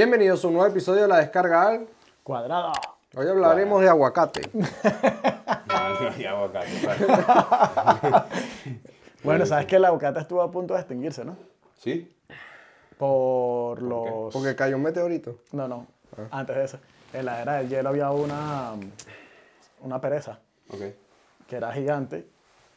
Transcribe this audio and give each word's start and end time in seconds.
Bienvenidos 0.00 0.44
a 0.44 0.48
un 0.48 0.52
nuevo 0.52 0.68
episodio 0.68 1.00
de 1.00 1.08
La 1.08 1.20
Descarga 1.20 1.68
Al. 1.68 1.86
Cuadrada. 2.22 2.74
Hoy 3.14 3.26
hablaremos 3.28 3.80
de 3.80 3.88
aguacate. 3.88 4.42
No, 5.66 6.18
y 6.18 6.24
aguacate. 6.26 6.68
claro. 6.82 8.26
Bueno, 9.24 9.46
sabes 9.46 9.64
que 9.64 9.76
el 9.76 9.86
aguacate 9.86 10.20
estuvo 10.20 10.42
a 10.42 10.50
punto 10.50 10.74
de 10.74 10.80
extinguirse, 10.80 11.24
¿no? 11.24 11.34
¿Sí? 11.78 12.14
Por 12.98 13.80
los. 13.80 14.34
Porque 14.34 14.54
cayó 14.54 14.76
un 14.76 14.82
meteorito. 14.82 15.38
No, 15.52 15.66
no. 15.66 15.86
Antes 16.30 16.56
de 16.56 16.64
eso. 16.64 16.78
En 17.14 17.24
la 17.24 17.40
era 17.40 17.54
del 17.54 17.70
hielo 17.70 17.88
había 17.88 18.10
una. 18.10 18.72
Una 19.80 19.98
pereza 19.98 20.40
Ok. 20.68 20.82
que 21.48 21.56
era 21.56 21.72
gigante 21.72 22.28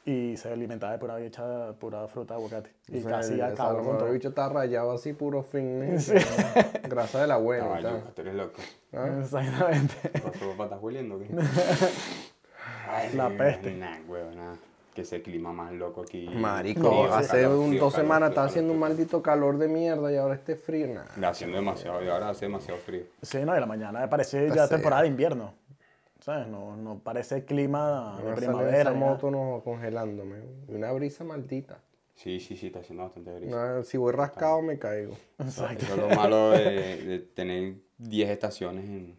y 0.10 0.38
se 0.38 0.52
alimentaba 0.52 0.94
de 0.94 0.98
pura 0.98 1.16
bicha, 1.18 1.74
pura 1.80 2.08
fruta 2.08 2.34
de 2.34 2.40
aguacate. 2.40 2.72
Y 2.88 3.00
O 3.00 3.02
sea, 3.02 3.12
casi 3.12 3.34
el- 3.34 3.42
acabó 3.44 3.84
con 3.84 3.92
el 3.94 3.98
todo. 4.00 4.12
bicho 4.12 4.30
está 4.30 4.50
rayado 4.50 4.92
así, 4.92 5.14
puro 5.14 5.44
fin. 5.44 5.82
Grasa 6.90 7.22
de 7.22 7.28
la 7.28 7.40
y 7.40 7.60
Caballo, 7.60 7.90
tal. 7.90 8.14
tú 8.16 8.22
eres 8.22 8.36
loco. 8.36 8.62
Exactamente. 9.22 10.10
¿Pasó 10.20 10.50
papá 10.52 10.64
estás 10.66 10.82
hueliendo 10.82 11.20
La 13.16 13.30
peste. 13.30 13.72
Nah, 13.76 13.98
huevo, 14.08 14.32
nada. 14.36 14.56
Que 14.96 15.02
ese 15.02 15.22
clima 15.22 15.54
más 15.54 15.72
loco 15.74 16.02
aquí. 16.02 16.28
Marico, 16.28 16.82
No, 16.82 17.04
sí. 17.06 17.10
hace 17.14 17.42
Calor, 17.44 17.58
un, 17.60 17.68
frío, 17.70 17.80
dos 17.82 17.94
semanas 17.94 18.30
está 18.30 18.44
haciendo 18.46 18.74
un 18.74 18.80
maldito 18.80 19.22
calor 19.22 19.58
de 19.60 19.68
mierda 19.68 20.12
y 20.12 20.18
ahora 20.18 20.34
este 20.36 20.56
frío. 20.56 20.88
Está 21.16 21.30
haciendo 21.30 21.58
demasiado 21.58 22.04
y 22.04 22.08
ahora 22.10 22.30
hace 22.30 22.46
demasiado 22.46 22.80
frío. 22.80 23.04
Sí, 23.22 23.38
no, 23.46 23.56
y 23.56 23.60
la 23.60 23.66
mañana 23.68 24.00
me 24.00 24.08
parece 24.08 24.48
ya 24.50 24.56
sea. 24.56 24.68
temporada 24.70 25.04
de 25.04 25.10
invierno. 25.10 25.54
¿Sabes? 26.30 26.48
No, 26.48 26.76
no 26.76 27.00
parece 27.00 27.44
clima 27.44 28.22
de 28.24 28.34
primavera. 28.34 28.82
esa 28.82 28.94
moto 28.94 29.32
no, 29.32 29.64
congelándome. 29.64 30.38
Y 30.68 30.76
una 30.76 30.92
brisa 30.92 31.24
maldita. 31.24 31.80
Sí, 32.14 32.40
sí, 32.40 32.56
sí, 32.56 32.68
está 32.68 32.82
haciendo 32.82 33.02
bastante. 33.02 33.32
Una- 33.48 33.84
si 33.84 33.98
voy 33.98 34.12
rascado 34.14 34.62
me 34.62 34.78
caigo. 34.78 35.14
Exacto. 35.40 35.86
Eso 35.86 35.96
es 35.96 36.00
lo 36.02 36.10
malo 36.16 36.52
de, 36.52 36.98
de 37.04 37.20
tener 37.20 37.78
10 37.98 38.30
estaciones 38.30 38.86
en. 38.86 39.18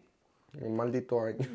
Un 0.61 0.73
maldito 0.77 1.19
año. 1.19 1.39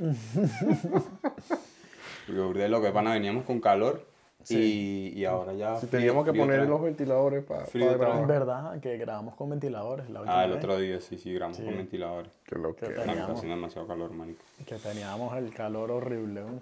Porque 2.27 2.69
loco, 2.69 2.85
de 2.85 2.93
pana 2.93 3.15
veníamos 3.15 3.47
con 3.47 3.59
calor 3.59 4.07
y, 4.55 5.12
y 5.16 5.25
ahora 5.25 5.52
ya. 5.55 5.77
Si 5.77 5.86
teníamos 5.86 6.25
que 6.25 6.33
poner 6.33 6.69
los 6.69 6.80
ventiladores 6.83 7.44
para 7.44 7.64
otra 7.64 8.20
Es 8.20 8.27
verdad 8.27 8.80
que 8.80 8.97
grabamos 8.98 9.34
con 9.34 9.50
ventiladores 9.50 10.08
la 10.11 10.20
última 10.20 10.41
Ah, 10.41 10.44
el 10.44 10.50
vez, 10.52 10.58
otro 10.58 10.78
día 10.78 11.00
sí, 11.00 11.19
sí, 11.19 11.33
grabamos 11.33 11.58
con 11.61 11.77
ventiladores. 11.77 12.30
Que 12.44 12.56
lo 12.56 12.74
que. 12.77 12.86
Que 12.86 12.92
No, 12.92 13.00
está 13.00 13.02
Teníamos. 13.06 13.30
haciendo 13.36 13.56
demasiado 13.56 13.86
calor, 13.89 14.11
marico. 14.12 14.42
que 14.67 14.74
teníamos 14.77 15.36
el 15.36 15.52
calor 15.55 15.91
horrible, 15.91 16.42
¿no? 16.42 16.61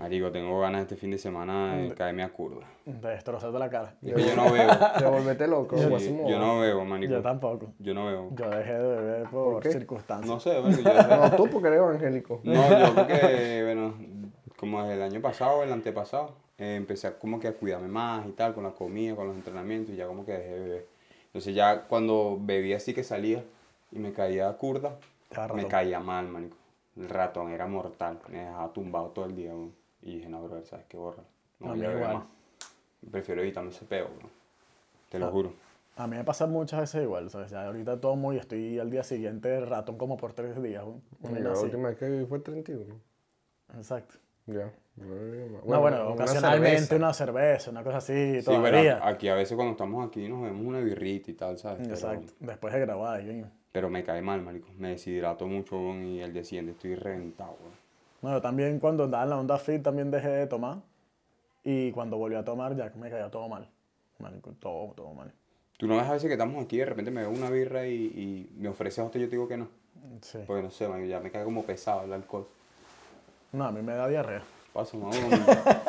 Marico, 0.00 0.30
tengo 0.30 0.60
ganas 0.60 0.82
este 0.82 0.96
fin 0.96 1.10
de 1.10 1.18
semana 1.18 1.76
de 1.76 1.94
caerme 1.94 2.22
a 2.22 2.28
curva. 2.28 2.64
de 2.84 3.08
destrozarte 3.08 3.58
la 3.58 3.70
cara. 3.70 3.94
Es 4.04 4.14
que 4.14 4.22
yo 4.22 4.36
no 4.36 4.52
bebo. 4.52 4.72
Te 4.98 5.04
volvete 5.06 5.46
loco. 5.46 5.76
Sí, 5.98 6.16
yo 6.28 6.38
no 6.38 6.60
bebo, 6.60 6.84
marico. 6.84 7.14
Yo 7.14 7.22
tampoco. 7.22 7.72
Yo 7.78 7.94
no 7.94 8.06
bebo. 8.06 8.28
Yo 8.36 8.50
dejé 8.50 8.74
de 8.74 8.88
beber 8.96 9.28
por, 9.30 9.62
qué? 9.62 9.72
circunstancias. 9.72 10.28
No 10.28 10.38
sé, 10.38 10.60
bueno, 10.60 10.76
yo, 10.78 11.16
No, 11.16 11.36
tú 11.36 11.48
porque 11.50 11.68
eres 11.68 11.78
evangélico. 11.80 12.40
no, 12.44 12.52
yo 12.78 12.94
porque, 12.94 13.62
bueno, 13.64 13.94
como 14.58 14.82
desde 14.82 14.94
el 14.96 15.02
año 15.02 15.20
pasado, 15.22 15.62
el 15.62 15.72
antepasado, 15.72 16.34
eh, 16.58 16.76
empecé 16.76 17.06
a 17.08 17.18
como 17.18 17.38
que 17.40 17.48
a 17.48 17.52
cuidarme 17.54 17.88
más 17.88 18.26
y 18.26 18.32
tal, 18.32 18.54
con 18.54 18.64
la 18.64 18.70
comida, 18.72 19.14
con 19.16 19.26
los 19.28 19.36
entrenamientos, 19.36 19.94
y 19.94 19.96
ya 19.96 20.06
como 20.06 20.24
que 20.24 20.32
dejé 20.32 20.50
de 20.54 20.60
beber. 20.60 20.86
Entonces 21.26 21.54
ya 21.54 21.82
cuando 21.82 22.38
bebía 22.40 22.76
así 22.78 22.94
que 22.94 23.04
salía 23.04 23.44
y 23.92 23.98
me 23.98 24.12
caía 24.12 24.50
curda, 24.56 24.96
me 25.54 25.66
caía 25.68 26.00
mal, 26.00 26.28
marico. 26.28 26.56
El 26.96 27.08
ratón 27.10 27.50
era 27.50 27.66
mortal, 27.66 28.18
me 28.28 28.38
dejaba 28.38 28.72
tumbado 28.72 29.08
todo 29.08 29.26
el 29.26 29.36
día, 29.36 29.50
weón. 29.50 29.74
Y 30.02 30.16
dije, 30.16 30.28
no, 30.28 30.42
bro, 30.42 30.64
¿sabes 30.64 30.86
qué? 30.88 30.96
Borra. 30.96 31.22
No 31.60 31.66
A 31.66 31.70
voy 31.70 31.80
mí 31.80 31.86
igual. 31.86 32.14
más. 32.14 32.24
Prefiero 33.10 33.42
evitarme 33.42 33.70
ese 33.70 33.84
peo, 33.84 34.08
bro. 34.18 34.28
Te 35.10 35.18
lo 35.18 35.26
Ah. 35.26 35.30
juro. 35.30 35.52
A 35.96 36.06
mí 36.06 36.16
me 36.16 36.24
pasa 36.24 36.46
muchas 36.46 36.80
veces 36.80 37.02
igual, 37.02 37.30
¿sabes? 37.30 37.50
Ya 37.50 37.66
ahorita 37.66 38.00
tomo 38.00 38.32
y 38.32 38.36
estoy 38.38 38.78
al 38.78 38.90
día 38.90 39.02
siguiente 39.02 39.60
ratón 39.60 39.96
como 39.98 40.16
por 40.16 40.32
tres 40.34 40.62
días. 40.62 40.84
¿no? 40.84 41.00
Una 41.22 41.40
La 41.40 41.52
así. 41.52 41.64
última 41.64 41.88
vez 41.88 41.98
que 41.98 42.06
viví 42.08 42.26
fue 42.26 42.38
el 42.38 42.44
31. 42.44 42.94
Exacto. 43.76 44.14
Ya. 44.46 44.64
No, 44.64 44.70
no, 44.96 45.80
bueno, 45.80 46.08
ocasionalmente 46.10 46.78
cerveza. 46.78 46.96
una 46.96 47.12
cerveza, 47.12 47.70
una 47.70 47.82
cosa 47.84 47.98
así, 47.98 48.40
Sí, 48.40 48.46
bueno, 48.46 48.68
todavía. 48.70 49.00
aquí 49.06 49.28
a 49.28 49.34
veces 49.34 49.54
cuando 49.54 49.72
estamos 49.72 50.06
aquí 50.06 50.28
nos 50.28 50.42
vemos 50.42 50.64
una 50.64 50.80
birrita 50.80 51.30
y 51.30 51.34
tal, 51.34 51.58
¿sabes? 51.58 51.80
Pero- 51.82 51.94
Exacto. 51.94 52.32
Después 52.40 52.72
de 52.74 52.80
grabar. 52.80 53.22
Pero 53.72 53.90
me 53.90 54.02
cae 54.02 54.22
mal, 54.22 54.40
marico. 54.42 54.68
Me 54.78 54.88
deshidrato 54.90 55.46
mucho 55.46 55.76
y 55.94 56.20
el 56.20 56.32
día 56.32 56.42
siguiente 56.44 56.72
estoy 56.72 56.94
reventado, 56.94 57.56
weón. 57.60 57.74
No, 58.22 58.30
yo 58.32 58.40
también 58.40 58.78
cuando 58.80 59.04
andaba 59.04 59.24
en 59.24 59.30
la 59.30 59.38
onda 59.38 59.58
fit 59.58 59.82
también 59.82 60.10
dejé 60.10 60.28
de 60.30 60.46
tomar. 60.46 60.78
Y 61.62 61.90
cuando 61.92 62.16
volví 62.16 62.36
a 62.36 62.44
tomar 62.44 62.74
ya 62.74 62.90
me 62.96 63.10
caía 63.10 63.30
todo 63.30 63.48
mal. 63.48 63.68
Marico, 64.18 64.52
todo, 64.58 64.92
todo 64.94 65.12
mal. 65.12 65.30
Tú 65.76 65.86
no 65.86 65.96
ves 65.98 66.06
a 66.06 66.12
veces 66.12 66.28
que 66.28 66.32
estamos 66.32 66.64
aquí 66.64 66.76
y 66.76 66.78
de 66.78 66.86
repente 66.86 67.10
me 67.10 67.20
bebo 67.20 67.34
una 67.34 67.50
birra 67.50 67.86
y, 67.86 67.92
y 67.94 68.50
me 68.58 68.68
ofreces 68.70 69.00
a 69.00 69.04
usted 69.04 69.20
y 69.20 69.24
yo 69.24 69.28
te 69.28 69.36
digo 69.36 69.46
que 69.46 69.58
no. 69.58 69.68
Sí. 70.22 70.38
Porque 70.46 70.62
no 70.62 70.70
sé, 70.70 70.88
marico, 70.88 71.08
ya 71.08 71.20
me 71.20 71.30
cae 71.30 71.44
como 71.44 71.62
pesado 71.64 72.04
el 72.04 72.12
alcohol. 72.14 72.46
No, 73.52 73.64
a 73.66 73.72
mí 73.72 73.82
me 73.82 73.92
da 73.92 74.08
diarrea. 74.08 74.42
Pasa, 74.76 74.94
mamá. 74.98 75.10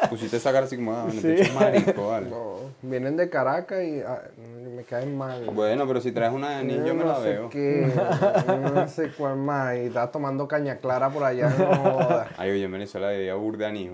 Pusiste 0.09 0.37
esa 0.37 0.53
cara 0.53 0.65
así 0.65 0.77
como, 0.77 0.93
ah, 0.93 1.07
Sí. 1.11 1.21
te 1.35 1.51
marico, 1.51 2.07
vale. 2.07 2.29
No, 2.29 2.55
vienen 2.81 3.17
de 3.17 3.29
Caracas 3.29 3.83
y 3.83 3.99
ah, 3.99 4.21
me 4.75 4.83
caen 4.83 5.17
mal. 5.17 5.43
Bueno, 5.53 5.85
pero 5.85 5.99
si 5.99 6.13
traes 6.13 6.31
una 6.31 6.51
de 6.51 6.55
anís, 6.55 6.77
yo 6.85 6.95
me 6.95 7.03
no 7.03 7.11
la 7.11 7.15
sé 7.19 7.29
veo. 7.29 7.49
qué, 7.49 7.91
no 8.73 8.87
sé 8.87 9.11
cuál 9.17 9.35
más. 9.35 9.75
Y 9.75 9.79
estaba 9.87 10.09
tomando 10.09 10.47
caña 10.47 10.77
clara 10.77 11.09
por 11.09 11.23
allá. 11.25 11.49
No 11.49 11.75
jodas. 11.75 12.29
Ay, 12.37 12.51
oye, 12.51 12.63
en 12.63 12.71
Venezuela 12.71 13.07
bebía 13.09 13.35
burda 13.35 13.65
de 13.65 13.71
anís. 13.71 13.91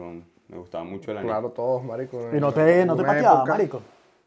Me 0.48 0.58
gustaba 0.60 0.84
mucho 0.84 1.10
el 1.10 1.18
anís. 1.18 1.32
Claro, 1.32 1.50
todos, 1.50 1.84
marico. 1.84 2.30
Y 2.32 2.40
no 2.40 2.52
te, 2.52 2.86
no 2.86 2.96
te 2.96 3.04
pateaba, 3.04 3.38
época- 3.40 3.52
marico. 3.52 3.82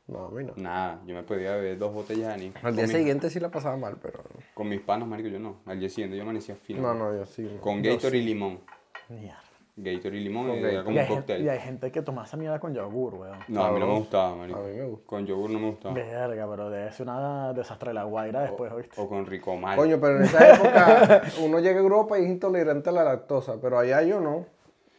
No, 0.08 0.24
a 0.26 0.30
mí 0.30 0.42
no. 0.44 0.52
Nada, 0.56 1.00
yo 1.06 1.14
me 1.14 1.22
podía 1.22 1.54
beber 1.54 1.78
dos 1.78 1.92
botellas 1.94 2.26
de 2.28 2.34
anís. 2.34 2.52
Al 2.62 2.74
día 2.74 2.88
siguiente 2.88 3.30
sí 3.30 3.38
la 3.38 3.50
pasaba 3.50 3.76
mal, 3.76 3.96
pero... 4.02 4.20
Con 4.54 4.68
mis 4.68 4.80
panas, 4.80 5.06
marico, 5.08 5.28
yo 5.28 5.38
no. 5.38 5.58
Al 5.66 5.78
día 5.78 5.88
siguiente 5.88 6.16
yo 6.16 6.22
amanecía 6.24 6.56
fino. 6.56 6.80
No, 6.82 6.92
no, 6.94 7.16
yo 7.16 7.24
sí. 7.26 7.56
Con 7.60 7.82
Gator 7.82 8.14
y 8.16 8.22
limón. 8.22 8.58
Mierda. 9.08 9.40
Gator 9.78 10.14
y 10.14 10.20
limón 10.24 10.50
y 10.52 10.58
era 10.64 10.82
como 10.82 10.94
Y 10.96 10.98
un 10.98 10.98
hay, 11.00 11.06
gente, 11.06 11.14
cóctel. 11.20 11.44
y 11.44 11.48
hay 11.50 11.58
gente 11.60 11.92
que 11.92 12.00
toma 12.00 12.24
esa 12.24 12.38
mierda 12.38 12.58
con 12.58 12.72
yogur, 12.72 13.14
weón. 13.14 13.38
No, 13.48 13.62
a 13.64 13.72
mí 13.72 13.78
no 13.78 13.86
me 13.86 13.98
gustaba, 13.98 14.34
marico. 14.34 14.58
A 14.58 14.62
mí 14.62 14.72
me 14.74 14.84
gusta. 14.86 15.06
Con 15.06 15.26
yogur 15.26 15.50
no 15.50 15.58
me 15.58 15.70
gustaba. 15.70 15.94
Verga, 15.94 16.46
pero 16.48 16.70
debe 16.70 16.92
ser 16.92 17.06
una 17.06 17.52
desastre 17.52 17.90
de 17.90 17.94
la 17.94 18.04
guaira 18.04 18.40
después, 18.40 18.72
¿oíste? 18.72 18.98
O 18.98 19.06
con 19.06 19.26
rico 19.26 19.54
mal. 19.56 19.76
Coño, 19.76 19.98
pero 20.00 20.16
en 20.16 20.22
esa 20.24 20.54
época 20.54 21.22
uno 21.44 21.58
llega 21.60 21.78
a 21.78 21.82
Europa 21.82 22.18
y 22.18 22.22
es 22.24 22.28
intolerante 22.30 22.88
a 22.88 22.92
la 22.92 23.04
lactosa, 23.04 23.60
pero 23.60 23.78
allá 23.78 24.00
yo 24.02 24.18
no. 24.18 24.46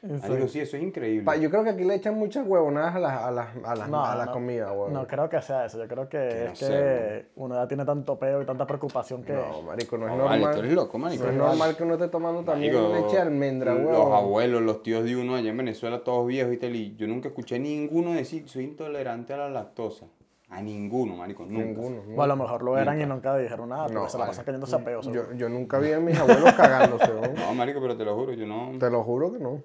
Marico, 0.04 0.48
sí, 0.48 0.60
eso 0.60 0.78
es 0.78 0.84
increíble. 0.84 1.24
Pa- 1.26 1.36
yo 1.38 1.50
creo 1.50 1.64
que 1.64 1.72
aquí 1.72 1.84
le 1.84 1.96
echan 1.96 2.16
muchas 2.16 2.46
huevonadas 2.48 2.96
a 2.96 3.00
la, 3.00 3.28
a 3.28 3.32
la, 3.32 3.52
a 3.66 3.76
la, 3.76 3.88
No, 3.88 4.06
a 4.06 4.16
la 4.16 4.26
no. 4.28 4.32
comida, 4.32 4.72
huevón. 4.72 4.94
No 4.94 5.08
creo 5.08 5.28
que 5.28 5.42
sea 5.42 5.66
eso. 5.66 5.80
Yo 5.80 5.88
creo 5.88 6.08
que 6.08 6.18
Que 6.18 6.44
no 6.46 6.52
es 6.52 6.58
sé, 6.60 6.68
que 6.68 7.26
uno 7.36 7.56
ya 7.56 7.68
tiene 7.68 7.84
tanto 7.84 8.18
peo 8.20 8.42
y 8.42 8.46
tanta 8.46 8.68
preocupación 8.68 9.24
que. 9.24 9.34
No, 9.34 9.62
marico, 9.64 9.98
no 9.98 10.08
es 10.08 10.16
No, 10.16 10.26
vale, 10.26 10.40
normal. 10.42 10.54
tú 10.56 10.60
eres 10.62 10.74
loco, 10.74 10.98
marico. 11.00 11.24
No 11.24 11.30
es 11.32 11.36
normal 11.36 11.76
que 11.76 11.84
uno 11.84 11.94
esté 11.96 12.08
tomando 12.10 12.44
también 12.44 12.74
Marico, 12.74 12.94
leche 12.94 13.16
de 13.16 13.22
almendra, 13.24 13.74
Los 13.74 13.86
huevón. 13.88 14.14
abuelos, 14.14 14.62
los 14.62 14.84
tíos 14.84 15.04
de 15.04 15.16
uno 15.16 15.36
allá 15.36 15.50
en 15.50 15.58
Venezuela, 15.58 16.04
todos 16.04 16.28
viejos 16.28 16.54
y 16.54 16.58
tal, 16.58 16.76
y 16.76 16.96
yo 16.96 17.08
nunca 17.08 17.30
escuché 17.30 17.58
ninguno 17.60 18.14
decir 18.14 18.48
soy 18.48 18.66
intolerante 18.66 19.34
a 19.34 19.38
la 19.38 19.50
lactosa. 19.50 20.06
A 20.50 20.62
ninguno, 20.62 21.18
marico, 21.18 21.44
nunca. 21.44 21.66
Ninguno. 21.66 22.04
O 22.16 22.22
a 22.22 22.28
lo 22.28 22.36
mejor 22.38 22.62
lo 22.64 22.78
eran 22.78 23.02
y 23.02 23.06
nunca 23.06 23.36
dijeron 23.36 23.68
nada, 23.68 23.84
porque 23.88 23.96
No, 24.00 24.08
se 24.08 24.18
la 24.18 24.28
pasan 24.28 24.46
cayéndose 24.46 24.76
a 24.76 24.80
peo. 24.80 25.04
seguro. 25.04 25.32
Yo, 25.32 25.36
yo 25.38 25.50
nunca 25.50 25.78
vi 25.80 25.92
a 25.92 26.00
mis 26.00 26.18
abuelos 26.18 26.54
cagándose. 26.54 27.12
No, 27.36 27.54
marico, 27.54 27.82
pero 27.82 27.98
te 27.98 28.06
lo 28.06 28.16
juro, 28.16 28.32
yo 28.32 28.46
no. 28.46 28.72
Te 28.80 28.90
lo 28.90 29.04
juro 29.04 29.34
que 29.34 29.40
no. 29.40 29.62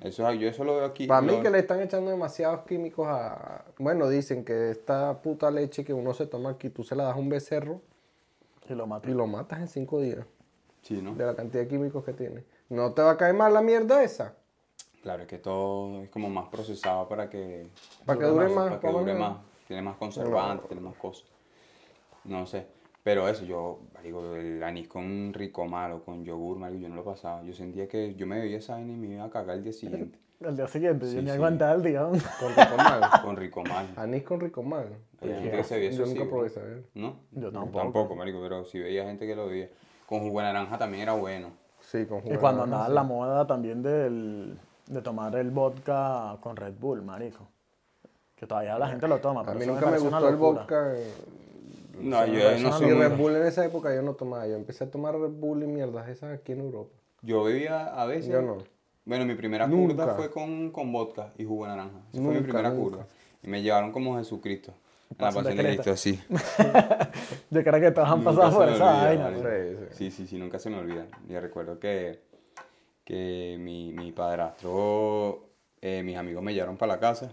Eso, 0.00 0.32
yo 0.32 0.48
eso 0.48 0.64
lo 0.64 0.76
veo 0.76 0.84
aquí. 0.86 1.06
Para 1.06 1.20
mí 1.20 1.36
lo- 1.36 1.42
que 1.42 1.50
le 1.50 1.58
están 1.58 1.80
echando 1.82 2.10
demasiados 2.10 2.60
químicos 2.66 3.06
a... 3.08 3.64
Bueno, 3.78 4.08
dicen 4.08 4.44
que 4.44 4.70
esta 4.70 5.20
puta 5.20 5.50
leche 5.50 5.84
que 5.84 5.92
uno 5.92 6.14
se 6.14 6.26
toma 6.26 6.50
aquí, 6.50 6.70
tú 6.70 6.82
se 6.84 6.96
la 6.96 7.04
das 7.04 7.16
a 7.16 7.18
un 7.18 7.28
becerro 7.28 7.82
Y 8.68 8.74
lo 8.74 8.86
matan. 8.86 9.10
y 9.10 9.14
lo 9.14 9.26
matas 9.26 9.60
en 9.60 9.68
cinco 9.68 10.00
días 10.00 10.24
Sí, 10.82 11.02
¿no? 11.02 11.14
de 11.14 11.26
la 11.26 11.34
cantidad 11.36 11.62
de 11.64 11.68
químicos 11.68 12.02
que 12.04 12.14
tiene. 12.14 12.44
¿No 12.70 12.92
te 12.94 13.02
va 13.02 13.10
a 13.10 13.16
caer 13.18 13.34
mal 13.34 13.52
la 13.52 13.60
mierda 13.60 14.02
esa? 14.02 14.34
Claro, 15.02 15.22
es 15.22 15.28
que 15.28 15.38
todo 15.38 16.02
es 16.02 16.08
como 16.10 16.28
más 16.30 16.48
procesado 16.48 17.06
para 17.08 17.28
que. 17.28 17.66
Para 18.06 18.18
que 18.18 18.24
dure 18.26 18.48
más, 18.48 18.68
Para 18.68 18.80
que 18.80 18.88
dure 18.90 19.14
más. 19.14 19.30
más. 19.32 19.38
Tiene 19.66 19.82
más 19.82 19.96
conservantes, 19.96 20.66
tiene 20.68 20.82
más 20.82 20.94
cosas. 20.96 21.24
No 22.24 22.46
sé. 22.46 22.66
Pero 23.02 23.28
eso, 23.28 23.44
yo, 23.44 23.80
marico, 23.94 24.34
el 24.36 24.62
anís 24.62 24.86
con 24.88 25.32
rico 25.32 25.64
malo, 25.66 26.04
con 26.04 26.24
yogur, 26.24 26.58
marico, 26.58 26.82
yo 26.82 26.88
no 26.90 26.96
lo 26.96 27.04
pasaba. 27.04 27.42
Yo 27.42 27.54
sentía 27.54 27.88
que 27.88 28.14
yo 28.14 28.26
me 28.26 28.38
bebía 28.40 28.58
esa 28.58 28.74
vaina 28.74 28.92
y 28.92 28.96
me 28.96 29.14
iba 29.14 29.24
a 29.24 29.30
cagar 29.30 29.56
el 29.56 29.64
día 29.64 29.72
siguiente. 29.72 30.18
El 30.40 30.56
día 30.56 30.66
siguiente, 30.68 31.04
yo 31.04 31.10
Sí, 31.12 31.16
ni 31.18 31.24
sí. 31.24 31.30
aguantaba 31.32 31.74
el 31.74 31.82
día. 31.82 32.00
Con 32.00 32.16
rico 32.56 32.76
mal. 32.78 33.00
Con 33.22 33.36
rico 33.36 33.62
mal. 33.68 33.86
Anís 33.94 34.22
con 34.22 34.40
rico 34.40 34.62
mal. 34.62 34.86
Hay 35.20 35.28
gente 35.34 35.50
que 35.50 35.64
se 35.64 35.74
bebía 35.74 35.90
eso 35.90 36.04
Yo 36.06 36.06
nunca 36.14 36.30
probé 36.30 36.46
esa, 36.46 36.60
¿eh? 36.62 36.82
¿No? 36.94 37.16
Yo 37.32 37.52
tampoco. 37.52 37.78
Tampoco, 37.78 38.16
marico, 38.16 38.40
pero 38.40 38.64
si 38.64 38.78
veía 38.78 39.04
gente 39.04 39.26
que 39.26 39.36
lo 39.36 39.48
bebía. 39.48 39.68
Con 40.06 40.20
jugo 40.20 40.38
de 40.40 40.46
naranja 40.46 40.78
también 40.78 41.02
era 41.02 41.12
bueno. 41.12 41.50
Sí, 41.80 42.06
con 42.06 42.20
jugo 42.20 42.30
Y 42.30 42.36
de 42.36 42.38
cuando 42.38 42.64
naranja, 42.64 42.86
andaba 42.86 42.88
sí. 42.88 42.94
la 42.94 43.02
moda 43.02 43.46
también 43.46 43.82
del, 43.82 44.58
de 44.86 45.02
tomar 45.02 45.36
el 45.36 45.50
vodka 45.50 46.38
con 46.40 46.56
Red 46.56 46.72
Bull, 46.80 47.02
marico. 47.02 47.46
Que 48.34 48.46
todavía 48.46 48.78
la 48.78 48.88
gente 48.88 49.06
lo 49.08 49.18
toma. 49.20 49.42
A 49.42 49.44
pero 49.44 49.58
mí 49.58 49.64
eso 49.64 49.72
nunca 49.74 49.86
me 49.90 49.90
parece 49.90 50.08
una 50.08 50.20
gustó 50.20 50.28
el 50.34 50.40
locura. 50.40 50.60
vodka. 50.62 50.92
eh, 50.96 51.14
No, 52.02 52.26
yo 52.26 52.32
parece 52.44 52.62
no 52.62 52.68
una 52.68 52.78
soy 52.78 52.92
Red 52.92 53.16
Bull 53.16 53.36
en 53.36 53.46
esa 53.46 53.64
época 53.64 53.94
yo 53.94 54.02
no 54.02 54.14
tomaba. 54.14 54.46
Yo 54.46 54.56
empecé 54.56 54.84
a 54.84 54.90
tomar 54.90 55.14
Red 55.18 55.30
Bull 55.30 55.62
y 55.62 55.66
mierdas 55.66 56.08
esas 56.08 56.38
aquí 56.38 56.52
en 56.52 56.60
Europa. 56.60 56.94
Yo 57.22 57.44
bebía 57.44 57.86
a 57.86 58.06
veces. 58.06 58.30
Yo 58.32 58.42
no. 58.42 58.58
Bueno, 59.04 59.24
mi 59.24 59.34
primera 59.34 59.66
Nunca. 59.66 59.94
curda 59.94 60.14
fue 60.14 60.30
con, 60.30 60.70
con 60.70 60.92
vodka 60.92 61.32
y 61.38 61.44
jugo 61.44 61.64
de 61.64 61.70
naranja. 61.70 61.98
Esa 62.12 62.22
fue 62.22 62.34
mi 62.34 62.40
primera 62.40 62.70
nunca. 62.70 62.82
curda. 62.82 63.06
Y 63.42 63.48
me 63.48 63.62
llevaron 63.62 63.92
como 63.92 64.16
Jesucristo. 64.18 64.72
En 65.10 65.16
la 65.18 65.32
Pasión 65.32 65.56
de 65.56 65.64
Cristo, 65.64 65.96
sí. 65.96 66.20
Yo 67.50 67.64
creo 67.64 67.80
que 67.80 67.90
todos 67.90 68.08
han 68.08 68.22
pasado 68.22 68.56
por 68.58 68.68
esa 68.68 68.84
vaina. 68.84 69.30
¿no? 69.30 69.38
Sí, 69.38 69.44
sí. 69.44 69.86
Sí, 69.96 70.10
sí, 70.10 70.26
sí, 70.28 70.38
nunca 70.38 70.58
se 70.60 70.70
me 70.70 70.78
olvida. 70.78 71.06
Yo 71.28 71.40
recuerdo 71.40 71.80
que, 71.80 72.20
que 73.04 73.56
mi, 73.58 73.92
mi 73.92 74.12
padrastro, 74.12 75.46
eh, 75.80 76.02
mis 76.04 76.16
amigos 76.16 76.42
me 76.44 76.54
llevaron 76.54 76.76
para 76.76 76.92
la 76.94 77.00
casa 77.00 77.32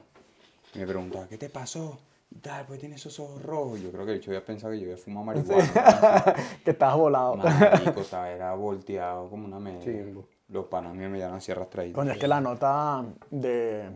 y 0.73 0.79
me 0.79 0.87
preguntaban, 0.87 1.27
¿qué 1.27 1.37
te 1.37 1.49
pasó? 1.49 1.99
Y 2.29 2.39
tal, 2.39 2.65
pues 2.65 2.79
tienes 2.79 2.99
esos 2.99 3.19
ojos 3.19 3.41
rojos. 3.41 3.79
Yo 3.81 3.91
creo 3.91 4.05
que 4.05 4.11
el 4.13 4.17
bicho 4.19 4.31
había 4.31 4.43
pensado 4.45 4.73
que 4.73 4.79
yo 4.79 4.85
había 4.85 4.97
fumado 4.97 5.25
marihuana. 5.25 6.35
que 6.63 6.71
estabas 6.71 6.97
volado. 6.97 7.35
Marico, 7.37 8.01
o 8.01 8.03
sea, 8.03 8.29
era 8.31 8.53
volteado 8.53 9.29
como 9.29 9.45
una 9.47 9.59
media. 9.59 9.79
Chimbo. 9.81 10.25
Los 10.49 10.65
panas 10.65 10.93
míos 10.93 11.09
me 11.11 11.17
llevaron 11.17 11.37
así 11.37 11.51
arrastraditos. 11.51 11.95
Coño, 11.95 12.11
es 12.11 12.17
que 12.17 12.27
la 12.27 12.39
nota 12.41 13.03
de, 13.31 13.89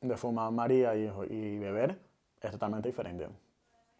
de 0.00 0.16
fumar 0.16 0.50
María 0.50 0.94
y, 0.96 1.10
y 1.30 1.58
beber 1.58 1.98
es 2.40 2.50
totalmente 2.50 2.88
diferente. 2.88 3.28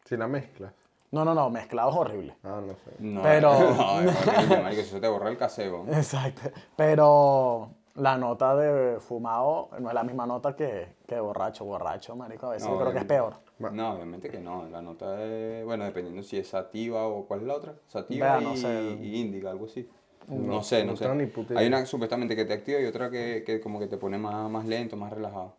Si 0.04 0.16
la 0.16 0.26
mezclas. 0.28 0.72
No, 1.10 1.24
no, 1.26 1.34
no, 1.34 1.50
mezclados 1.50 1.94
horrible. 1.94 2.34
Ah, 2.42 2.60
no 2.66 2.72
sé. 2.74 2.90
No, 2.98 3.22
pero- 3.22 3.52
No, 3.74 4.00
es 4.00 4.26
horrible, 4.28 4.62
marico, 4.62 4.80
eso 4.82 5.00
te 5.00 5.08
borra 5.08 5.28
el 5.28 5.36
caseo. 5.36 5.84
Exacto. 5.92 6.50
Pero 6.76 7.70
la 7.96 8.16
nota 8.16 8.56
de 8.56 8.98
fumado 9.00 9.68
no 9.78 9.88
es 9.88 9.94
la 9.94 10.02
misma 10.04 10.24
nota 10.26 10.56
que, 10.56 10.94
que 11.06 11.20
borracho. 11.20 11.66
Borracho, 11.66 12.16
marico, 12.16 12.46
a 12.46 12.50
veces 12.52 12.66
No, 12.68 12.74
yo 12.74 12.80
creo 12.80 12.92
que 12.92 12.98
es 13.00 13.04
obviamente. 13.04 13.36
No, 13.70 13.94
obviamente 13.94 14.28
que 14.30 14.40
no. 14.40 14.68
La 14.70 14.82
nota 14.82 15.22
es, 15.24 15.64
bueno, 15.64 15.84
dependiendo 15.84 16.22
si 16.22 16.38
es 16.38 16.48
sativa 16.48 17.06
o 17.06 17.26
cuál 17.26 17.40
es 17.40 17.46
la 17.46 17.54
otra. 17.54 17.74
Sativa 17.88 18.38
Vea, 18.38 18.40
y, 18.40 18.44
no 18.44 18.56
sé. 18.56 18.98
y 19.02 19.20
índica, 19.20 19.50
algo 19.50 19.66
así. 19.66 19.88
No, 20.28 20.36
No, 20.54 20.62
sé, 20.62 20.84
no 20.84 20.92
no 20.92 20.96
sé. 20.96 21.04
tengo 21.04 21.16
ni 21.16 21.26
puta 21.26 21.54
Hay 21.58 21.66
idea. 21.66 21.78
una 21.78 21.86
supuestamente 21.86 22.34
que 22.36 22.44
te 22.44 22.52
activa 22.52 22.80
y 22.80 22.86
otra 22.86 23.10
que, 23.10 23.42
que 23.44 23.60
como 23.60 23.78
que 23.78 23.86
te 23.86 23.96
pone 23.98 24.18
más, 24.18 24.50
más 24.50 24.66
lento, 24.66 24.96
más 24.96 25.12
relajado. 25.12 25.54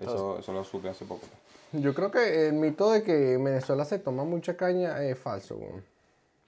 Eso, 0.00 0.38
eso 0.38 0.52
lo 0.52 0.64
supe 0.64 0.88
hace 0.88 1.04
poco. 1.04 1.26
Yo 1.72 1.94
creo 1.94 2.10
que 2.10 2.48
el 2.48 2.54
mito 2.54 2.90
de 2.90 3.02
que 3.02 3.34
en 3.34 3.44
Venezuela 3.44 3.84
se 3.84 3.98
toma 3.98 4.24
mucha 4.24 4.56
caña 4.56 5.02
es 5.04 5.18
falso. 5.18 5.58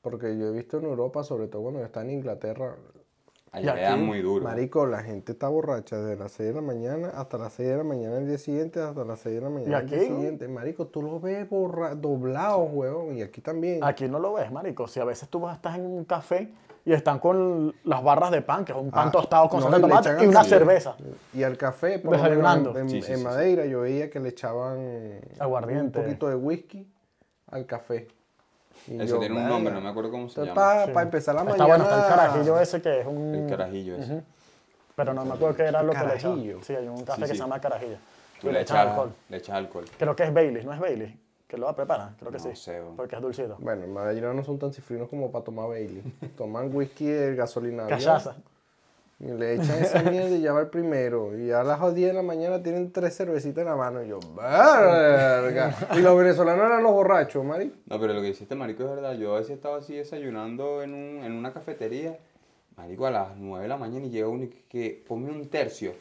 Porque 0.00 0.36
yo 0.36 0.48
he 0.48 0.52
visto 0.52 0.78
en 0.78 0.84
Europa, 0.84 1.22
sobre 1.22 1.46
todo 1.48 1.62
cuando 1.62 1.84
está 1.84 2.02
en 2.02 2.10
Inglaterra, 2.10 2.76
Allá 3.54 3.94
Y 3.94 4.00
muy 4.00 4.22
duro. 4.22 4.42
marico, 4.44 4.86
la 4.86 5.02
gente 5.02 5.32
está 5.32 5.46
borracha 5.48 5.98
desde 5.98 6.16
las 6.22 6.32
6 6.32 6.48
de 6.48 6.54
la 6.54 6.62
mañana 6.62 7.08
hasta 7.14 7.36
las 7.36 7.52
6 7.52 7.68
de 7.68 7.76
la 7.76 7.84
mañana 7.84 8.16
el 8.16 8.26
día 8.26 8.38
siguiente, 8.38 8.80
hasta 8.80 9.04
las 9.04 9.18
6 9.20 9.34
de 9.34 9.40
la 9.42 9.50
mañana 9.50 9.78
el 9.80 9.86
día 9.90 9.98
aquí? 9.98 10.06
siguiente. 10.06 10.48
Marico, 10.48 10.86
tú 10.86 11.02
lo 11.02 11.20
ves 11.20 11.48
borra 11.50 11.94
doblados, 11.94 12.66
weón, 12.72 13.14
y 13.18 13.20
aquí 13.22 13.42
también. 13.42 13.84
Aquí 13.84 14.08
no 14.08 14.18
lo 14.18 14.32
ves, 14.32 14.50
marico. 14.50 14.88
Si 14.88 15.00
a 15.00 15.04
veces 15.04 15.28
tú 15.28 15.38
vas, 15.40 15.56
estás 15.56 15.76
en 15.76 15.84
un 15.84 16.04
café 16.06 16.50
y 16.86 16.94
están 16.94 17.18
con 17.18 17.74
las 17.84 18.02
barras 18.02 18.30
de 18.30 18.40
pan, 18.40 18.64
que 18.64 18.72
es 18.72 18.78
un 18.78 18.90
pan 18.90 19.08
Ah, 19.08 19.12
tostado 19.12 19.48
con 19.50 19.60
no, 19.60 19.64
salsa 19.70 19.76
de 19.76 19.82
tomate 19.82 20.24
y 20.24 20.28
una 20.28 20.44
cerveza. 20.44 20.96
Y 21.34 21.42
al 21.42 21.58
café, 21.58 21.98
por 21.98 22.16
Desayunando. 22.16 22.70
en, 22.70 22.76
en- 22.78 22.88
Sí, 22.88 23.02
sí, 23.02 23.12
en 23.12 23.18
sí, 23.18 23.22
sí. 23.22 23.24
Madeira, 23.28 23.66
yo 23.66 23.82
veía 23.82 24.08
que 24.08 24.18
le 24.18 24.30
echaban 24.30 25.20
Aguardiente. 25.38 25.98
un 25.98 26.04
poquito 26.06 26.26
de 26.28 26.36
whisky 26.36 26.90
al 27.48 27.66
café. 27.66 28.08
Y 28.88 28.96
Eso 29.00 29.14
yo, 29.14 29.18
tiene 29.20 29.36
un 29.36 29.48
nombre, 29.48 29.72
no 29.72 29.80
me 29.80 29.88
acuerdo 29.88 30.10
cómo 30.10 30.28
se 30.28 30.40
llama. 30.44 30.54
para 30.54 31.02
empezar 31.02 31.34
la 31.34 31.42
Está 31.42 31.52
mañana. 31.52 31.68
bueno, 31.68 31.84
está 31.84 32.02
el 32.08 32.14
carajillo 32.14 32.60
ese 32.60 32.82
que 32.82 33.00
es 33.00 33.06
un... 33.06 33.34
El 33.34 33.48
carajillo 33.50 33.96
ese. 33.96 34.22
Pero 34.96 35.14
no 35.14 35.24
me 35.24 35.34
acuerdo 35.34 35.56
qué 35.56 35.62
era 35.64 35.82
lo 35.82 35.92
que 35.92 35.98
le 35.98 36.04
Carajillo. 36.04 36.42
echaban. 36.58 36.64
Sí, 36.64 36.74
hay 36.74 36.88
un 36.88 37.04
café 37.04 37.14
Sí, 37.16 37.20
que 37.22 37.28
sí. 37.28 37.32
se 37.34 37.38
llama 37.40 37.60
carajillo. 37.60 37.96
Tú 38.40 38.46
le 38.48 38.52
le 38.54 38.60
echas 38.62 38.76
alcohol. 38.78 39.12
Le 39.28 39.36
echas 39.38 39.54
alcohol. 39.56 39.84
Creo 39.98 40.16
que 40.16 40.22
es 40.24 40.34
Bailey, 40.34 40.64
¿no 40.64 40.72
es 40.74 40.80
Bailey? 40.80 41.18
Que 41.48 41.56
lo 41.58 41.74
preparan, 41.76 42.14
creo 42.18 42.30
que 42.32 42.38
No 42.38 42.44
sí. 42.44 42.56
sé. 42.56 42.80
Porque 42.96 43.16
es 43.16 43.22
dulcito. 43.22 43.56
Bueno, 43.60 43.84
en 43.84 43.92
Madeira 43.92 44.32
no 44.34 44.42
son 44.44 44.58
tan 44.58 44.72
cifrinos 44.72 45.08
como 45.08 45.30
para 45.30 45.44
tomar 45.44 45.68
Bailey. 45.68 46.02
Toman 46.36 46.74
whisky 46.74 47.06
de 47.06 47.34
gasolina. 47.36 47.86
Cachaza. 47.86 48.36
Y 49.22 49.26
le 49.26 49.54
echan 49.54 49.78
esa 49.80 50.02
mierda 50.10 50.30
y 50.30 50.40
ya 50.40 50.52
va 50.52 50.62
el 50.62 50.66
primero. 50.66 51.38
Y 51.38 51.52
a 51.52 51.62
las 51.62 51.94
10 51.94 52.08
de 52.08 52.12
la 52.12 52.22
mañana 52.22 52.60
tienen 52.60 52.90
tres 52.90 53.16
cervecitas 53.16 53.62
en 53.62 53.68
la 53.68 53.76
mano. 53.76 54.02
Y 54.02 54.08
yo, 54.08 54.18
verga. 54.36 55.74
Y 55.96 56.00
los 56.00 56.16
venezolanos 56.18 56.66
eran 56.66 56.82
los 56.82 56.92
borrachos, 56.92 57.44
Mari. 57.44 57.72
No, 57.86 58.00
pero 58.00 58.14
lo 58.14 58.20
que 58.20 58.30
hiciste, 58.30 58.56
marico, 58.56 58.82
es 58.82 58.90
verdad. 58.90 59.14
Yo 59.14 59.36
a 59.36 59.38
veces 59.38 59.52
estaba 59.56 59.78
así 59.78 59.94
desayunando 59.94 60.82
en, 60.82 60.92
un, 60.92 61.24
en 61.24 61.32
una 61.32 61.52
cafetería, 61.52 62.18
marico, 62.76 63.06
a 63.06 63.12
las 63.12 63.36
9 63.36 63.62
de 63.62 63.68
la 63.68 63.76
mañana 63.76 64.06
y 64.06 64.10
llega 64.10 64.26
uno 64.28 64.44
y 64.44 64.48
que, 64.68 65.04
ponme 65.06 65.30
un 65.30 65.48
tercio. 65.48 65.92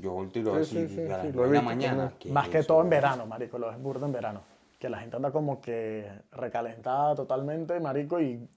Yo 0.00 0.12
volteo 0.12 0.40
y 0.40 0.44
lo 0.46 0.52
veo 0.54 0.64
Sí, 0.64 0.78
así, 0.78 0.88
sí, 0.88 0.94
sí, 0.94 1.00
a 1.12 1.18
las 1.18 1.26
sí, 1.26 1.32
9 1.34 1.36
lo 1.36 1.44
he 1.44 1.48
de 1.48 1.54
la 1.56 1.62
mañana. 1.62 1.96
también. 2.04 2.18
¿qué 2.18 2.30
Más 2.30 2.46
es 2.46 2.50
que 2.52 2.58
eso, 2.60 2.68
todo 2.68 2.80
en 2.82 2.88
verano, 2.88 3.26
marico, 3.26 3.58
lo 3.58 3.70
es 3.70 3.78
burdo 3.78 4.06
en 4.06 4.12
verano. 4.12 4.40
Que 4.78 4.88
la 4.88 4.98
gente 5.00 5.16
anda 5.16 5.30
como 5.30 5.60
que 5.60 6.10
recalentada 6.32 7.14
totalmente, 7.14 7.78
marico, 7.78 8.18
y 8.18 8.48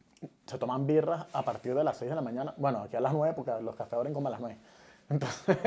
se 0.46 0.58
toman 0.58 0.86
birras 0.88 1.26
a 1.34 1.42
partir 1.44 1.76
de 1.76 1.84
las 1.84 1.98
6 1.98 2.10
de 2.10 2.16
la 2.16 2.22
mañana. 2.22 2.54
Bueno, 2.58 2.80
aquí 2.80 2.96
a 2.96 3.00
las 3.02 3.14
9, 3.14 3.34
porque 3.36 3.52
los 3.62 3.76
cafés 3.76 3.94
abren 3.94 4.14
como 4.14 4.28
a 4.28 4.32
las 4.32 4.40
9. 4.40 4.58
Entonces, 5.10 5.58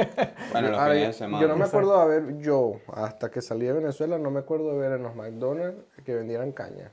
Bueno, 0.53 0.71
los 0.71 0.81
fines 0.81 1.06
de 1.09 1.12
semana. 1.12 1.41
yo 1.43 1.49
no 1.49 1.56
me 1.56 1.65
acuerdo 1.65 1.97
de 1.97 2.03
haber, 2.03 2.39
yo, 2.39 2.73
hasta 2.93 3.31
que 3.31 3.41
salí 3.41 3.67
de 3.67 3.73
Venezuela, 3.75 4.19
no 4.19 4.31
me 4.33 4.41
acuerdo 4.41 4.73
de 4.73 4.79
ver 4.79 4.93
en 4.93 5.03
los 5.05 5.15
McDonald's 5.15 5.79
que 6.05 6.15
vendieran 6.15 6.50
caña. 6.53 6.91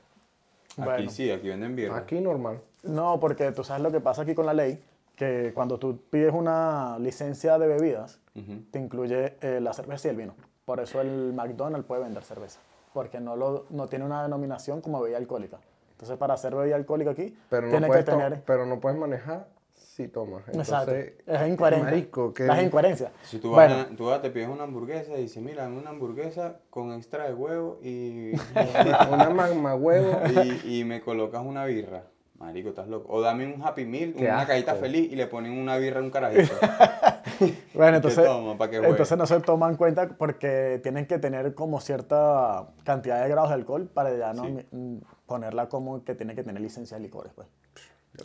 Aquí 0.78 0.82
bueno. 0.84 1.10
sí, 1.10 1.30
aquí 1.30 1.48
venden 1.48 1.74
birra. 1.74 1.96
Aquí 1.96 2.20
normal. 2.20 2.60
no, 2.84 3.18
porque 3.18 3.50
tú 3.52 3.64
sabes 3.64 3.82
lo 3.82 3.90
que 3.90 4.00
pasa 4.00 4.22
aquí 4.22 4.34
con 4.34 4.46
la 4.46 4.54
ley, 4.54 4.80
que 5.16 5.50
cuando 5.54 5.78
tú 5.78 5.98
pides 6.10 6.32
una 6.34 6.98
licencia 7.00 7.58
de 7.58 7.66
bebidas, 7.66 8.20
Ujú. 8.36 8.62
te 8.70 8.78
incluye 8.78 9.36
eh, 9.40 9.58
la 9.60 9.72
cerveza 9.72 10.06
y 10.08 10.10
el 10.12 10.16
vino. 10.18 10.34
Por 10.66 10.78
eso 10.80 11.00
el 11.00 11.32
McDonald's 11.32 11.86
puede 11.88 12.02
vender 12.02 12.22
cerveza, 12.22 12.60
porque 12.92 13.18
no, 13.18 13.34
lo, 13.34 13.64
no 13.70 13.88
tiene 13.88 14.04
una 14.04 14.22
denominación 14.22 14.80
como 14.82 15.00
bebida 15.00 15.16
alcohólica. 15.18 15.58
Entonces, 15.96 16.18
para 16.18 16.34
hacer 16.34 16.54
bebida 16.54 16.76
alcohólica 16.76 17.10
aquí, 17.12 17.34
Pero 17.48 17.62
no, 17.62 17.70
tiene 17.70 17.90
que 17.90 18.02
tener... 18.02 18.42
pero 18.44 18.66
no 18.66 18.78
puedes 18.80 18.98
manejar 18.98 19.48
si 19.72 20.08
tomas. 20.08 20.46
Exacto. 20.48 20.92
Entonces, 20.92 21.14
es 21.26 21.48
incoherencia. 21.48 21.90
Marico, 21.90 22.34
que 22.34 22.44
Las 22.44 22.62
incoherencias. 22.62 23.10
Si 23.22 23.38
tú 23.38 23.52
vas, 23.52 23.66
bueno, 23.68 23.82
a- 23.82 23.96
tú 23.96 24.04
vas, 24.04 24.20
te 24.20 24.28
pides 24.30 24.48
una 24.48 24.64
hamburguesa 24.64 25.12
y 25.16 25.22
dices, 25.22 25.42
mira, 25.42 25.66
una 25.68 25.88
hamburguesa 25.90 26.58
con 26.68 26.92
extra 26.92 27.24
de 27.26 27.32
huevo 27.34 27.78
y, 27.82 28.32
una 29.10 29.30
magma 29.30 29.74
huevo. 29.74 30.20
y, 30.64 30.80
y 30.80 30.84
me 30.84 31.00
colocas 31.00 31.42
una 31.44 31.64
birra. 31.64 32.04
Marico, 32.38 32.68
estás 32.68 32.88
loco. 32.88 33.10
O 33.10 33.22
dame 33.22 33.46
un 33.50 33.62
Happy 33.62 33.86
Meal, 33.86 34.12
Qué 34.12 34.24
una 34.24 34.40
asco. 34.40 34.48
cajita 34.48 34.74
feliz 34.74 35.10
y 35.10 35.16
le 35.16 35.26
ponen 35.26 35.52
una 35.58 35.78
birra 35.78 36.00
en 36.00 36.04
un 36.04 36.10
carajito. 36.10 36.52
bueno, 37.74 37.96
entonces, 37.96 38.26
entonces 38.72 39.18
no 39.18 39.26
se 39.26 39.40
toma 39.40 39.68
en 39.68 39.76
cuenta 39.76 40.08
porque 40.16 40.80
tienen 40.82 41.06
que 41.06 41.18
tener 41.18 41.54
como 41.54 41.80
cierta 41.80 42.68
cantidad 42.84 43.22
de 43.22 43.28
grados 43.28 43.50
de 43.50 43.54
alcohol 43.54 43.86
para 43.92 44.14
ya 44.16 44.32
no 44.32 44.44
Sí. 44.44 44.66
mm, 44.70 44.96
ponerla 45.26 45.68
como 45.68 46.04
que 46.04 46.14
tiene 46.14 46.34
que 46.34 46.42
tener 46.42 46.60
licencia 46.62 46.96
de 46.96 47.02
licores. 47.02 47.32
Pues. 47.34 47.48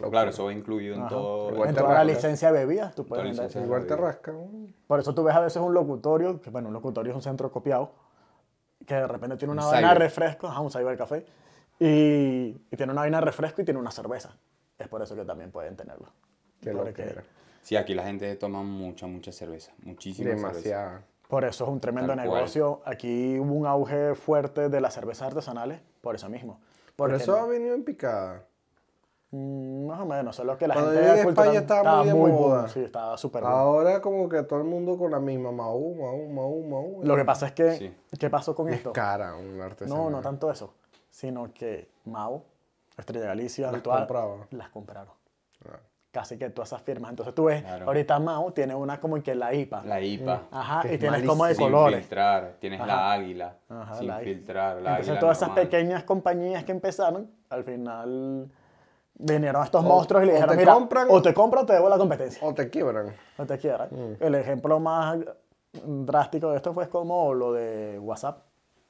claro, 0.09 0.29
eso 0.29 0.45
va 0.45 0.53
incluido 0.53 0.95
en 0.95 1.01
Ajá. 1.01 1.09
todo. 1.09 1.65
En 1.65 1.75
toda 1.75 1.93
la 1.93 2.03
licencia 2.03 2.51
de 2.51 2.59
bebidas, 2.59 2.95
tú 2.95 3.05
puedes 3.05 3.23
vender. 3.25 3.45
licencia. 3.45 3.65
Igual 3.65 3.85
te 3.85 3.95
rasca. 3.95 4.33
Por 4.87 4.99
eso 4.99 5.13
tú 5.13 5.23
ves 5.23 5.35
a 5.35 5.41
veces 5.41 5.61
un 5.61 5.73
locutorio, 5.73 6.39
que 6.39 6.49
bueno, 6.49 6.67
un 6.69 6.73
locutorio 6.73 7.11
es 7.11 7.15
un 7.15 7.21
centro 7.21 7.51
copiado, 7.51 7.91
que 8.85 8.95
de 8.95 9.07
repente 9.07 9.37
tiene 9.37 9.51
una 9.51 9.65
Un 9.65 9.71
vaina 9.71 9.89
de 9.89 9.99
refresco, 9.99 10.47
ajá, 10.47 10.59
un 10.61 10.71
cyber 10.71 10.97
café, 10.97 11.25
y, 11.79 12.55
y 12.71 12.77
tiene 12.77 12.91
una 12.93 13.01
vaina 13.01 13.17
de 13.19 13.25
refresco 13.25 13.61
y 13.61 13.65
tiene 13.65 13.79
una 13.79 13.91
cerveza. 13.91 14.35
Es 14.77 14.87
por 14.87 15.01
eso 15.01 15.15
que 15.15 15.25
también 15.25 15.51
pueden 15.51 15.75
tenerlo. 15.75 16.07
Qué 16.61 16.71
Porque-. 16.71 17.15
Sí, 17.61 17.75
aquí 17.75 17.93
la 17.93 18.03
gente 18.03 18.35
toma 18.35 18.63
mucha, 18.63 19.07
mucha 19.07 19.31
cerveza. 19.31 19.71
Muchísima 19.83 20.29
cerveza. 20.31 20.47
Demasiada. 20.47 21.03
Por 21.27 21.45
eso 21.45 21.63
es 21.63 21.69
un 21.69 21.79
tremendo 21.79 22.13
Tal 22.15 22.25
cual. 22.25 22.37
negocio. 22.39 22.81
Aquí 22.85 23.39
hubo 23.39 23.53
un 23.53 23.65
auge 23.65 24.15
fuerte 24.15 24.67
de 24.69 24.81
las 24.81 24.93
cervezas 24.93 25.27
artesanales, 25.27 25.79
por 26.01 26.15
eso 26.15 26.27
mismo. 26.29 26.59
Por 26.95 27.13
eso 27.13 27.37
ha 27.37 27.45
venido 27.45 27.73
en 27.73 27.83
picada. 27.83 28.43
Mm, 29.33 29.85
más 29.87 30.01
o 30.01 30.05
menos, 30.05 30.35
solo 30.35 30.57
que 30.57 30.67
la 30.67 30.73
Cuando 30.73 30.91
gente 30.91 31.23
cultural- 31.23 31.29
España 31.55 31.59
estaba 31.61 32.03
muy 32.03 32.31
de 32.31 32.37
moda. 32.37 32.67
Sí, 32.67 32.81
estaba 32.81 33.17
súper 33.17 33.43
boom. 33.43 33.53
Ahora 33.53 34.01
como 34.01 34.27
que 34.27 34.43
todo 34.43 34.59
el 34.59 34.65
mundo 34.65 34.97
con 34.97 35.09
la 35.11 35.19
misma. 35.21 35.53
Maú, 35.53 35.95
maú, 35.95 36.27
maú, 36.29 36.67
maú. 36.67 36.99
Lo 37.03 37.15
que 37.15 37.23
pasa 37.23 37.45
es 37.47 37.53
que, 37.53 37.71
Sí. 37.77 37.93
¿qué 38.19 38.29
pasó 38.29 38.53
con 38.53 38.67
es 38.67 38.75
esto? 38.75 38.91
cara 38.91 39.33
un 39.35 39.61
artesano. 39.61 40.03
No, 40.03 40.09
no 40.09 40.21
tanto 40.21 40.51
eso, 40.51 40.73
sino 41.09 41.53
que 41.53 41.87
Mao, 42.03 42.43
Estrella 42.97 43.27
Galicia, 43.27 43.67
Las 43.67 43.75
actual, 43.75 43.99
compraba. 43.99 44.35
las 44.51 44.69
compraron. 44.69 45.13
Ah. 45.65 45.79
Casi 46.11 46.37
que 46.37 46.49
todas 46.49 46.69
esas 46.69 46.81
firmas. 46.81 47.09
Entonces 47.11 47.33
tú 47.33 47.45
ves, 47.45 47.61
Claro. 47.61 47.85
ahorita 47.87 48.19
Mao 48.19 48.51
tiene 48.51 48.75
una 48.75 48.99
como 48.99 49.21
que 49.23 49.33
la 49.33 49.53
IPA. 49.53 49.83
La 49.85 50.01
IPA. 50.01 50.41
Ajá, 50.51 50.81
que 50.81 50.89
y 50.89 50.93
es 50.95 50.99
tienes 50.99 51.23
como 51.23 51.45
de 51.45 51.55
Sin 51.55 51.63
colores. 51.65 51.99
filtrar. 52.01 52.55
Tienes 52.59 52.85
la 52.85 53.13
águila. 53.13 53.55
Ajá, 53.69 53.95
sin 53.95 54.07
la 54.07 54.17
filtrar. 54.19 54.75
La 54.81 54.89
Entonces 54.89 55.07
águila 55.07 55.19
todas 55.21 55.37
esas 55.37 55.47
normal. 55.49 55.65
pequeñas 55.69 56.03
compañías 56.03 56.63
que 56.65 56.71
empezaron, 56.73 57.31
al 57.49 57.63
final 57.63 58.51
vinieron 59.13 59.63
estos 59.63 59.85
O- 59.85 59.87
monstruos 59.87 60.23
y 60.23 60.25
le 60.25 60.31
o 60.33 60.35
dijeron, 60.35 60.55
te 60.57 60.61
mira, 60.61 60.73
compran- 60.75 61.07
o 61.09 61.21
te 61.21 61.33
compro 61.33 61.61
o 61.61 61.65
te 61.65 61.73
debo 61.73 61.87
la 61.87 61.97
competencia. 61.97 62.45
O 62.45 62.53
te 62.53 62.69
quiebran. 62.69 63.13
No 63.37 63.45
te 63.45 63.57
quieras. 63.57 63.89
Mm. 63.91 64.13
El 64.19 64.35
ejemplo 64.35 64.79
más 64.81 65.17
drástico 65.73 66.49
de 66.51 66.57
esto 66.57 66.73
fue 66.73 66.89
como 66.89 67.33
lo 67.33 67.53
de 67.53 67.97
WhatsApp. 67.99 68.43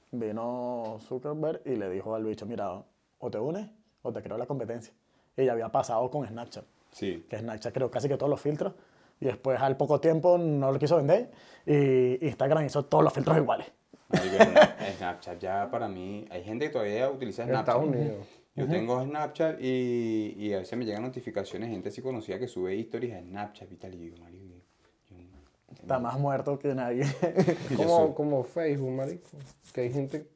Vino 0.09 0.97
Zuckerberg 1.01 1.61
y 1.65 1.75
le 1.75 1.87
dijo 1.89 2.15
al 2.15 2.23
bicho, 2.25 2.45
mira, 2.47 2.81
o 3.19 3.29
te 3.29 3.37
unes 3.39 3.69
o 4.01 4.11
te 4.11 4.21
creo 4.23 4.37
la 4.37 4.45
competencia. 4.47 4.91
Y 5.37 5.45
ya 5.45 5.51
había 5.53 5.69
pasado 5.69 6.09
con 6.09 6.27
Snapchat, 6.27 6.65
Sí. 6.91 7.25
que 7.29 7.37
Snapchat 7.39 7.73
creó 7.73 7.89
casi 7.89 8.07
que 8.07 8.17
todos 8.17 8.29
los 8.29 8.41
filtros. 8.41 8.73
Y 9.19 9.25
después 9.25 9.59
al 9.61 9.77
poco 9.77 9.99
tiempo 10.01 10.37
no 10.37 10.71
lo 10.71 10.79
quiso 10.79 10.97
vender 10.97 11.29
y 11.65 12.25
Instagram 12.25 12.65
hizo 12.65 12.85
todos 12.85 13.03
los 13.03 13.13
filtros 13.13 13.37
iguales. 13.37 13.67
Snapchat 14.97 15.39
ya 15.39 15.69
para 15.69 15.87
mí, 15.87 16.25
hay 16.29 16.43
gente 16.43 16.65
que 16.65 16.71
todavía 16.71 17.09
utiliza 17.09 17.43
En 17.43 17.49
Snapchat. 17.49 17.67
Estados 17.75 17.89
Unidos. 17.89 18.27
Yo 18.55 18.67
tengo 18.67 19.01
Snapchat 19.01 19.61
y, 19.61 20.35
y 20.37 20.53
a 20.53 20.59
veces 20.59 20.77
me 20.77 20.85
llegan 20.85 21.03
notificaciones 21.03 21.69
gente 21.69 21.89
así 21.89 22.01
conocida 22.01 22.37
que 22.37 22.47
sube 22.47 22.75
historias 22.75 23.17
a 23.17 23.21
Snapchat 23.21 23.71
y 23.71 23.75
tal. 23.77 23.93
Y 23.95 23.97
digo, 23.97 24.17
marico, 24.17 24.43
yo- 24.45 24.61
Está 25.81 25.99
más 25.99 26.19
muerto 26.19 26.59
que 26.59 26.75
nadie. 26.75 27.05
yo 27.69 27.77
Como, 27.77 28.13
como 28.15 28.43
Facebook, 28.43 28.91
marico. 28.91 29.29
Que 29.73 29.81
hay 29.81 29.93
gente 29.93 30.27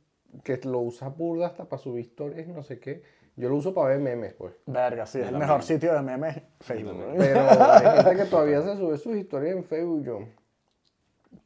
que 0.44 0.58
lo 0.64 0.80
usa 0.80 1.10
burda 1.10 1.48
hasta 1.48 1.66
para 1.68 1.82
subir 1.82 2.06
historias 2.06 2.48
y 2.48 2.52
no 2.52 2.64
sé 2.64 2.80
qué. 2.80 3.04
Yo 3.38 3.50
lo 3.50 3.56
uso 3.58 3.74
para 3.74 3.90
ver 3.90 4.00
memes, 4.00 4.34
pues. 4.34 4.54
Verga, 4.66 5.06
sí, 5.06 5.20
es 5.20 5.28
el 5.28 5.38
mejor 5.38 5.62
sitio 5.64 5.94
de 5.94 6.02
memes 6.02 6.42
Facebook. 6.62 7.04
Pero 7.18 7.42
hay 7.42 7.96
gente 8.04 8.16
que 8.16 8.26
todavía 8.30 8.62
se 8.62 8.78
sube 8.78 8.98
sus 8.98 9.16
historias 9.16 9.58
en 9.58 9.64
Facebook, 9.64 10.04
yo. 10.04 10.20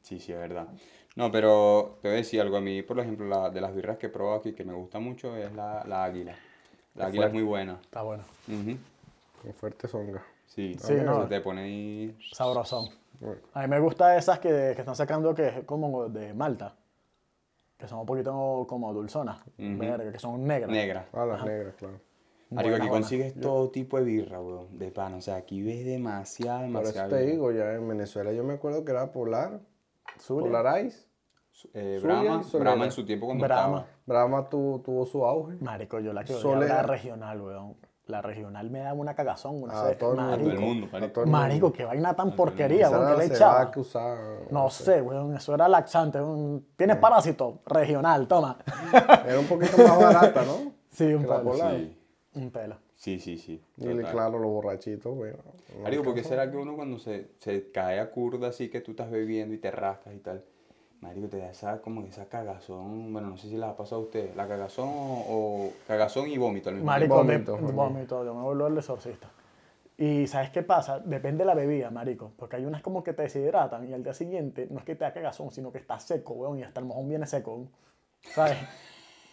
Sí, 0.02 0.20
sí, 0.20 0.32
es 0.32 0.38
verdad. 0.40 0.68
No, 1.16 1.32
pero 1.32 1.98
te 2.02 2.08
voy 2.08 2.16
a 2.16 2.18
decir 2.18 2.40
algo. 2.42 2.58
A 2.58 2.62
mí, 2.62 2.82
por 2.84 3.00
ejemplo, 3.00 3.26
la, 3.28 3.50
de 3.50 3.60
las 3.60 3.74
birras 3.74 3.98
que 3.98 4.06
he 4.06 4.10
probado 4.10 4.38
aquí 4.38 4.54
que 4.54 4.64
me 4.64 4.74
gusta 4.74 5.00
mucho 5.00 5.36
es 5.36 5.52
la, 5.54 5.84
la 5.86 6.04
águila. 6.04 6.36
La 6.96 7.08
águila 7.08 7.28
es 7.28 7.34
muy 7.34 7.44
buena. 7.44 7.80
Está 7.82 8.04
bueno. 8.04 8.24
Ujú. 8.48 8.78
Con 9.42 9.54
fuerte 9.54 9.88
songa. 9.88 10.24
Sí, 10.46 10.74
Sí, 10.80 10.88
se 10.88 11.04
no. 11.04 11.28
te 11.28 11.42
pone 11.42 11.62
ahí. 11.62 12.18
Sabrosón. 12.34 12.90
Bueno, 13.20 13.42
A 13.54 13.62
mí 13.64 13.68
me 13.68 13.80
gustan 13.80 14.18
esas 14.18 14.40
que, 14.40 14.50
que 14.76 14.80
están 14.82 14.96
sacando 14.96 15.34
que 15.34 15.48
es 15.48 15.64
como 15.66 16.08
de 16.08 16.34
Malta. 16.34 16.76
Que 17.80 17.88
son 17.88 18.00
un 18.00 18.06
poquito 18.06 18.66
como 18.68 18.94
dulzonas. 18.94 19.42
Verga, 19.58 20.12
que 20.12 20.20
son 20.20 20.46
negras. 20.46 20.70
Negra. 20.70 21.08
a 21.14 21.26
las 21.26 21.46
negras, 21.46 21.76
claro. 21.76 22.02
Marico, 22.50 22.76
aquí 22.76 22.88
buena. 22.88 23.02
consigues 23.02 23.40
todo 23.40 23.70
tipo 23.70 23.98
de 23.98 24.04
birra, 24.04 24.42
weón, 24.42 24.78
de 24.78 24.92
pan. 24.92 25.14
O 25.14 25.22
sea, 25.22 25.38
aquí 25.38 25.64
ves 25.64 25.86
demasiada, 25.86 26.68
Por 26.68 26.84
eso 26.84 27.08
te 27.08 27.26
digo, 27.26 27.52
ya 27.52 27.74
en 27.76 27.88
Venezuela 27.88 28.34
yo 28.34 28.44
me 28.44 28.56
acuerdo 28.56 28.84
que 28.84 28.92
era 28.92 29.12
Polar, 29.12 29.62
Zulia. 30.20 30.48
Polar 30.48 30.86
Ice. 30.86 31.08
Eh, 31.74 32.00
Zulia 32.02 32.22
Brahma. 32.22 32.44
Brahma 32.54 32.86
en 32.86 32.92
su 32.92 33.06
tiempo 33.06 33.28
cuando 33.28 33.46
Brahma. 33.46 33.80
estaba. 33.80 34.00
Brahma 34.06 34.50
tuvo, 34.50 34.82
tuvo 34.82 35.06
su 35.06 35.24
auge. 35.24 35.56
Marico, 35.62 36.00
yo 36.00 36.12
la 36.12 36.26
que 36.26 36.34
la 36.34 36.84
regional, 36.84 37.40
weón. 37.42 37.78
La 38.10 38.24
regional 38.24 38.72
me 38.72 38.80
da 38.80 38.92
una 38.96 39.14
cagazón, 39.14 39.62
una 39.62 39.82
A 39.86 39.94
todo 39.96 40.14
el 40.14 40.18
Marico, 40.18 40.62
mundo, 40.62 40.88
A 40.88 40.92
marico. 40.94 41.12
todo 41.14 41.24
el 41.26 41.30
mundo. 41.30 41.40
marico, 41.40 41.72
qué 41.72 41.86
vaina 41.86 42.16
tan 42.16 42.36
porquería, 42.36 42.90
weón, 42.90 43.12
que 43.12 43.18
le 43.20 43.26
echaba. 43.36 43.72
No 44.50 44.70
sé, 44.72 45.00
weón, 45.00 45.36
eso 45.36 45.54
era 45.54 45.68
laxante. 45.68 46.20
un- 46.20 46.66
Tienes 46.76 46.98
parásito 46.98 47.60
regional, 47.68 48.28
toma. 48.28 48.58
Era 49.28 49.40
un 49.40 49.46
poquito 49.46 49.78
más 49.78 50.00
barata, 50.00 50.44
¿no? 50.44 50.72
Sí, 50.90 51.14
un 51.14 51.22
pelo. 51.24 51.54
Sí, 51.54 51.98
Un 52.34 52.50
pelo. 52.50 52.76
sí, 52.96 53.20
sí. 53.20 53.38
sí 53.38 53.62
Y 53.78 53.86
le- 53.86 53.98
total. 53.98 54.12
claro, 54.12 54.40
los 54.40 54.50
borrachitos, 54.52 55.16
bueno. 55.16 55.38
no 55.76 55.84
Marico, 55.84 56.04
¿por 56.04 56.14
qué 56.16 56.22
alcanzan. 56.22 56.40
será 56.40 56.52
que 56.52 56.58
uno 56.58 56.76
cuando 56.76 56.98
se, 56.98 57.30
se 57.38 57.70
cae 57.72 58.00
a 58.00 58.10
curda 58.10 58.48
así 58.48 58.70
que 58.70 58.82
tú 58.82 58.92
estás 58.92 59.12
bebiendo 59.12 59.54
y 59.54 59.60
te 59.60 59.70
rascas 59.70 60.16
y 60.16 60.18
tal? 60.20 60.44
Marico, 61.02 61.30
te 61.30 61.38
da 61.38 61.50
esa, 61.50 61.82
como 61.82 62.02
esa 62.04 62.26
cagazón, 62.26 63.14
bueno, 63.14 63.30
no 63.30 63.38
sé 63.38 63.48
si 63.48 63.56
les 63.56 63.64
ha 63.70 63.76
pasado 63.78 64.02
a 64.02 64.04
ustedes, 64.06 64.36
la 64.36 64.48
cagazón 64.50 64.90
o, 64.92 65.72
cagazón 65.88 66.28
y 66.28 66.38
vómito 66.38 66.70
al 66.70 66.76
mismo 66.76 66.88
Marico, 66.88 67.24
de- 67.24 67.38
Vómito, 67.38 67.58
vómito, 67.58 68.26
yo 68.26 68.34
me 68.34 68.42
vuelvo 68.44 68.68
el 68.68 68.78
exorcista. 68.78 69.28
Y 69.98 70.28
¿sabes 70.28 70.50
qué 70.50 70.62
pasa? 70.62 71.00
Depende 71.00 71.40
de 71.44 71.46
la 71.46 71.54
bebida, 71.56 71.90
marico. 71.90 72.32
Porque 72.38 72.56
hay 72.58 72.66
unas 72.66 72.82
como 72.82 73.04
que 73.04 73.12
te 73.14 73.24
deshidratan 73.24 73.86
y 73.88 73.94
al 73.94 74.02
día 74.04 74.14
siguiente 74.14 74.68
no 74.72 74.80
es 74.80 74.86
que 74.86 74.96
te 74.96 75.04
da 75.06 75.12
cagazón, 75.14 75.52
sino 75.52 75.72
que 75.72 75.78
está 75.78 76.00
seco, 76.00 76.34
weón, 76.34 76.60
y 76.60 76.64
hasta 76.64 76.80
el 76.82 76.86
mojón 76.86 77.08
viene 77.10 77.26
seco, 77.28 77.52
weón. 77.54 77.70
¿sabes? 78.34 78.58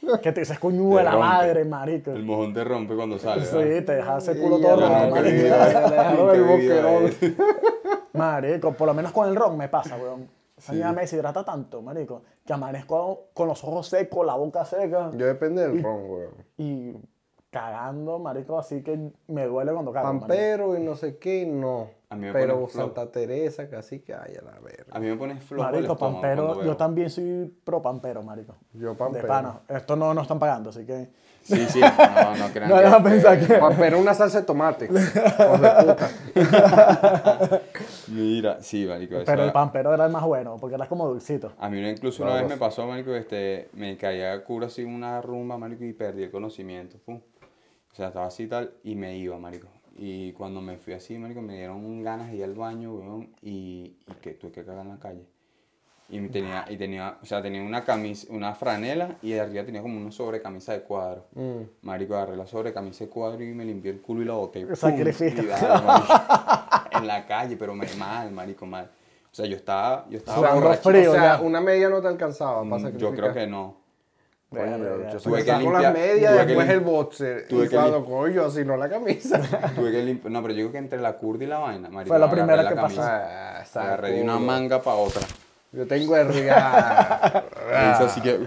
que 0.23 0.33
te 0.33 0.41
dices 0.41 0.59
coño 0.61 0.91
Te 0.91 0.97
de 0.99 1.03
la 1.05 1.11
rompe. 1.13 1.27
madre, 1.27 1.65
marico. 1.65 2.11
El 2.13 2.25
mojón 2.25 2.53
te 2.55 2.63
rompe 2.65 2.95
cuando 2.95 3.19
sale, 3.19 3.45
Sí, 3.45 3.57
¿verdad? 3.57 3.85
te 3.85 3.95
deja 3.97 4.19
ese 4.19 4.39
culo 4.41 4.61
todo 4.61 4.77
roto, 4.77 4.89
marico. 4.89 5.17
nunca 5.17 6.33
he 6.33 6.37
el 6.37 6.45
boquerón. 6.45 7.05
eso. 7.07 7.27
Marico, 8.13 8.73
por 8.73 8.87
lo 8.87 8.95
menos 8.95 9.13
con 9.13 9.29
el 9.29 9.37
ron 9.37 9.57
me 9.57 9.69
pasa, 9.69 9.97
weón. 9.97 10.29
Esa 10.57 10.73
mierda 10.73 10.93
me 10.93 11.03
deshidrata 11.03 11.45
tanto, 11.45 11.83
marico, 11.83 12.23
que 12.47 12.53
amanezco 12.53 13.27
con 13.35 13.47
los 13.49 13.63
ojos 13.65 13.89
secos, 13.89 14.25
la 14.25 14.35
boca 14.35 14.65
seca 14.65 15.11
Yo 15.15 15.27
depende 15.27 15.63
del 15.69 15.83
ron, 15.83 16.11
weón. 16.11 16.31
y 16.57 16.95
cagando, 17.51 18.19
marico, 18.19 18.59
así 18.59 18.83
que 18.83 19.11
me 19.29 19.47
duele 19.47 19.73
cuando 19.73 19.93
cago, 19.93 20.07
marico. 20.07 20.27
Pampero 20.27 20.77
y 20.77 20.83
no 20.83 20.95
sé 20.97 21.19
qué, 21.19 21.47
no. 21.47 21.89
A 22.09 22.15
mí 22.17 22.27
me 22.27 22.33
Pero. 22.33 22.69
Santa 22.69 23.11
Teresa, 23.11 23.69
casi 23.69 24.01
que 24.01 24.15
ay, 24.15 24.35
a 24.41 24.43
la 24.45 24.59
verga. 24.61 24.87
A 24.93 25.01
mí 25.01 25.09
me 25.09 25.17
pone 25.17 25.41
flojo 25.41 25.71
Marico, 25.71 25.97
pampero, 25.97 26.63
yo 26.63 26.77
también 26.77 27.11
soy 27.11 27.53
pro 27.65 27.83
pampero, 27.83 28.23
marico. 28.23 28.55
Yo 28.75 28.91
De 28.91 28.95
pampero. 28.95 29.27
pana. 29.29 29.61
Esto 29.69 29.97
no 29.97 30.15
nos 30.15 30.23
están 30.23 30.39
pagando, 30.39 30.71
así 30.71 30.85
que... 30.87 31.11
Sí, 31.43 31.65
sí, 31.69 31.81
no, 31.81 32.37
no 32.37 32.49
crean 32.53 32.71
No 32.71 32.77
que- 32.79 32.87
a 32.87 33.03
pensar 33.03 33.39
que... 33.47 33.55
Pampero 33.55 33.99
una 34.01 34.15
salsa 34.15 34.41
de 34.41 34.47
tomate. 34.47 34.89
De 34.89 35.01
puta. 35.01 36.09
Mira, 38.09 38.63
sí, 38.63 38.87
marico. 38.87 39.17
Pero 39.25 39.45
el 39.45 39.53
pampero 39.53 39.95
era 39.95 40.07
el 40.07 40.13
más 40.13 40.25
bueno, 40.25 40.57
porque 40.61 40.77
era 40.77 40.89
como 40.89 41.09
dulcito. 41.09 41.53
A 41.59 41.69
mí 41.69 41.81
incluso 41.89 42.23
una 42.23 42.35
vez 42.35 42.49
me 42.49 42.57
pasó, 42.57 42.87
marico, 42.87 43.15
este, 43.15 43.69
me 43.73 43.97
caía 43.97 44.33
a 44.33 44.45
cura 44.45 44.67
así 44.67 44.83
en 44.83 44.95
una 44.95 45.21
rumba, 45.21 45.59
marico, 45.59 45.85
y 45.85 45.93
perdí 45.93 46.25
el 46.25 46.31
conocimiento, 46.31 46.99
pum. 47.05 47.21
O 47.93 47.95
sea, 47.95 48.09
estaba 48.09 48.27
así 48.27 48.45
y 48.45 48.49
tal, 48.49 48.75
y 48.85 48.95
me 48.95 49.17
iba, 49.17 49.39
marico. 49.39 49.69
Y 49.97 50.33
cuando 50.33 50.61
me 50.61 50.77
fui 50.77 50.93
así, 50.93 51.17
marico, 51.19 51.41
me 51.41 51.57
dieron 51.57 52.03
ganas 52.03 52.31
de 52.31 52.37
ir 52.37 52.45
al 52.45 52.55
baño, 52.55 52.95
weón, 52.95 53.31
y, 53.43 53.97
y 54.07 54.15
que 54.21 54.35
tuve 54.35 54.53
que 54.53 54.65
cagar 54.65 54.85
en 54.85 54.93
la 54.93 54.99
calle. 54.99 55.27
Y 56.09 56.21
tenía, 56.29 56.65
y 56.69 56.77
tenía, 56.77 57.19
o 57.21 57.27
sea, 57.27 57.43
tenía 57.43 57.63
una 57.63 57.85
camisa, 57.85 58.29
una 58.31 58.55
franela, 58.55 59.17
y 59.23 59.33
de 59.33 59.41
arriba 59.41 59.65
tenía 59.65 59.83
como 59.83 59.99
una 59.99 60.13
sobrecamisa 60.13 60.73
de 60.73 60.83
cuadro. 60.83 61.27
Mm. 61.35 61.63
Marico, 61.83 62.15
agarré 62.15 62.37
la 62.37 62.47
sobrecamisa 62.47 63.05
de 63.05 63.11
cuadro 63.11 63.43
y 63.43 63.53
me 63.53 63.65
limpié 63.65 63.91
el 63.91 64.01
culo 64.01 64.23
y 64.23 64.25
la 64.25 64.35
boté. 64.35 64.77
Sacrificio. 64.77 65.43
En 66.99 67.07
la 67.07 67.27
calle, 67.27 67.57
pero 67.57 67.75
me, 67.75 67.87
mal, 67.99 68.31
marico, 68.33 68.67
mal. 68.67 68.91
O 69.31 69.35
sea, 69.37 69.47
yo 69.47 69.57
estaba, 69.57 70.07
yo 70.09 70.17
estaba 70.19 70.39
Sudando 70.39 70.61
borracho. 70.63 70.91
frío. 70.91 71.11
o 71.11 71.15
sea, 71.15 71.37
ya. 71.37 71.41
una 71.43 71.61
media 71.61 71.89
no 71.91 72.01
te 72.01 72.09
alcanzaba 72.09 72.63
para 72.63 72.65
Mm, 72.65 72.71
Yo 72.71 72.79
sacrificar. 72.81 73.15
creo 73.17 73.35
que 73.35 73.47
no. 73.47 73.77
Coño, 74.49 74.79
Verga. 74.79 75.11
yo 75.13 75.19
Tuve 75.19 75.45
que 75.45 75.51
saco 75.51 75.73
las 75.73 75.83
limpiar- 75.83 75.93
medias, 75.93 76.33
tuve 76.33 76.41
que 76.41 76.47
después 76.47 76.69
el 76.71 76.81
boxer. 76.81 77.49
tuve 77.49 77.65
y 77.65 77.69
que 77.69 77.77
cuando 77.77 78.05
coño, 78.05 78.45
así 78.45 78.65
no 78.65 78.77
la 78.77 78.89
camisa. 78.89 79.41
Tuve 79.75 79.91
que 79.93 80.03
limpiar. 80.05 80.31
No, 80.33 80.41
pero 80.41 80.55
yo 80.55 80.59
digo 80.59 80.73
que 80.73 80.79
entre 80.79 81.01
la 81.01 81.15
curda 81.19 81.45
y 81.45 81.47
la 81.49 81.59
vaina, 81.59 81.89
marico. 81.91 82.09
Fue 82.15 82.19
la 82.19 82.31
primera 82.31 82.63
la 82.63 82.69
que 82.71 82.75
camisa. 82.77 83.03
pasó. 83.59 83.81
Ah, 83.81 83.83
agarré 83.85 84.13
de 84.13 84.23
una 84.23 84.39
manga 84.39 84.81
para 84.81 84.97
otra. 84.97 85.23
Yo 85.73 85.87
tengo 85.87 86.17
el 86.17 86.29
riga. 86.33 87.45
Eso 87.97 88.05
así 88.07 88.21
que. 88.23 88.47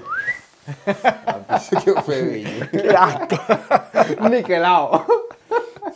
Que 1.84 1.91
fue. 2.01 2.44
¡Qué 2.72 2.89
asco! 2.98 4.29
Niquelado. 4.29 5.06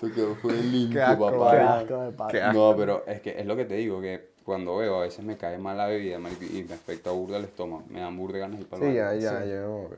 Eso 0.06 0.14
que 0.14 0.36
fue 0.42 0.54
limpio, 0.54 1.00
Qué 1.00 1.02
asco, 1.02 1.32
¡Qué 1.32 1.38
papá. 1.38 1.78
asco 1.80 1.98
de 2.32 2.42
asco. 2.42 2.54
No, 2.54 2.76
pero 2.78 3.04
es 3.08 3.22
que 3.22 3.40
es 3.40 3.46
lo 3.46 3.56
que 3.56 3.66
te 3.66 3.76
digo, 3.76 4.02
que 4.02 4.34
cuando 4.44 4.78
veo 4.78 4.98
a 4.98 5.02
veces 5.02 5.24
me 5.24 5.38
cae 5.38 5.58
mal 5.58 5.78
la 5.78 5.88
bebida, 5.88 6.20
marico, 6.20 6.44
y 6.44 6.64
me 6.64 6.74
afecta 6.76 7.12
burda 7.12 7.38
el 7.38 7.46
estómago. 7.46 7.84
Me 7.90 8.02
dan 8.02 8.18
burda 8.18 8.34
de 8.34 8.40
ganas 8.40 8.58
de 8.58 8.64
ir 8.64 8.70
para 8.70 8.86
el 8.86 8.92
Sí, 8.92 8.96
ya, 9.24 9.44
ya, 9.46 9.66
bueno. 9.68 9.90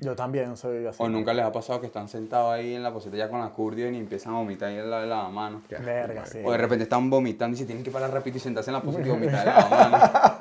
Yo 0.00 0.16
también 0.16 0.56
soy 0.56 0.84
así. 0.84 1.00
O 1.00 1.08
nunca 1.08 1.32
les 1.32 1.44
ha 1.44 1.52
pasado 1.52 1.80
que 1.80 1.86
están 1.86 2.08
sentados 2.08 2.52
ahí 2.52 2.74
en 2.74 2.82
la 2.82 2.92
poseta 2.92 3.16
ya 3.16 3.28
con 3.30 3.38
la 3.40 3.50
curda 3.50 3.82
y 3.82 3.96
empiezan 3.96 4.34
a 4.34 4.38
vomitar 4.38 4.68
ahí 4.70 4.78
en 4.78 4.90
la, 4.90 5.04
en 5.04 5.08
la 5.08 5.28
mano. 5.28 5.62
Verga, 5.68 6.26
sí. 6.26 6.40
O 6.44 6.50
de 6.50 6.58
repente 6.58 6.82
están 6.84 7.08
vomitando 7.08 7.54
y 7.56 7.60
se 7.60 7.66
tienen 7.66 7.84
que 7.84 7.90
parar 7.92 8.12
rápido 8.12 8.36
y 8.36 8.40
sentarse 8.40 8.70
en 8.70 8.74
la 8.74 8.82
poseta 8.82 9.06
y 9.06 9.10
vomitar 9.12 9.46
en 9.46 9.54
la 9.54 9.68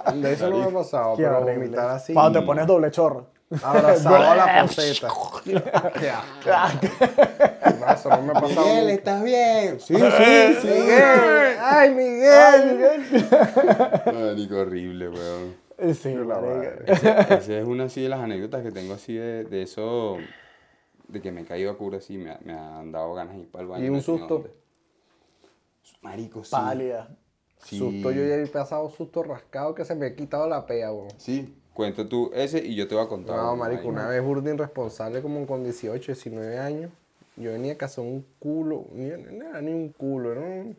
mano. 0.08 0.22
De 0.22 0.34
eso 0.34 0.50
no 0.50 0.58
me 0.58 0.64
ha 0.66 0.70
pasado, 0.70 1.16
Qué 1.16 1.24
pero 1.24 1.38
horrible. 1.38 1.60
vomitar 1.66 1.90
así. 1.92 2.14
Cuando 2.14 2.40
te 2.40 2.46
pones 2.46 2.66
doble 2.66 2.90
chorro. 2.90 3.28
Abrazado 3.64 4.16
a 4.16 4.36
la 4.36 4.62
poseta. 4.64 5.08
Eso 7.94 8.10
no 8.10 8.22
me 8.22 8.32
ha 8.32 8.34
pasado. 8.34 8.66
Miguel, 8.66 8.80
nunca. 8.82 8.94
¿estás 8.94 9.24
bien? 9.24 9.80
Sí, 9.80 9.96
Sí, 9.96 10.56
sí, 10.62 10.68
Miguel. 10.68 11.58
Ay, 11.60 11.90
Miguel. 11.94 13.28
Marico, 14.14 14.56
horrible, 14.58 15.10
weón. 15.10 15.56
Sí, 15.96 16.14
la 16.14 16.40
madre. 16.40 16.84
Esa 16.88 17.40
es 17.60 17.66
una 17.66 17.86
así 17.86 18.02
de 18.02 18.10
las 18.10 18.20
anécdotas 18.20 18.62
que 18.64 18.72
tengo 18.72 18.94
así 18.94 19.16
de, 19.16 19.44
de 19.46 19.64
eso, 19.64 20.18
de 21.08 21.22
que 21.22 21.32
me 21.32 21.42
he 21.42 21.46
caído 21.46 21.72
a 21.72 21.78
cura 21.78 21.98
así, 21.98 22.18
me, 22.18 22.38
me 22.44 22.54
han 22.54 22.92
dado 22.92 23.14
ganas 23.16 23.34
de 23.36 23.42
ir 23.42 23.52
para 23.52 23.64
el 23.64 23.68
baño. 23.68 23.86
¿Y 23.86 23.90
un 23.90 24.02
susto? 24.02 24.46
Marico, 26.02 26.44
sí. 26.44 26.52
Pálida. 26.52 27.10
Sí. 27.64 27.78
Susto, 27.78 28.12
yo 28.12 28.26
ya 28.26 28.36
he 28.36 28.48
pasado 28.48 28.90
susto 28.90 29.22
rascado 29.24 29.76
que 29.76 29.86
se 29.86 29.94
me 29.96 30.08
ha 30.08 30.16
quitado 30.16 30.48
la 30.48 30.66
pea, 30.66 30.92
weón. 30.92 31.10
Sí, 31.18 31.56
cuenta 31.74 32.08
tú 32.08 32.32
ese 32.34 32.66
y 32.66 32.76
yo 32.76 32.88
te 32.88 32.96
voy 32.96 33.04
a 33.04 33.08
contar. 33.08 33.38
No, 33.38 33.56
marico, 33.56 33.88
una 33.88 34.08
vez 34.08 34.24
burda 34.24 34.54
irresponsable 34.54 35.22
como 35.22 35.46
con 35.46 35.64
18, 35.64 36.14
19 36.14 36.58
años. 36.58 36.92
Yo 37.38 37.52
venía 37.52 37.74
a 37.74 37.78
casa 37.78 38.02
un 38.02 38.26
culo, 38.40 38.86
ni, 38.94 39.10
no 39.10 39.46
era 39.50 39.62
ni 39.62 39.72
un 39.72 39.90
culo, 39.90 40.34
era 40.34 40.42
un 40.42 40.78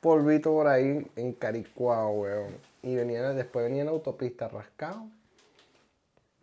polvito 0.00 0.52
por 0.52 0.66
ahí 0.66 1.06
encaricuado, 1.16 2.08
weón. 2.10 2.54
Y 2.82 2.94
venía, 2.94 3.30
después 3.30 3.64
venía 3.64 3.80
en 3.80 3.86
la 3.86 3.92
autopista 3.92 4.48
rascado 4.48 5.06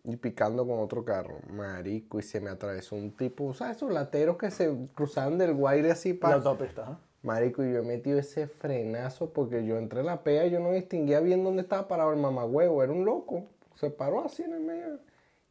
y 0.04 0.16
picando 0.16 0.66
con 0.66 0.80
otro 0.80 1.04
carro, 1.06 1.40
marico, 1.52 2.20
y 2.20 2.24
se 2.24 2.40
me 2.40 2.50
atravesó 2.50 2.96
un 2.96 3.12
tipo, 3.12 3.54
¿sabes? 3.54 3.78
Esos 3.78 3.92
lateros 3.92 4.38
que 4.38 4.50
se 4.50 4.74
cruzaban 4.96 5.38
del 5.38 5.54
guaire 5.54 5.92
así 5.92 6.14
La 6.14 6.20
para... 6.20 6.36
autopista, 6.36 6.86
¿ah? 6.88 7.00
Marico, 7.22 7.66
y 7.66 7.74
yo 7.74 7.80
he 7.80 7.82
metido 7.82 8.18
ese 8.18 8.48
frenazo 8.48 9.32
porque 9.32 9.66
yo 9.66 9.78
entré 9.78 10.00
en 10.00 10.06
la 10.06 10.24
pea 10.24 10.46
y 10.46 10.52
yo 10.52 10.60
no 10.62 10.72
distinguía 10.72 11.20
bien 11.20 11.44
dónde 11.44 11.64
estaba 11.64 11.88
parado 11.88 12.14
el 12.14 12.20
mamagüevo. 12.20 12.82
Era 12.82 12.94
un 12.94 13.04
loco. 13.04 13.44
Se 13.80 13.90
paró 13.90 14.24
así 14.26 14.44
en 14.44 14.54
el 14.54 14.62
medio. 14.62 15.00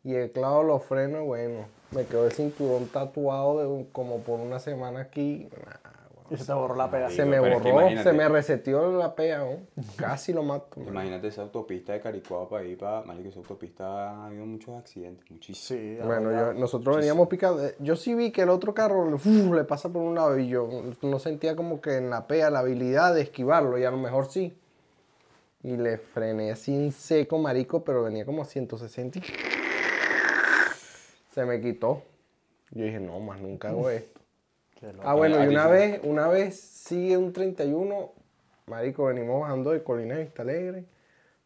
Y 0.05 0.15
el 0.15 0.31
clavo 0.31 0.63
los 0.63 0.85
frenos, 0.85 1.25
bueno, 1.27 1.67
me 1.91 2.05
quedó 2.05 2.27
el 2.27 2.33
cinturón 2.33 2.87
tatuado 2.89 3.59
de 3.61 3.67
un- 3.67 3.85
como 3.87 4.19
por 4.21 4.39
una 4.41 4.59
semana 4.59 5.01
aquí. 5.01 5.49
Nah, 5.65 5.73
Y 6.31 6.37
se 6.37 6.45
te 6.45 6.53
borró 6.53 6.75
la 6.77 6.91
peda. 6.91 7.09
se 7.09 7.25
me 7.25 7.41
pero 7.41 7.57
es 7.57 7.63
que 7.63 7.73
borró, 7.73 8.03
se 8.03 8.13
me 8.13 8.29
reseteó 8.29 8.93
la 8.99 9.15
pea, 9.15 9.39
¿no? 9.39 9.83
Casi 9.97 10.35
lo 10.35 10.43
mato. 10.43 10.79
man. 10.81 10.89
Imagínate 10.91 11.29
esa 11.29 11.41
autopista 11.43 11.95
de 11.95 12.01
Caricuado 12.03 12.49
para 12.51 12.65
ir 12.65 12.77
para. 12.77 13.01
Marico, 13.03 13.31
esa 13.31 13.39
autopista 13.39 14.11
ha 14.11 14.27
habido 14.27 14.45
muchos 14.45 14.77
accidentes, 14.77 15.29
muchísimos. 15.31 15.59
Sí, 15.67 15.99
Bueno, 16.05 16.31
yo- 16.31 16.53
nosotros 16.53 16.97
veníamos 16.99 17.29
picando. 17.29 17.65
eh, 17.67 17.75
Yo 17.79 17.97
sí 17.97 18.15
vi 18.15 18.31
que 18.31 18.43
el 18.43 18.51
otro 18.51 18.75
carro 18.75 19.07
uf, 19.15 19.25
le 19.27 19.65
pasa 19.65 19.89
por 19.89 20.03
un 20.03 20.15
lado 20.17 20.39
y 20.39 20.49
yo 20.49 20.69
no 21.01 21.19
sentía 21.19 21.57
como 21.57 21.81
que 21.81 21.97
en 21.97 22.11
la 22.11 22.27
pea 22.27 22.51
la 22.51 22.59
habilidad 22.59 23.15
de 23.15 23.23
esquivarlo 23.23 23.79
y 23.79 23.85
a 23.85 23.91
lo 23.91 23.97
mejor 23.97 24.27
sí. 24.27 24.58
Y 25.63 25.77
le 25.77 25.99
frené 25.99 26.53
así 26.53 26.73
en 26.75 26.93
seco, 26.93 27.39
marico, 27.39 27.83
pero 27.85 28.03
venía 28.05 28.25
como 28.25 28.43
a 28.43 28.45
160. 28.45 29.19
y 29.19 29.23
Se 31.33 31.45
me 31.45 31.61
quitó. 31.61 32.03
Yo 32.71 32.85
dije, 32.85 33.01
no, 33.01 33.19
más 33.21 33.41
nunca 33.41 33.69
hago 33.69 33.91
esto. 33.91 34.21
Ah, 35.03 35.15
bueno, 35.15 35.37
A- 35.39 35.45
y 35.45 35.49
una 35.49 35.67
vez, 35.67 36.01
una 36.05 36.29
vez 36.29 36.59
sigue 36.61 37.17
un 37.17 37.33
31, 37.33 38.13
marico, 38.67 39.07
venimos 39.07 39.41
bajando 39.41 39.71
de 39.73 39.83
Colina 39.83 40.15
de 40.17 40.25
Vista 40.25 40.43
Alegre. 40.43 40.85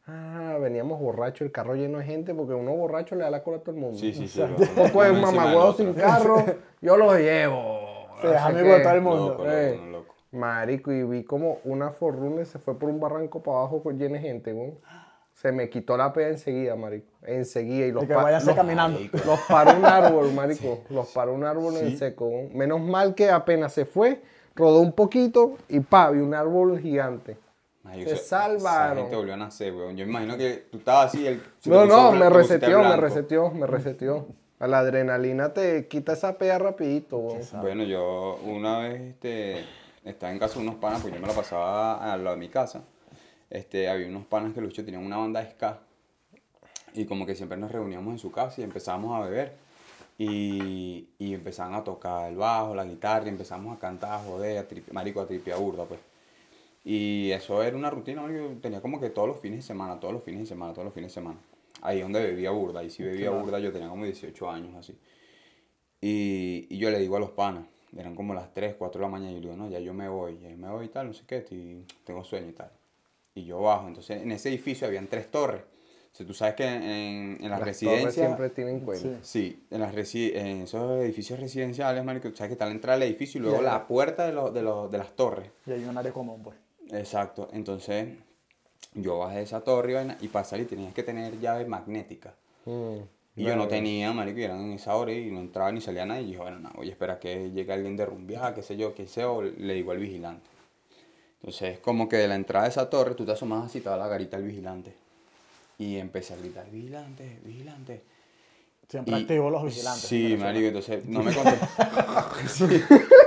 Ah, 0.07 0.59
veníamos 0.61 1.01
borrachos, 1.01 1.43
el 1.43 1.53
carro 1.53 1.75
lleno 1.75 1.99
de 1.99 2.05
gente, 2.05 2.35
porque 2.35 2.55
uno 2.55 2.73
borracho 2.73 3.15
le 3.15 3.23
da 3.23 3.31
la 3.31 3.43
cola 3.43 3.59
a 3.59 3.61
todo 3.61 3.75
el 3.75 3.81
mundo. 3.81 3.99
Sí, 3.99 4.13
sí, 4.13 4.27
sí. 4.29 4.43
Un 4.43 4.57
poco 4.75 5.03
de 5.05 5.13
mamagüevo 5.13 5.73
sin 5.75 5.95
carro, 5.95 6.45
yo 6.81 6.97
los 6.97 7.17
llevo. 7.19 8.09
Se 8.21 8.27
deja 8.29 8.51
todo 8.51 8.91
el 8.95 9.01
mundo. 9.01 9.45
Eh. 9.47 9.81
no. 9.83 9.92
Marico, 10.33 10.93
y 10.93 11.03
vi 11.05 11.25
como 11.25 11.59
una 11.65 11.91
Forrunner 11.91 12.47
se 12.47 12.59
fue 12.59 12.79
por 12.79 12.89
un 12.89 12.99
barranco 13.01 13.43
para 13.43 13.59
abajo 13.59 13.83
con 13.83 13.99
llena 13.99 14.15
de 14.15 14.21
gente, 14.21 14.53
güey. 14.53 14.73
Se 15.35 15.51
me 15.51 15.69
quitó 15.71 15.97
la 15.97 16.13
peda 16.13 16.29
enseguida, 16.29 16.77
marico. 16.77 17.07
Enseguida. 17.23 17.87
Y 17.87 17.93
los, 17.93 18.05
Y 18.05 18.07
que 18.07 18.15
pa- 18.15 18.23
váyanse 18.23 18.47
los- 18.49 18.57
caminando. 18.57 18.99
los 19.27 19.41
paró 19.49 19.77
un 19.79 19.85
árbol, 19.87 20.33
marico. 20.33 20.81
Los 20.91 21.09
paró 21.13 21.35
un 21.35 21.45
árbol 21.45 21.77
en 21.79 21.97
seco. 21.99 22.29
güey. 22.29 22.49
Menos 22.51 22.81
mal 22.81 23.15
que 23.15 23.31
apenas 23.31 23.73
se 23.73 23.85
fue, 23.87 24.23
rodó 24.55 24.81
un 24.81 24.93
poquito 24.93 25.57
y 25.69 25.81
pa, 25.81 26.11
vi 26.11 26.21
un 26.21 26.35
árbol 26.35 26.79
gigante. 26.81 27.39
Marico, 27.83 28.11
Se 28.11 28.17
salvaron. 28.17 28.93
Esa 28.99 29.03
gente 29.03 29.17
volvió 29.17 29.35
a 29.35 29.39
nacer, 29.39 29.75
weón. 29.75 29.97
Yo 29.97 30.05
imagino 30.05 30.37
que 30.37 30.67
tú 30.71 30.79
estabas 30.79 31.07
así. 31.07 31.27
El, 31.27 31.43
No, 31.67 31.85
no, 31.87 32.13
me 32.13 32.29
reseteó, 32.31 32.79
me 32.83 32.97
reseteó, 32.97 33.51
me 33.51 33.67
reseteó. 33.67 34.27
A 34.61 34.67
la 34.69 34.79
adrenalina 34.79 35.53
te 35.53 35.89
quita 35.89 36.13
esa 36.13 36.39
peda 36.39 36.59
rapidito, 36.59 37.19
güey. 37.19 37.39
Bueno, 37.61 37.83
yo 37.85 38.39
una 38.45 38.79
vez 38.81 39.01
este, 39.01 39.65
estaba 40.05 40.33
en 40.33 40.39
casa 40.39 40.59
de 40.59 40.67
unos 40.67 40.77
panas, 40.77 41.01
pues 41.01 41.15
yo 41.15 41.21
me 41.21 41.27
la 41.27 41.35
pasaba 41.35 42.13
al 42.13 42.25
lado 42.25 42.37
de 42.37 42.41
mi 42.41 42.49
casa. 42.49 42.83
Este, 43.49 43.89
había 43.89 44.07
unos 44.09 44.25
panas 44.27 44.55
que 44.55 44.61
Lucho 44.61 44.85
tenían 44.85 45.05
una 45.05 45.19
banda 45.19 45.43
de 45.43 45.51
ska. 45.51 45.81
Y 46.95 47.05
como 47.05 47.25
que 47.25 47.35
siempre 47.35 47.57
nos 47.57 47.71
reuníamos 47.71 48.13
en 48.13 48.19
su 48.19 48.31
casa 48.31 48.61
y 48.61 48.65
empezábamos 48.65 49.17
a 49.17 49.25
beber. 49.25 49.57
Y, 50.19 51.09
y 51.19 51.35
empezaban 51.35 51.75
a 51.75 51.85
tocar 51.85 52.31
el 52.31 52.37
bajo, 52.37 52.75
la 52.75 52.85
guitarra, 52.85 53.27
y 53.27 53.31
empezamos 53.31 53.77
a 53.77 53.81
cantar, 53.81 54.13
a 54.13 54.19
joder, 54.19 54.59
a 54.59 54.93
marico, 54.93 55.21
a 55.21 55.27
tripear 55.27 55.59
burda, 55.59 55.85
pues. 55.85 56.01
Y 56.85 57.31
eso 57.31 57.63
era 57.63 57.77
una 57.77 57.91
rutina, 57.91 58.23
marico, 58.23 58.57
tenía 58.61 58.81
como 58.81 59.01
que 59.01 59.11
todos 59.11 59.29
los 59.29 59.41
fines 59.41 59.59
de 59.59 59.63
semana, 59.63 60.01
todos 60.01 60.15
los 60.15 60.23
fines 60.23 60.41
de 60.41 60.47
semana, 60.47 60.73
todos 60.73 60.85
los 60.85 60.95
fines 60.95 61.11
de 61.11 61.15
semana. 61.15 61.39
Ahí 61.81 62.01
donde 62.01 62.21
bebía 62.23 62.51
burda, 62.51 62.81
ahí 62.81 62.91
sí 62.91 63.03
bebía 63.03 63.31
burda, 63.31 63.59
yo 63.59 63.73
tenía 63.73 63.89
como 63.89 64.05
18 64.05 64.51
años, 64.51 64.75
así. 64.77 64.97
Y, 66.01 66.67
y 66.69 66.79
yo 66.79 66.91
le 66.91 66.99
digo 66.99 67.17
a 67.17 67.21
los 67.21 67.31
panas, 67.31 67.65
eran 67.97 68.15
como 68.15 68.35
las 68.35 68.53
3, 68.55 68.75
4 68.79 68.99
de 69.01 69.07
la 69.07 69.11
mañana, 69.11 69.33
y 69.33 69.35
yo 69.37 69.41
digo, 69.41 69.57
no, 69.57 69.69
ya 69.69 69.79
yo 69.81 69.93
me 69.95 70.09
voy, 70.09 70.39
ya 70.39 70.49
me 70.57 70.69
voy 70.71 70.87
y 70.87 70.89
tal, 70.89 71.09
no 71.09 71.13
sé 71.15 71.25
qué, 71.27 71.39
estoy- 71.39 71.85
tengo 72.05 72.25
sueño 72.25 72.49
y 72.49 72.53
tal. 72.53 72.71
Y 73.35 73.45
yo 73.45 73.61
bajo, 73.61 73.89
entonces 73.89 74.23
en 74.23 74.31
ese 74.33 74.49
edificio 74.51 74.87
habían 74.87 75.07
tres 75.07 75.31
torres. 75.31 75.63
O 76.13 76.15
sea, 76.15 76.27
tú 76.27 76.35
sabes 76.35 76.55
que 76.55 76.65
en, 76.67 76.83
en 77.43 77.51
las, 77.51 77.59
Las 77.61 77.61
residencias... 77.63 78.13
siempre 78.15 78.51
tienen 78.51 78.81
cuenta. 78.81 79.09
Sí. 79.09 79.17
Sí, 79.23 79.67
en, 79.71 79.81
las 79.81 79.95
resi- 79.95 80.33
en 80.35 80.63
esos 80.63 81.01
edificios 81.03 81.41
residenciales, 81.41 82.05
marico, 82.05 82.29
tú 82.29 82.37
sabes 82.37 82.49
que 82.51 82.53
está 82.53 82.67
la 82.67 82.73
entrada 82.73 82.99
del 82.99 83.09
edificio 83.09 83.39
y 83.41 83.45
luego 83.45 83.63
la 83.63 83.87
puerta 83.87 84.27
de, 84.27 84.33
los 84.35 84.53
de, 84.53 84.63
los 84.63 84.91
de 84.91 84.99
las 84.99 85.17
torres. 85.17 85.51
Y 85.67 85.73
hay 85.73 85.85
un 85.85 85.97
área 85.97 86.13
común, 86.13 86.43
pues. 86.43 86.57
Exacto, 86.91 87.49
entonces 87.55 88.09
yo 88.95 89.21
bajé 89.21 89.39
de 89.39 89.43
esa 89.45 89.63
torre 89.63 89.93
y, 89.93 89.95
vaina, 89.95 90.19
y 90.21 90.29
para 90.29 90.45
salir 90.45 90.69
tenías 90.69 90.93
que 90.93 91.03
tener 91.03 91.41
llave 91.41 91.65
magnética. 91.65 92.35
Mm. 92.67 92.99
Y 93.35 93.45
yo 93.45 93.57
no 93.57 93.67
tenía, 93.67 94.13
marico, 94.13 94.41
y 94.41 94.43
eran 94.45 94.61
en 94.61 94.73
esa 94.73 94.95
hora 94.95 95.13
y 95.13 95.31
no 95.31 95.41
entraba 95.41 95.73
ni 95.73 95.81
salía 95.81 96.05
nadie. 96.05 96.23
Y 96.23 96.27
dije, 96.27 96.39
bueno, 96.39 96.59
no, 96.59 96.71
voy 96.75 96.89
a 96.89 96.91
esperar 96.93 97.19
que 97.19 97.51
llegue 97.51 97.73
alguien 97.73 97.97
de 97.97 98.05
rumbeada, 98.05 98.55
qué 98.55 98.63
sé 98.63 98.77
yo, 98.77 98.95
qué 98.95 99.07
sé, 99.07 99.25
o 99.25 99.41
le 99.43 99.75
digo 99.75 99.93
al 99.93 99.99
vigilante. 99.99 100.47
Entonces, 101.41 101.79
como 101.79 102.09
que 102.09 102.17
de 102.17 102.29
la 102.29 102.35
entrada 102.35 102.65
de 102.67 102.71
esa 102.71 102.91
torre, 102.91 103.15
tú 103.15 103.25
te 103.25 103.33
asomas 103.33 103.65
así, 103.67 103.79
estaba 103.79 103.97
la 103.97 104.07
garita 104.07 104.37
del 104.37 104.47
vigilante. 104.47 104.95
Y 105.79 105.97
empecé 105.97 106.35
a 106.35 106.37
gritar, 106.37 106.71
vigilante, 106.71 107.39
vigilante. 107.45 108.03
Siempre 108.89 109.17
Y- 109.19 109.23
activos 109.23 109.51
los 109.51 109.65
vigilantes. 109.65 110.03
Sí, 110.03 110.37
marico, 110.39 110.67
entonces 110.67 111.07
no 111.07 111.23
me 111.25 111.33
contestó. 111.35 112.69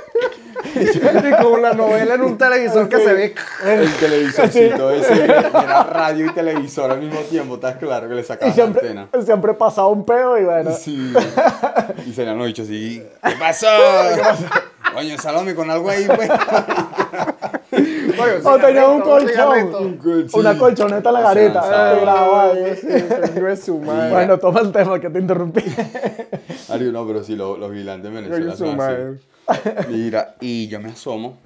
Y 0.76 1.32
como 1.42 1.58
la 1.58 1.74
novela 1.74 2.16
en 2.16 2.22
un 2.22 2.38
televisor 2.38 2.90
que 2.90 2.98
se 2.98 3.14
ve. 3.14 3.36
El 3.66 3.92
televisorcito 3.94 4.92
ese, 4.92 5.24
era 5.26 5.84
radio 5.84 6.26
y 6.26 6.30
televisor 6.32 6.92
al 6.92 7.00
mismo 7.00 7.20
tiempo, 7.22 7.56
¿estás 7.56 7.78
claro? 7.78 8.08
Que 8.10 8.16
le 8.16 8.22
Y 8.22 8.24
sacaban 8.24 8.58
la 8.58 8.64
antena. 8.64 9.08
siempre 9.24 9.54
pasaba 9.54 9.88
un 9.88 10.06
peo 10.06 10.38
y 10.38 10.44
bueno. 10.44 10.72
Sí. 10.72 11.14
Y 12.06 12.14
se 12.14 12.24
le 12.24 12.32
han 12.32 12.46
dicho 12.46 12.64
así, 12.64 13.02
¿qué 13.24 13.36
pasó? 13.40 13.68
Coño, 14.94 15.18
salome 15.18 15.56
con 15.56 15.70
algo 15.72 15.90
ahí, 15.90 16.06
pues. 16.06 16.30
O 18.43 18.58
tenía 18.60 18.88
un 18.88 19.01
colchón. 19.01 19.97
Una 20.34 20.58
colchoneta 20.58 21.10
en 21.10 21.15
la 21.15 21.21
madre. 21.21 22.80
Bueno, 24.12 24.39
toma 24.39 24.62
el 24.62 24.71
tema 24.71 24.99
que 24.99 25.10
te 25.10 25.19
interrumpí. 25.19 25.63
Marico, 26.69 26.91
no, 26.91 27.08
pero 27.08 27.23
sí, 27.23 27.36
los, 27.36 27.58
los 27.60 27.71
vigilantes 27.71 28.10
en 28.10 28.15
Venezuela 28.15 28.51
es 28.54 28.58
su 28.60 28.65
son 28.65 28.78
madre. 28.78 29.19
así. 29.47 29.60
Mira, 29.89 30.36
y 30.39 30.67
yo 30.67 30.80
me 30.80 30.89
asomo 30.89 31.38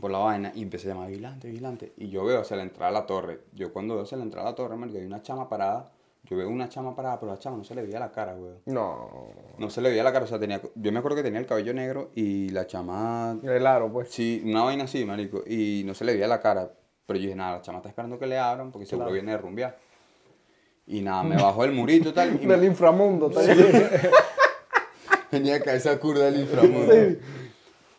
por 0.00 0.10
la 0.10 0.18
vaina 0.18 0.52
y 0.54 0.62
empecé 0.62 0.90
a 0.90 0.94
llamar 0.94 1.08
vigilante, 1.08 1.48
vigilante. 1.48 1.92
Y 1.96 2.08
yo 2.10 2.24
veo 2.24 2.40
hacia 2.40 2.56
la 2.56 2.62
entrada 2.64 2.92
de 2.92 2.98
la 2.98 3.06
torre. 3.06 3.40
Yo 3.54 3.72
cuando 3.72 3.94
veo 3.94 4.04
hacia 4.04 4.18
la 4.18 4.24
entrada 4.24 4.46
de 4.46 4.52
la 4.52 4.56
torre, 4.56 4.76
marico, 4.76 4.98
hay 4.98 5.06
una 5.06 5.22
chama 5.22 5.48
parada. 5.48 5.86
Yo 6.28 6.36
veo 6.36 6.48
una 6.48 6.68
chama 6.68 6.94
parada, 6.96 7.20
pero 7.20 7.32
la 7.32 7.38
chama 7.38 7.56
no 7.56 7.64
se 7.64 7.74
le 7.74 7.82
veía 7.82 8.00
la 8.00 8.10
cara, 8.10 8.34
güey. 8.34 8.52
No. 8.66 9.28
No 9.58 9.70
se 9.70 9.80
le 9.80 9.90
veía 9.90 10.02
la 10.02 10.12
cara, 10.12 10.24
o 10.24 10.28
sea, 10.28 10.38
tenía, 10.40 10.60
yo 10.74 10.92
me 10.92 10.98
acuerdo 10.98 11.16
que 11.16 11.22
tenía 11.22 11.38
el 11.38 11.46
cabello 11.46 11.72
negro 11.72 12.10
y 12.14 12.48
la 12.50 12.66
chama, 12.66 13.38
El 13.42 13.66
aro, 13.66 13.92
pues. 13.92 14.08
sí, 14.10 14.42
una 14.44 14.64
vaina 14.64 14.84
así, 14.84 15.04
marico, 15.04 15.42
y 15.46 15.82
no 15.86 15.94
se 15.94 16.04
le 16.04 16.12
veía 16.14 16.26
la 16.26 16.40
cara. 16.40 16.70
Pero 17.06 17.18
yo 17.18 17.22
dije, 17.26 17.36
nada, 17.36 17.52
la 17.58 17.62
chama 17.62 17.78
está 17.78 17.88
esperando 17.88 18.18
que 18.18 18.26
le 18.26 18.38
abran 18.38 18.72
porque 18.72 18.86
seguro 18.86 19.06
Claro. 19.06 19.14
viene 19.14 19.30
de 19.32 19.38
rumbear. 19.38 19.78
Y 20.88 21.00
nada, 21.02 21.22
me 21.22 21.36
bajó 21.36 21.64
el 21.64 21.72
murito 21.72 22.08
y 22.08 22.12
tal. 22.12 22.34
Y 22.34 22.38
Del 22.46 22.60
me, 22.60 22.66
inframundo. 22.66 23.28
está 23.30 23.42
bien. 23.54 23.88
venía 25.30 25.56
acá 25.56 25.74
esa 25.74 25.98
curva 26.00 26.24
del 26.24 26.40
inframundo. 26.40 26.92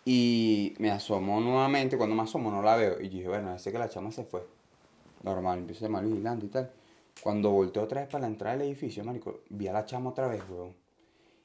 Y 0.05 0.73
me 0.79 0.91
asomó 0.91 1.39
nuevamente, 1.41 1.97
cuando 1.97 2.15
me 2.15 2.23
asomó 2.23 2.51
no 2.51 2.61
la 2.61 2.75
veo. 2.77 2.99
Y 2.99 3.09
yo 3.09 3.17
dije, 3.17 3.27
bueno, 3.29 3.53
ese 3.55 3.71
que 3.71 3.79
la 3.79 3.89
chama 3.89 4.11
se 4.11 4.23
fue. 4.23 4.45
Normal, 5.23 5.59
empiezo 5.59 5.85
a 5.85 5.87
llamar 5.87 6.05
vigilante 6.05 6.45
y 6.45 6.49
tal. 6.49 6.69
Cuando 7.23 7.51
volteé 7.51 7.81
otra 7.81 8.01
vez 8.01 8.09
para 8.09 8.21
la 8.23 8.27
entrada 8.27 8.57
del 8.57 8.67
edificio, 8.67 9.03
marico, 9.03 9.41
vi 9.49 9.67
a 9.67 9.73
la 9.73 9.85
chama 9.85 10.11
otra 10.11 10.27
vez, 10.27 10.41
weón. 10.49 10.73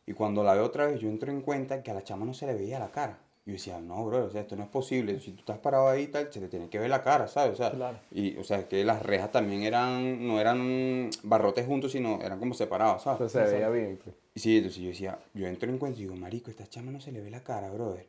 Y 0.06 0.12
cuando 0.12 0.42
la 0.44 0.54
veo 0.54 0.64
otra 0.64 0.87
vez, 0.87 1.00
yo 1.00 1.08
entro 1.08 1.30
en 1.30 1.40
cuenta 1.42 1.82
que 1.82 1.90
a 1.90 1.94
la 1.94 2.02
chama 2.04 2.24
no 2.26 2.35
se 2.35 2.46
le 2.46 2.54
veía 2.54 2.78
la 2.78 2.90
cara. 2.90 3.18
Yo 3.44 3.54
decía, 3.54 3.80
no, 3.80 4.04
bro, 4.06 4.26
o 4.26 4.30
sea, 4.30 4.42
esto 4.42 4.54
no 4.54 4.62
es 4.64 4.68
posible. 4.68 5.18
Si 5.18 5.32
tú 5.32 5.40
estás 5.40 5.58
parado 5.58 5.88
ahí 5.88 6.02
y 6.04 6.06
tal, 6.08 6.32
se 6.32 6.38
te 6.38 6.48
tiene 6.48 6.68
que 6.68 6.78
ver 6.78 6.90
la 6.90 7.02
cara, 7.02 7.26
¿sabes? 7.26 7.54
O 7.54 7.56
sea, 7.56 7.72
Claro. 7.72 7.98
y, 8.12 8.37
o 8.37 8.44
sea, 8.44 8.68
que 8.68 8.85
las 8.85 9.02
rejas 9.02 9.32
también 9.32 9.62
eran, 9.64 10.24
no 10.26 10.38
eran 10.40 11.11
barrotes 11.24 11.66
juntos, 11.66 11.90
sino 11.92 12.20
eran 12.22 12.38
como 12.38 12.54
separados, 12.54 13.02
¿sabes? 13.02 13.20
Entonces 13.22 13.48
se 13.50 13.54
veía 13.56 13.68
bien. 13.70 13.98
pues. 14.02 14.14
Y 14.35 14.40
sí, 14.40 14.56
entonces 14.58 14.80
yo 14.80 14.88
decía, 14.88 15.18
yo 15.35 15.46
entro 15.48 15.68
en 15.70 15.78
cuenta 15.78 15.98
y 15.98 16.02
digo, 16.02 16.14
marico, 16.14 16.50
esta 16.50 16.66
chama 16.68 16.92
no 16.92 17.00
se 17.00 17.11
le 17.11 17.20
ve 17.20 17.30
la 17.30 17.42
cara, 17.42 17.70
brother. 17.70 18.06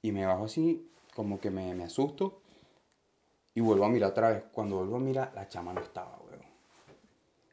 Y 0.00 0.12
me 0.12 0.24
bajo 0.24 0.44
así, 0.46 0.88
como 1.14 1.38
que 1.38 1.50
me, 1.50 1.74
me 1.74 1.84
asusto. 1.84 2.40
Y 3.54 3.60
vuelvo 3.60 3.84
a 3.84 3.88
mirar 3.90 4.10
otra 4.10 4.30
vez. 4.30 4.42
Cuando 4.52 4.76
vuelvo 4.76 4.96
a 4.96 5.00
mirar, 5.00 5.32
la 5.34 5.48
chama 5.48 5.72
no 5.74 5.80
estaba. 5.80 6.18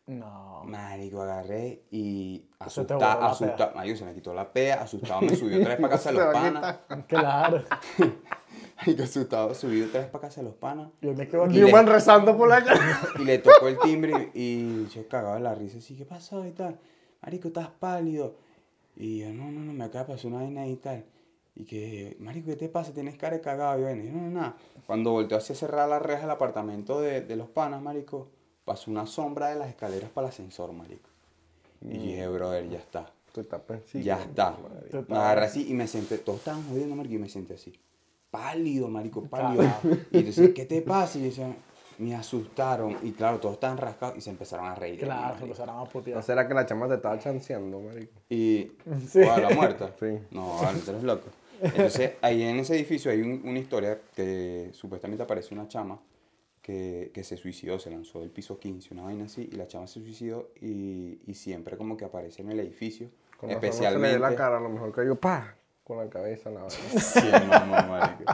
No. 0.06 0.64
Marico, 0.66 1.22
agarré 1.22 1.84
y 1.92 2.44
asustado, 2.60 3.02
asustado. 3.04 3.74
Marico, 3.76 3.98
se 3.98 4.06
me 4.06 4.14
quitó 4.14 4.34
la 4.34 4.52
pea, 4.52 4.82
asustado, 4.82 5.22
me 5.22 5.36
subió 5.36 5.58
otra 5.58 5.70
vez 5.70 5.78
para 5.80 5.90
casa 5.94 6.12
de 6.12 6.18
los 6.20 6.34
panas. 6.34 6.78
Claro. 7.08 7.64
Marico, 8.78 9.04
asustado, 9.04 9.54
subí 9.54 9.82
otra 9.82 10.02
vez 10.02 10.10
para 10.10 10.24
casa 10.24 10.42
de 10.42 10.48
los 10.48 10.56
panas. 10.56 10.90
Yo 11.02 11.14
me 11.14 11.28
quedo 11.28 11.44
Y 11.46 11.50
aquí. 11.50 11.56
le- 11.60 11.66
Newman 11.66 11.88
rezando 11.88 12.36
por 12.38 12.50
la 12.50 12.64
calle. 12.64 12.82
Y 13.20 13.24
le 13.24 13.38
tocó 13.40 13.68
el 13.68 13.80
timbre 13.80 14.32
y, 14.34 14.42
y 14.44 14.88
yo 14.94 15.08
cagaba 15.08 15.40
la 15.40 15.56
risa 15.56 15.78
así, 15.78 15.96
¿qué 15.96 16.06
pasó 16.06 16.46
y 16.46 16.52
tal? 16.52 16.78
Marico, 17.22 17.48
estás 17.48 17.70
pálido. 17.70 18.36
Y 18.98 19.20
yo, 19.20 19.30
no, 19.34 19.52
no, 19.52 19.62
no, 19.62 19.74
me 19.74 19.86
acaba 19.86 20.06
de 20.06 20.14
pasar 20.14 20.32
una 20.32 20.42
vaina 20.44 20.68
y 20.68 20.76
tal. 20.76 21.06
Y 21.56 21.66
que, 21.66 22.18
marico, 22.20 22.48
¿qué 22.50 22.56
te 22.58 22.68
pasa? 22.70 22.94
Tienes 22.94 23.16
cara 23.18 23.38
de 23.38 23.42
cagado. 23.42 23.80
Y 23.80 23.84
yo, 23.84 24.12
no, 24.12 24.22
no, 24.24 24.30
nada. 24.32 24.58
Cuando 24.86 25.12
volteó 25.12 25.38
hacia 25.38 25.56
cerrar 25.56 25.88
la 25.88 26.00
reja 26.00 26.22
del 26.22 26.32
apartamento 26.32 27.00
de, 27.00 27.22
de 27.22 27.36
los 27.38 27.48
panas, 27.48 27.82
marico, 27.82 28.30
pasó 28.66 28.90
una 28.92 29.06
sombra 29.06 29.50
de 29.50 29.56
las 29.56 29.70
escaleras 29.70 30.10
para 30.10 30.28
el 30.28 30.32
ascensor, 30.32 30.72
marico. 30.74 31.10
Y 31.82 31.94
yo 31.98 32.02
dije, 32.04 32.28
brother, 32.28 32.70
ya 32.70 32.78
está. 32.80 33.12
Tú 33.34 33.42
estás 33.42 33.62
pensando. 33.62 34.06
ya 34.06 34.22
está. 34.22 34.56
Me 35.08 35.18
agarré 35.18 35.46
así 35.46 35.66
y 35.70 35.74
me 35.74 35.88
senté. 35.88 36.18
Todos 36.20 36.40
estaban 36.40 36.64
jodiendo, 36.70 36.96
marico, 36.96 37.16
y 37.16 37.20
me 37.20 37.30
senté 37.30 37.56
así. 37.56 37.74
Pálido, 38.32 38.88
marico, 38.88 39.24
pálido. 39.26 39.64
Y 40.12 40.18
entonces, 40.20 40.52
¿qué 40.54 40.66
te 40.66 40.82
pasa? 40.82 41.18
Y 41.18 41.22
yo 41.24 41.28
decía, 41.28 41.56
me 41.98 42.16
asustaron. 42.16 42.98
Y 43.04 43.12
claro, 43.12 43.40
todos 43.40 43.56
estaban 43.56 43.78
rascados 43.78 44.18
y 44.18 44.22
se 44.22 44.30
empezaron 44.30 44.66
a 44.68 44.76
reír. 44.76 45.00
Claro, 45.02 45.38
se 45.38 45.44
empezaron 45.44 45.76
a 45.76 45.80
¿No 45.80 45.86
putear. 45.86 46.24
será 46.24 46.48
que 46.48 46.54
la 46.54 46.66
chama 46.66 46.88
te 46.88 46.96
estaba 46.96 47.20
chanceando, 47.20 47.80
marico? 47.80 48.14
Y. 48.30 48.72
Sí. 49.10 49.22
¿Cuál, 49.24 49.42
la 49.44 49.50
muerta? 49.50 49.94
Sí. 50.00 50.20
No, 50.32 50.56
vale, 50.62 50.80
tú 50.80 50.92
eres 50.92 51.04
loco. 51.04 51.28
Entonces, 51.62 52.14
ahí 52.22 52.44
en 52.44 52.60
ese 52.60 52.76
edificio 52.76 53.12
hay 53.12 53.22
un- 53.22 53.42
una 53.46 53.60
historia 53.60 54.00
que 54.16 54.70
supuestamente 54.74 55.24
aparece 55.24 55.54
una 55.54 55.68
chama 55.68 56.00
que, 56.64 57.12
que 57.14 57.24
se 57.26 57.36
suicidó, 57.36 57.78
se 57.78 57.92
lanzó 57.92 58.22
del 58.22 58.32
piso 58.32 58.58
15, 58.58 58.94
una 58.94 59.04
vaina 59.04 59.26
así, 59.26 59.50
y 59.52 59.56
la 59.56 59.68
chama 59.68 59.86
se 59.86 60.00
suicidó 60.00 60.50
y, 60.62 61.20
y 61.28 61.34
siempre 61.36 61.78
como 61.78 61.98
que 61.98 62.06
aparece 62.06 62.42
en 62.42 62.52
el 62.52 62.60
edificio. 62.62 63.10
Con 63.38 63.50
no 63.50 63.60
se 63.60 63.66
especialmente. 63.68 64.14
le 64.14 64.20
la 64.20 64.34
cara, 64.34 64.58
a 64.58 64.62
lo 64.62 64.70
mejor 64.70 65.06
yo, 65.06 65.16
pa, 65.16 65.56
con 65.84 65.98
la 65.98 66.10
cabeza 66.10 66.50
en 66.50 66.56
la. 66.56 66.70
Sí, 66.70 67.20
mamá, 67.48 67.86
marico. 67.86 68.34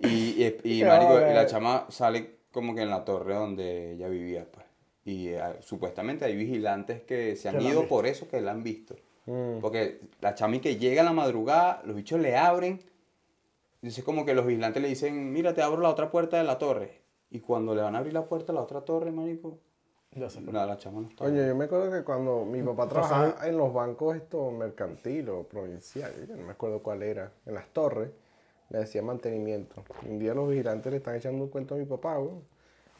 Y, 0.00 0.44
y, 0.44 0.80
y, 0.80 0.84
marico, 0.84 1.20
y 1.20 1.32
la 1.32 1.46
chama 1.46 1.86
sale 1.88 2.38
como 2.50 2.74
que 2.74 2.82
en 2.82 2.90
la 2.90 3.04
torre 3.04 3.34
donde 3.34 3.92
ella 3.92 4.08
vivía, 4.08 4.44
pues. 4.50 4.66
Y 5.04 5.28
eh, 5.28 5.40
supuestamente 5.60 6.24
hay 6.24 6.36
vigilantes 6.36 7.02
que 7.02 7.36
se 7.36 7.48
han 7.48 7.62
ido 7.62 7.86
por 7.86 8.06
eso 8.06 8.28
que 8.28 8.40
la 8.40 8.50
han 8.50 8.64
visto. 8.64 8.96
Mm. 9.26 9.60
Porque 9.60 10.00
la 10.20 10.34
chami 10.34 10.58
que 10.58 10.76
llega 10.76 11.00
en 11.00 11.06
la 11.06 11.12
madrugada, 11.12 11.80
los 11.84 11.94
bichos 11.94 12.20
le 12.20 12.36
abren. 12.36 12.82
Dice 13.80 14.02
como 14.02 14.26
que 14.26 14.34
los 14.34 14.44
vigilantes 14.44 14.82
le 14.82 14.88
dicen, 14.88 15.32
mira, 15.32 15.54
te 15.54 15.62
abro 15.62 15.80
la 15.80 15.90
otra 15.90 16.10
puerta 16.10 16.36
de 16.36 16.44
la 16.44 16.58
torre. 16.58 17.07
Y 17.30 17.40
cuando 17.40 17.74
le 17.74 17.82
van 17.82 17.94
a 17.94 17.98
abrir 17.98 18.12
la 18.14 18.24
puerta 18.26 18.52
a 18.52 18.54
la 18.54 18.62
otra 18.62 18.80
torre, 18.82 19.10
marico, 19.12 19.58
Ya 20.12 20.30
sé. 20.30 20.40
la, 20.40 20.64
la 20.66 20.76
chama 20.78 21.02
no 21.02 21.08
está. 21.08 21.24
Oye, 21.24 21.46
yo 21.46 21.54
me 21.54 21.64
acuerdo 21.66 21.90
que 21.90 22.02
cuando 22.02 22.44
mi 22.44 22.62
papá 22.62 22.88
trabajaba 22.88 23.46
en 23.46 23.56
los 23.58 23.72
bancos 23.72 24.16
esto 24.16 24.50
mercantil 24.50 25.28
o 25.28 25.42
provincial, 25.44 26.12
yo 26.26 26.36
no 26.36 26.44
me 26.44 26.52
acuerdo 26.52 26.82
cuál 26.82 27.02
era, 27.02 27.30
en 27.44 27.54
las 27.54 27.68
torres, 27.68 28.10
le 28.70 28.78
decía 28.78 29.02
mantenimiento. 29.02 29.82
Un 30.08 30.18
día 30.18 30.32
los 30.34 30.48
vigilantes 30.48 30.90
le 30.90 30.98
están 30.98 31.16
echando 31.16 31.44
un 31.44 31.50
cuento 31.50 31.74
a 31.74 31.78
mi 31.78 31.84
papá, 31.84 32.16
güey, 32.16 32.34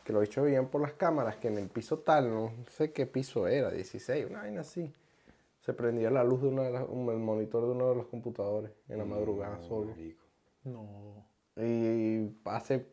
que 0.05 0.13
los 0.13 0.23
bichos 0.23 0.45
veían 0.45 0.69
por 0.69 0.81
las 0.83 0.93
cámaras 0.93 1.37
que 1.37 1.49
en 1.49 1.59
el 1.59 1.69
piso 1.69 1.99
tal, 2.01 2.31
no 2.31 2.51
sé 2.71 2.93
qué 2.93 3.07
piso 3.07 3.47
era, 3.49 3.71
16, 3.71 4.27
una 4.29 4.41
vaina 4.43 4.61
así, 4.63 4.93
se 5.61 5.73
prendía 5.75 6.11
la 6.11 6.25
luz 6.25 6.41
de 6.43 6.49
una 6.49 6.63
de 6.63 6.71
las- 6.71 6.89
un- 6.89 7.09
el 7.11 7.19
monitor 7.19 7.65
de 7.65 7.71
uno 7.73 7.89
de 7.91 7.95
los 7.97 8.07
computadores 8.07 8.71
en 8.89 8.99
la 8.99 9.05
madrugada 9.05 9.59
solo. 9.63 9.91
Marico. 9.91 10.25
No. 10.65 11.27
Y 11.57 12.31
hace, 12.45 12.87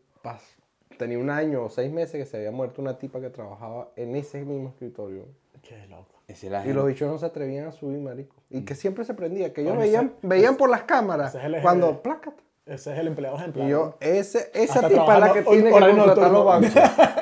tenía 0.98 1.20
un 1.20 1.30
año 1.30 1.64
o 1.66 1.70
seis 1.70 1.92
meses 1.92 2.14
que 2.22 2.26
se 2.26 2.38
había 2.38 2.52
muerto 2.52 2.82
una 2.82 2.98
tipa 2.98 3.20
que 3.22 3.30
trabajaba 3.30 3.90
en 3.96 4.16
ese 4.16 4.44
mismo 4.44 4.70
escritorio. 4.70 5.26
Qué 5.62 5.86
loco. 5.88 6.06
La 6.50 6.66
Y 6.66 6.74
los 6.74 6.88
bichos 6.88 7.10
no 7.12 7.18
se 7.20 7.26
atrevían 7.28 7.68
a 7.68 7.72
subir, 7.72 8.00
marico. 8.00 8.36
Y 8.50 8.62
que 8.66 8.74
siempre 8.76 9.06
se 9.06 9.14
prendía, 9.14 9.54
que 9.54 9.62
ellos 9.62 9.78
veían, 9.78 10.06
ese- 10.08 10.16
veían 10.28 10.56
por 10.58 10.70
las 10.70 10.84
cámaras 10.84 11.30
ese 11.30 11.38
es 11.40 11.44
el 11.46 11.54
eje 11.56 11.62
cuando 11.64 12.02
plácata. 12.02 12.42
Ese 12.66 12.94
es 12.94 13.00
el 13.00 13.08
empleado 13.08 13.38
ejemplar. 13.38 13.68
Y 13.68 13.70
yo, 13.70 13.96
ese, 14.00 14.50
esa 14.56 14.74
Hasta 14.76 14.90
tipa 14.90 15.14
es 15.14 15.20
la 15.20 15.34
que 15.34 15.42
tiene 15.44 15.64
que 15.66 15.70
contratar 15.80 16.32
los 16.32 16.46
bancos. 16.46 16.72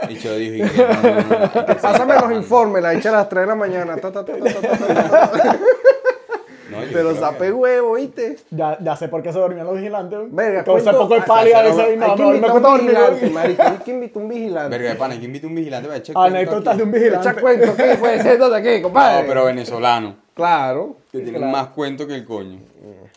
Y 0.10 0.16
yo 0.16 0.36
dije, 0.38 0.72
que 0.72 0.78
no, 0.78 0.94
no, 0.94 1.12
no, 1.12 1.66
no. 1.68 1.82
Pásame 1.82 2.16
los 2.16 2.32
informes, 2.32 2.82
la 2.82 2.94
echa 2.94 3.10
a 3.10 3.12
las 3.14 3.28
3 3.30 3.42
de 3.42 3.48
la 3.48 3.56
mañana. 3.56 3.98
ta, 3.98 4.10
ta, 4.10 4.24
ta, 4.24 4.34
Pero 6.92 7.14
que- 7.38 7.52
huevo, 7.52 7.94
¿viste? 7.94 8.38
Ya, 8.52 8.78
ya 8.80 8.96
sé 8.96 9.08
por 9.08 9.22
qué 9.24 9.32
se 9.32 9.40
dormían 9.40 9.66
los 9.66 9.76
vigilantes. 9.78 10.20
Verga, 10.32 10.64
Con 10.64 10.78
ese 10.78 10.84
cuento- 10.86 11.02
poco 11.04 11.14
de 11.16 11.20
ah, 11.22 11.26
pálida 11.26 11.64
dice, 11.64 11.74
sí, 11.92 11.98
no, 11.98 12.06
hay 12.06 12.16
que 12.16 12.22
no, 12.24 12.30
me 12.32 12.40
cuesta 12.40 12.58
un 12.58 12.64
dormir. 12.64 12.90
vigilante, 12.90 13.30
marico. 13.30 13.64
Hay 13.64 13.78
que 13.78 13.92
invitar 13.92 14.22
a 14.22 14.26
un 14.26 14.30
vigilante. 14.30 14.70
Verga 14.78 14.90
de 14.90 14.96
pana, 14.96 15.20
que 15.20 15.26
invita 15.26 15.48
un 15.48 15.56
vigilante 15.56 15.88
para 15.88 15.98
echar 16.00 16.14
cuento 16.16 16.36
Anécdotas 16.38 16.74
aquí. 16.74 16.78
de 16.78 16.84
un 16.84 16.90
Echa 16.96 17.04
vigilante. 17.04 17.42
cuento, 17.42 17.76
¿qué? 17.78 17.96
Pues 18.00 18.22
siéntate 18.22 18.56
aquí, 18.56 18.82
compadre. 18.82 19.22
No, 19.22 19.28
pero 19.28 19.46
venezolano. 19.46 20.16
Claro. 20.34 20.96
Que 21.12 21.20
tienen 21.20 21.36
Claro. 21.42 21.52
más 21.52 21.68
cuento 21.68 22.08
que 22.08 22.16
el 22.16 22.26
coño. 22.26 22.60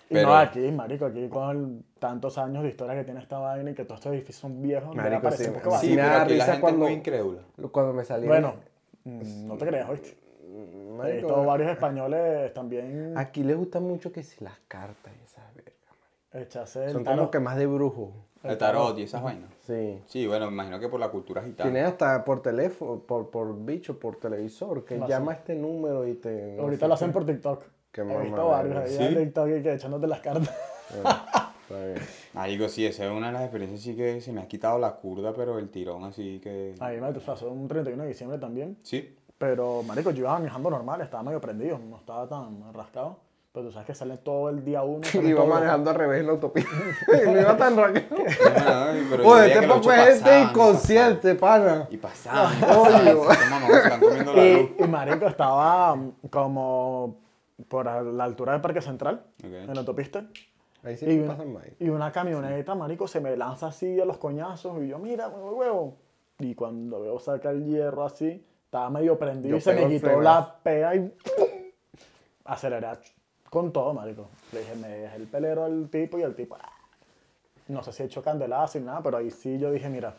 Y 0.09 0.15
Pero, 0.15 0.29
no 0.29 0.37
aquí, 0.37 0.61
marico, 0.71 1.07
aquí 1.07 1.29
con 1.29 1.83
tantos 1.99 2.39
años 2.39 2.63
de 2.63 2.69
historia 2.69 2.95
que 2.95 3.05
tiene 3.05 3.21
esta 3.21 3.39
vaina 3.39 3.71
y 3.71 3.75
que 3.75 3.85
todos 3.85 3.99
estos 4.01 4.13
edificios 4.13 4.37
son 4.37 4.63
viejos, 4.63 4.95
me 4.95 5.03
Marico, 5.03 5.23
parece 5.23 5.45
sí, 5.45 5.51
sí, 5.51 5.51
me 5.51 5.59
pero 5.61 5.71
da 5.73 5.79
aquí 5.79 5.89
la 5.95 6.25
risa 6.27 6.45
gente 6.45 6.61
cuando- 6.61 6.85
es 6.85 6.91
muy 6.91 6.99
incrédula. 6.99 7.41
Cuando 7.73 7.93
me 7.95 8.05
salí. 8.05 8.27
Bueno, 8.29 8.55
mm, 9.05 9.47
no 9.49 9.57
te 9.57 9.67
creas, 9.67 9.89
¿oíste? 9.89 10.15
He 10.57 10.93
marico, 10.97 11.27
visto 11.27 11.45
varios 11.45 11.71
españoles 11.71 12.55
también 12.55 13.13
Aquí 13.17 13.43
les 13.43 13.57
gusta 13.57 13.81
mucho 13.81 14.11
que 14.11 14.23
si 14.23 14.43
las 14.43 14.59
cartas 14.69 15.13
y 15.21 15.25
esas 15.25 15.45
vergas. 15.55 15.77
Son 16.93 17.05
tarot. 17.05 17.19
como 17.19 17.31
que 17.31 17.41
más 17.41 17.57
de 17.57 17.67
brujo. 17.67 18.13
El 18.43 18.59
tarot 18.59 18.99
y 18.99 19.03
esas 19.03 19.23
vainas. 19.23 19.51
Sí. 19.67 20.01
Sí, 20.07 20.27
bueno, 20.27 20.47
me 20.47 20.53
imagino 20.53 20.79
que 20.79 20.89
por 20.89 21.01
la 21.01 21.09
cultura 21.09 21.43
gitana. 21.43 21.71
Tienes 21.71 21.89
hasta 21.91 22.25
por 22.25 22.43
teléfono, 22.43 23.01
por, 23.01 23.31
por 23.31 23.65
bicho, 23.65 23.99
por 23.99 24.17
televisor, 24.17 24.85
que 24.85 24.99
Lo 24.99 25.09
llama 25.09 25.33
a 25.33 25.35
este 25.37 25.55
número 25.55 26.07
y 26.07 26.15
te... 26.15 26.55
no 26.57 26.63
Ahorita 26.63 26.87
lo 26.87 26.95
hacen 26.95 27.13
por 27.13 27.25
TikTok. 27.25 27.65
Qué 27.91 28.03
He 28.03 28.23
visto 28.23 28.49
varios 28.49 28.77
ahí 28.77 28.97
¿sí? 28.97 29.03
en 29.03 29.17
TikTok 29.17 29.49
y 29.49 29.63
que 29.63 29.75
echándote 29.75 30.07
las 30.07 30.21
cartas. 30.21 30.55
Bien. 31.69 31.95
Marico, 32.33 32.69
sí, 32.69 32.87
esa 32.87 33.07
es 33.07 33.11
una 33.11 33.29
de 33.29 33.33
las 33.33 33.43
experiencias 33.43 33.81
sí 33.81 33.97
que 33.97 34.21
se 34.21 34.33
me 34.33 34.41
ha 34.41 34.47
quitado 34.47 34.79
la 34.79 34.95
curda, 34.95 35.35
pero 35.35 35.59
el 35.59 35.69
tirón 35.69 36.05
así 36.05 36.39
que... 36.41 36.75
A 36.79 36.91
mí 36.91 37.01
me 37.01 37.13
pasó 37.15 37.51
un 37.51 37.67
31 37.67 38.05
de 38.05 38.09
diciembre 38.09 38.39
también. 38.39 38.79
Sí. 38.83 39.16
Pero, 39.39 39.83
marico, 39.83 40.11
yo 40.11 40.21
iba 40.21 40.33
manejando 40.33 40.71
normal, 40.71 41.01
estaba 41.03 41.23
medio 41.23 41.41
prendido, 41.41 41.79
no 41.79 41.97
estaba 41.97 42.27
tan 42.29 42.73
rascado. 42.73 43.19
Pero 43.53 43.67
tú 43.67 43.73
sabes 43.73 43.87
que 43.87 43.95
sale 43.95 44.19
todo 44.19 44.51
el 44.51 44.65
día 44.65 44.83
uno. 44.83 45.03
sale 45.05 45.29
Iba 45.29 45.45
manejando 45.45 45.91
al 45.91 45.97
revés 45.97 46.21
en 46.21 46.27
la 46.27 46.33
autopista. 46.33 46.71
no 47.25 47.41
iba 47.41 47.57
tan 47.57 47.77
yo 47.77 47.83
Oye, 49.25 49.53
este 49.53 49.67
poco 49.67 49.91
de 49.91 49.97
gente 49.97 50.41
inconsciente, 50.41 51.35
pana. 51.35 51.87
Y 51.91 51.97
pasaban. 51.97 52.55
Y 52.61 52.65
Oye. 52.65 53.17
Y, 54.79 54.83
y 54.83 54.89
marico, 54.89 55.27
estaba 55.27 55.97
como 56.31 57.17
por 57.69 57.87
la 57.87 58.25
altura 58.25 58.53
del 58.53 58.61
Parque 58.61 58.83
Central, 58.83 59.25
Ok. 59.39 59.45
en 59.51 59.75
la 59.75 59.81
autopista. 59.81 60.27
Ahí 60.83 60.97
sí 60.97 61.07
Y 61.07 61.19
una, 61.19 61.37
pasan 61.37 61.55
y 61.81 61.89
una 61.89 62.13
camioneta, 62.13 62.75
marico, 62.75 63.09
se 63.09 63.21
me 63.21 63.37
lanza 63.37 63.69
así 63.69 63.99
a 64.01 64.05
los 64.05 64.19
coñazos 64.19 64.83
y 64.83 64.89
yo, 64.89 64.99
mira, 64.99 65.29
huevo, 65.29 65.57
huevo. 65.57 65.97
Y 66.39 66.55
cuando 66.55 67.01
veo 67.01 67.19
saca 67.19 67.51
el 67.51 67.65
hierro 67.65 68.05
así, 68.05 68.45
estaba 68.67 68.91
medio 68.91 69.19
prendido 69.19 69.53
Yo 69.53 69.57
y 69.59 69.61
se 69.61 69.73
me 69.73 69.89
quitó 69.89 70.21
la 70.21 70.57
pea 70.63 70.95
y 70.95 71.01
¡pum! 71.01 71.49
aceleré 72.45 72.89
con 73.51 73.73
todo, 73.73 73.95
marico. 73.95 74.29
Le 74.53 74.61
dije, 74.61 74.75
me 74.77 74.89
dejé 74.89 75.17
el 75.17 75.27
pelero 75.27 75.65
al 75.65 75.89
tipo 75.89 76.19
y 76.19 76.23
el 76.23 76.35
tipo, 76.35 76.57
¡ah! 76.61 76.73
no 77.69 77.83
sé 77.83 77.93
si 77.93 78.03
he 78.03 78.07
hecho 78.07 78.23
candelada 78.23 78.69
sin 78.69 78.85
nada, 78.85 79.01
pero 79.03 79.17
ahí 79.17 79.31
sí 79.31 79.59
yo 79.59 79.71
dije, 79.73 79.89
mira, 79.89 80.15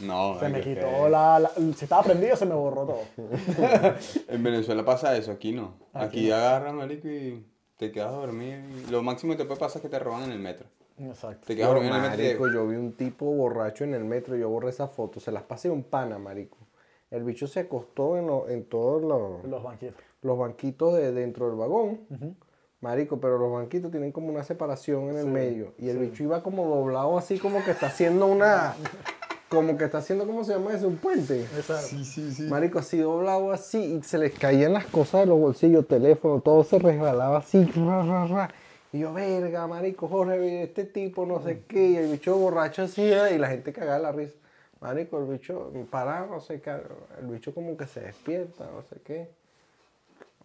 No, 0.00 0.38
se 0.40 0.48
me 0.48 0.60
quitó 0.60 0.80
que 1.04 1.10
la, 1.10 1.38
la- 1.40 1.50
Si 1.50 1.84
estaba 1.84 2.02
prendido, 2.02 2.36
se 2.36 2.46
me 2.46 2.54
borró 2.54 2.84
todo. 2.86 3.00
En 4.28 4.42
Venezuela 4.42 4.84
pasa 4.84 5.16
eso, 5.16 5.32
aquí 5.32 5.52
no. 5.52 5.74
Aquí 5.92 6.30
agarran, 6.30 6.76
marico, 6.76 7.08
y 7.08 7.44
te 7.76 7.92
quedas 7.92 8.12
dormido. 8.12 8.58
y 8.70 8.90
Lo 8.90 9.02
máximo 9.02 9.32
que 9.32 9.38
te 9.38 9.44
puede 9.44 9.60
pasar 9.60 9.76
es 9.78 9.82
que 9.82 9.88
te 9.88 9.98
roban 9.98 10.24
en 10.24 10.32
el 10.32 10.38
metro. 10.38 10.66
Exacto. 10.98 11.46
Te 11.46 11.56
quedas 11.56 11.70
dormido 11.70 11.96
en 11.96 12.04
el 12.04 12.10
metro. 12.18 12.52
yo 12.52 12.66
vi 12.68 12.76
un 12.76 12.92
tipo 12.92 13.26
borracho 13.26 13.82
en 13.84 13.94
el 13.94 14.04
metro, 14.04 14.36
yo 14.36 14.48
borré 14.48 14.70
esa 14.70 14.86
foto, 14.88 15.18
se 15.20 15.30
las 15.32 15.42
pasé 15.42 15.68
a 15.68 15.72
un 15.72 15.82
pana, 15.82 16.18
marico. 16.18 16.56
El 17.14 17.22
bicho 17.24 17.46
se 17.46 17.60
acostó 17.60 18.16
en, 18.16 18.26
lo- 18.26 18.48
en 18.48 18.64
todos 18.64 19.00
los, 19.02 19.44
Los 19.48 19.62
banquitos. 19.62 19.94
los 20.22 20.36
banquitos 20.38 20.94
de 20.94 21.12
dentro 21.12 21.46
del 21.48 21.56
vagón. 21.56 22.00
Marico, 22.80 23.18
pero 23.18 23.38
los 23.38 23.52
banquitos 23.52 23.90
tienen 23.90 24.12
como 24.12 24.28
una 24.28 24.42
separación 24.42 25.08
en 25.10 25.16
el 25.18 25.26
medio. 25.26 25.72
Y 25.78 25.88
el 25.88 25.98
bicho 25.98 26.22
iba 26.24 26.42
como 26.42 26.66
doblado 26.66 27.16
así 27.16 27.38
como 27.38 27.64
que 27.64 27.70
está 27.70 27.86
haciendo 27.86 28.26
una... 28.26 28.74
Como 29.50 29.76
que 29.78 29.84
está 29.84 29.98
haciendo, 29.98 30.26
¿cómo 30.26 30.42
se 30.42 30.52
llama 30.54 30.74
eso? 30.74 30.88
Un 30.88 30.96
puente. 30.96 31.42
Exacto. 31.42 31.86
Sí, 31.86 32.04
sí, 32.04 32.32
sí. 32.32 32.42
Marico, 32.44 32.80
así 32.80 32.98
doblado 32.98 33.52
así, 33.52 33.78
y 33.78 34.02
se 34.02 34.18
les 34.18 34.36
caían 34.36 34.72
las 34.72 34.86
cosas 34.86 35.20
de 35.20 35.26
los 35.26 35.38
bolsillos, 35.38 35.86
teléfono, 35.86 36.40
todo 36.40 36.64
se 36.64 36.76
resbalaba 36.80 37.38
así, 37.38 37.62
ra, 37.76 38.02
ra, 38.04 38.26
ra. 38.26 38.50
Y 38.92 39.00
yo, 39.00 39.12
verga, 39.12 39.68
marico, 39.68 40.08
Jorge, 40.08 40.64
este 40.64 40.84
tipo, 40.86 41.24
no 41.24 41.40
sé 41.40 41.62
qué, 41.68 41.86
y 41.90 41.96
el 41.96 42.10
bicho 42.10 42.36
borracho 42.36 42.82
así, 42.82 43.02
y 43.02 43.38
la 43.38 43.46
gente 43.48 43.72
cagaba 43.72 44.00
la 44.00 44.10
risa. 44.12 44.34
Marico, 44.84 45.18
el 45.18 45.24
bicho, 45.24 45.72
parado, 45.90 46.26
no 46.26 46.40
sé 46.40 46.60
qué, 46.60 46.72
el 47.18 47.26
bicho 47.28 47.54
como 47.54 47.74
que 47.74 47.86
se 47.86 48.00
despierta, 48.00 48.66
no 48.70 48.82
sé 48.82 48.96
qué. 49.02 49.30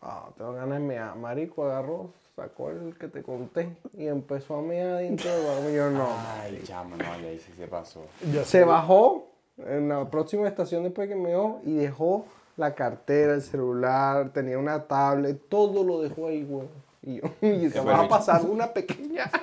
Ah, 0.02 0.30
tengo 0.38 0.54
ganas 0.54 0.80
de 0.80 0.86
mear. 0.86 1.14
Marico 1.18 1.66
agarró, 1.66 2.12
sacó 2.38 2.70
el 2.70 2.98
que 2.98 3.10
te 3.10 3.22
conté, 3.22 3.76
y 3.98 4.08
empezó 4.08 4.56
a 4.56 4.62
mear 4.62 5.00
dentro 5.00 5.30
del. 5.30 5.74
Y 5.74 5.76
yo, 5.76 5.90
no, 5.90 6.08
Ay, 6.42 6.62
chamo, 6.64 6.96
no, 6.96 7.04
ya 7.04 7.28
ahí 7.28 7.38
sí 7.38 7.52
se 7.58 7.68
pasó. 7.68 8.06
Yo 8.32 8.46
se 8.46 8.64
bajó 8.64 9.28
en 9.58 9.90
la 9.90 10.10
próxima 10.10 10.48
estación 10.48 10.84
después 10.84 11.10
que 11.10 11.16
me 11.16 11.32
dio 11.32 11.60
y 11.66 11.76
dejó 11.76 12.24
la 12.56 12.74
cartera, 12.76 13.34
el 13.34 13.42
celular, 13.42 14.32
tenía 14.32 14.58
una 14.58 14.88
tablet, 14.88 15.38
todo 15.50 15.84
lo 15.84 16.02
dejó 16.02 16.28
ahí, 16.28 16.46
güey. 16.46 16.66
Y, 17.10 17.22
yo, 17.22 17.24
y 17.48 17.70
se 17.70 17.80
va 17.82 18.02
a 18.02 18.08
pasar 18.08 18.42
una 18.46 18.68
pequeña. 18.68 19.30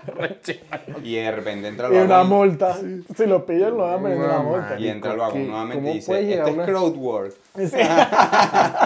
Y 1.02 1.16
de 1.16 1.30
repente 1.30 1.68
entra 1.68 1.88
Y 1.92 1.96
el 1.96 2.04
una 2.04 2.16
vagón. 2.18 2.28
multa. 2.30 2.76
Si 3.16 3.26
lo 3.26 3.44
pillan, 3.44 3.76
lo 3.76 3.86
a 3.86 3.98
meter 3.98 4.18
una 4.18 4.38
multa. 4.40 4.78
Y 4.78 4.88
entra 4.88 5.12
el 5.12 5.18
vagón 5.18 5.34
¿Qué- 5.42 5.46
nuevamente 5.46 5.76
cómo 5.82 5.90
y 5.90 5.94
dice, 5.94 6.06
puede 6.06 6.24
llegar 6.26 6.48
este 6.48 6.50
es 6.50 6.56
una- 6.56 6.66
crowdwork. 6.66 7.34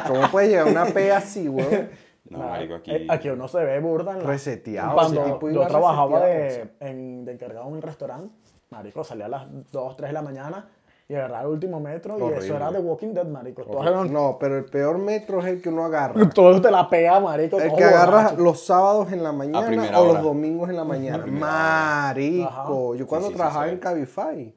¿Cómo 0.07 0.31
puede 0.31 0.49
llegar 0.49 0.67
una 0.67 0.85
P 0.87 1.13
así, 1.13 1.47
güey? 1.47 1.89
No, 2.29 2.39
marico, 2.39 2.75
aquí... 2.77 2.91
Eh, 2.93 3.07
Aquí 3.09 3.29
uno 3.29 3.49
se 3.49 3.59
ve 3.65 3.81
burda. 3.81 4.13
En 4.13 4.19
la- 4.19 4.25
Reseteado, 4.25 4.95
Cuando 4.95 5.21
ese 5.23 5.33
tipo 5.33 5.51
yo 5.51 5.67
trabajaba 5.67 6.21
de, 6.27 6.71
en, 6.81 7.25
de 7.25 7.33
encargado 7.33 7.67
en 7.69 7.75
un 7.75 7.83
restaurante, 7.83 8.35
marico, 8.71 9.03
salía 9.05 9.27
a 9.27 9.29
las 9.29 9.47
2, 9.73 9.97
3 9.97 10.11
de 10.11 10.13
la 10.13 10.23
mañana 10.23 10.69
y 11.11 11.15
agarraba 11.17 11.43
el 11.43 11.49
último 11.49 11.81
metro 11.81 12.17
y 12.19 12.33
eso 12.39 12.55
era 12.55 12.71
de 12.71 12.79
Walking 12.79 13.13
Dead, 13.13 13.27
marico. 13.27 13.63
Eran- 13.83 14.13
No, 14.13 14.37
pero 14.39 14.57
el 14.59 14.65
peor 14.67 14.97
metro 14.99 15.41
es 15.41 15.47
el 15.47 15.61
que 15.61 15.69
uno 15.69 15.85
agarra. 15.85 16.31
todos 16.35 16.63
te 16.63 16.71
la 16.71 16.89
pega, 16.89 17.19
marico. 17.19 17.59
El 17.61 17.75
que 17.75 17.83
agarra 17.83 18.17
borrachos. 18.19 18.39
los 18.39 18.65
sábados 18.65 19.11
en 19.13 19.25
la 19.25 19.33
mañana 19.33 19.99
o 19.99 20.03
hora. 20.05 20.13
los 20.15 20.23
domingos 20.23 20.71
en 20.71 20.77
la 20.77 20.85
mañana. 20.85 21.27
Marico. 21.27 22.49
Ajá. 22.49 22.65
Yo 22.97 23.07
cuando 23.09 23.27
Sí, 23.27 23.33
sí, 23.33 23.33
sí, 23.33 23.37
trabajaba 23.37 23.65
sí. 23.67 23.73
en 23.73 23.79
Cabify, 23.79 24.55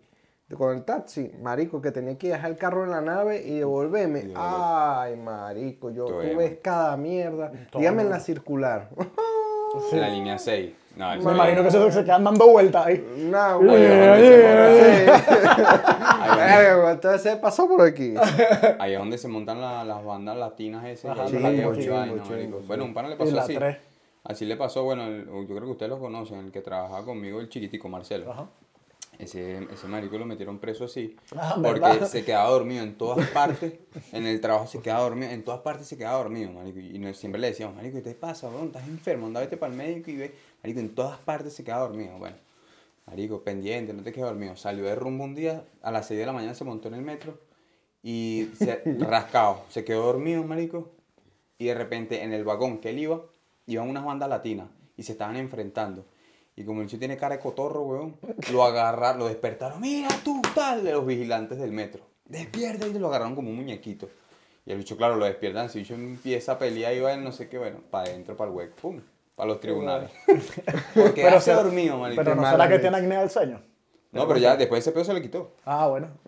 con 0.55 0.75
el 0.75 0.83
taxi, 0.85 1.31
marico, 1.41 1.81
que 1.81 1.91
tenía 1.91 2.15
que 2.19 2.29
dejar 2.29 2.51
el 2.51 2.57
carro 2.57 2.83
en 2.83 2.91
la 2.91 3.01
nave 3.01 3.41
y 3.43 3.57
devolverme. 3.57 4.19
devolver. 4.21 4.37
Ay, 4.39 5.15
marico, 5.15 5.89
yo, 5.89 6.05
Todo 6.05 6.17
tú 6.19 6.23
bien. 6.23 6.37
ves 6.37 6.57
cada 6.61 6.95
mierda. 6.97 7.51
Todo 7.71 7.79
Dígame 7.79 8.03
en 8.03 8.09
la 8.11 8.19
circular. 8.19 8.89
En 9.91 10.01
la 10.01 10.07
línea 10.07 10.37
6. 10.37 10.71
No, 10.97 11.11
eso 11.15 11.27
Me 11.27 11.33
imagino 11.33 11.63
que 11.63 11.71
se, 11.71 11.91
se 11.91 12.03
quedan 12.03 12.23
dando 12.23 12.47
vueltas 12.47 12.85
ahí. 12.85 13.03
No, 13.31 13.57
güey. 13.63 13.69
oye, 13.71 15.09
Sí. 15.09 15.11
Entonces 16.91 17.21
se 17.21 17.35
pasó 17.37 17.67
por 17.67 17.81
aquí. 17.81 18.13
Ahí 18.79 18.93
es 18.93 18.99
donde 18.99 19.17
se 19.17 19.27
montan 19.27 19.59
la- 19.61 19.83
las 19.83 20.03
bandas 20.03 20.37
latinas 20.37 20.85
esas. 20.85 21.11
Ajá. 21.17 21.23
Bueno, 22.67 22.85
un 22.85 22.93
pana 22.93 23.09
le 23.09 23.15
pasó 23.15 23.39
así. 23.39 23.55
tres. 23.55 23.77
Así 24.23 24.45
le 24.45 24.55
pasó, 24.55 24.83
bueno, 24.83 25.05
el- 25.05 25.25
yo 25.25 25.45
creo 25.47 25.61
que 25.63 25.71
ustedes 25.71 25.89
lo 25.89 25.99
conocen, 25.99 26.39
el 26.45 26.51
que 26.51 26.61
trabajaba 26.61 27.03
conmigo, 27.03 27.39
el 27.41 27.49
chiquitico 27.49 27.89
Marcelo. 27.89 28.31
Ajá. 28.31 28.47
Ese, 29.19 29.67
ese 29.71 29.87
marico 29.87 30.17
lo 30.17 30.25
metieron 30.25 30.57
preso 30.57 30.85
así. 30.85 31.15
Ah, 31.37 31.53
porque 31.61 31.79
¿verdad? 31.79 32.07
se 32.07 32.25
quedaba 32.25 32.49
dormido 32.49 32.83
en 32.83 32.95
todas 32.97 33.27
partes. 33.29 33.73
En 34.11 34.25
el 34.25 34.41
trabajo 34.41 34.65
se 34.65 34.79
quedaba 34.81 35.01
dormido. 35.03 35.31
En 35.31 35.43
todas 35.43 35.59
partes 35.61 35.87
se 35.87 35.97
quedaba 35.97 36.17
dormido, 36.17 36.51
marico. 36.51 36.79
Y 36.79 36.97
no- 36.97 37.13
siempre 37.13 37.39
le 37.39 37.47
decíamos, 37.47 37.75
marico, 37.75 37.97
¿qué 37.97 38.01
te 38.01 38.15
pasa, 38.15 38.47
weón? 38.49 38.67
Estás 38.67 38.87
enfermo, 38.87 39.27
anda 39.27 39.39
vete 39.41 39.55
para 39.57 39.71
el 39.71 39.77
médico 39.77 40.09
y 40.09 40.15
ve. 40.17 40.33
Marico, 40.63 40.79
en 40.79 40.95
todas 40.95 41.19
partes 41.19 41.53
se 41.53 41.63
quedaba 41.63 41.83
dormido. 41.87 42.17
Bueno, 42.17 42.35
marico, 43.13 43.43
pendiente, 43.43 43.93
no 43.93 44.01
te 44.01 44.11
quedes 44.11 44.25
dormido. 44.25 44.55
Salió 44.55 44.85
de 44.85 44.95
rumbo 44.95 45.23
un 45.23 45.35
día, 45.35 45.63
a 45.83 45.91
las 45.91 46.07
6 46.07 46.19
de 46.19 46.25
la 46.25 46.33
mañana 46.33 46.55
se 46.55 46.63
montó 46.63 46.87
en 46.87 46.95
el 46.95 47.03
metro 47.03 47.39
y 48.01 48.49
se 48.57 48.81
rascado. 48.99 49.61
Se 49.69 49.85
quedó 49.85 50.05
dormido, 50.05 50.43
marico. 50.43 50.89
Y 51.59 51.65
de 51.65 51.75
repente 51.75 52.23
en 52.23 52.33
el 52.33 52.43
vagón 52.43 52.79
que 52.79 52.89
él 52.89 52.97
iba, 52.97 53.21
iban 53.67 53.87
unas 53.87 54.03
bandas 54.03 54.27
latinas 54.29 54.67
y 54.97 55.03
se 55.03 55.11
estaban 55.11 55.35
enfrentando. 55.35 56.05
Y 56.55 56.63
como 56.63 56.81
el 56.81 56.87
chico 56.87 56.99
tiene 56.99 57.15
cara 57.15 57.35
de 57.35 57.41
cotorro, 57.41 57.83
weón, 57.83 58.17
lo 58.51 58.63
agarraron, 58.63 59.19
lo 59.19 59.27
despertaron. 59.27 59.79
Mira 59.79 60.09
tú, 60.23 60.41
tal, 60.55 60.83
de 60.83 60.93
los 60.93 61.05
vigilantes 61.05 61.59
del 61.59 61.71
metro. 61.71 62.01
Despierta 62.25 62.87
y 62.87 62.93
lo 62.93 63.09
agarraron 63.09 63.35
como 63.35 63.51
un 63.51 63.57
muñequito. 63.57 64.09
Y 64.65 64.71
el 64.71 64.79
bicho, 64.79 64.97
claro, 64.97 65.17
lo 65.17 65.25
despiertan. 65.25 65.69
Si 65.69 65.79
el 65.79 65.83
bicho 65.83 65.93
empieza 65.93 66.53
a 66.53 66.57
pelear 66.57 66.95
y 66.95 66.99
va 66.99 67.13
en 67.13 67.23
no 67.23 67.31
sé 67.31 67.47
qué, 67.47 67.59
bueno, 67.59 67.79
para 67.91 68.09
adentro, 68.09 68.35
para 68.35 68.49
el 68.49 68.57
hueco, 68.57 68.75
pum, 68.81 69.01
para 69.35 69.47
los 69.49 69.59
tribunales. 69.59 70.11
Porque 70.93 71.21
Pero 71.23 71.37
hace 71.37 71.51
se- 71.51 71.53
dormido, 71.57 71.97
marico. 71.97 72.23
Pero 72.23 72.35
no 72.35 72.49
será 72.49 72.67
que 72.67 72.79
tiene 72.79 72.97
acné 72.97 73.17
del 73.17 73.29
sueño. 73.29 73.61
No, 74.11 74.27
pero 74.27 74.37
ya 74.39 74.55
después 74.55 74.81
ese 74.83 74.91
pedo 74.91 75.03
se 75.03 75.13
le 75.15 75.23
quitó. 75.23 75.55
Ah, 75.65 75.87
bueno. 75.87 76.09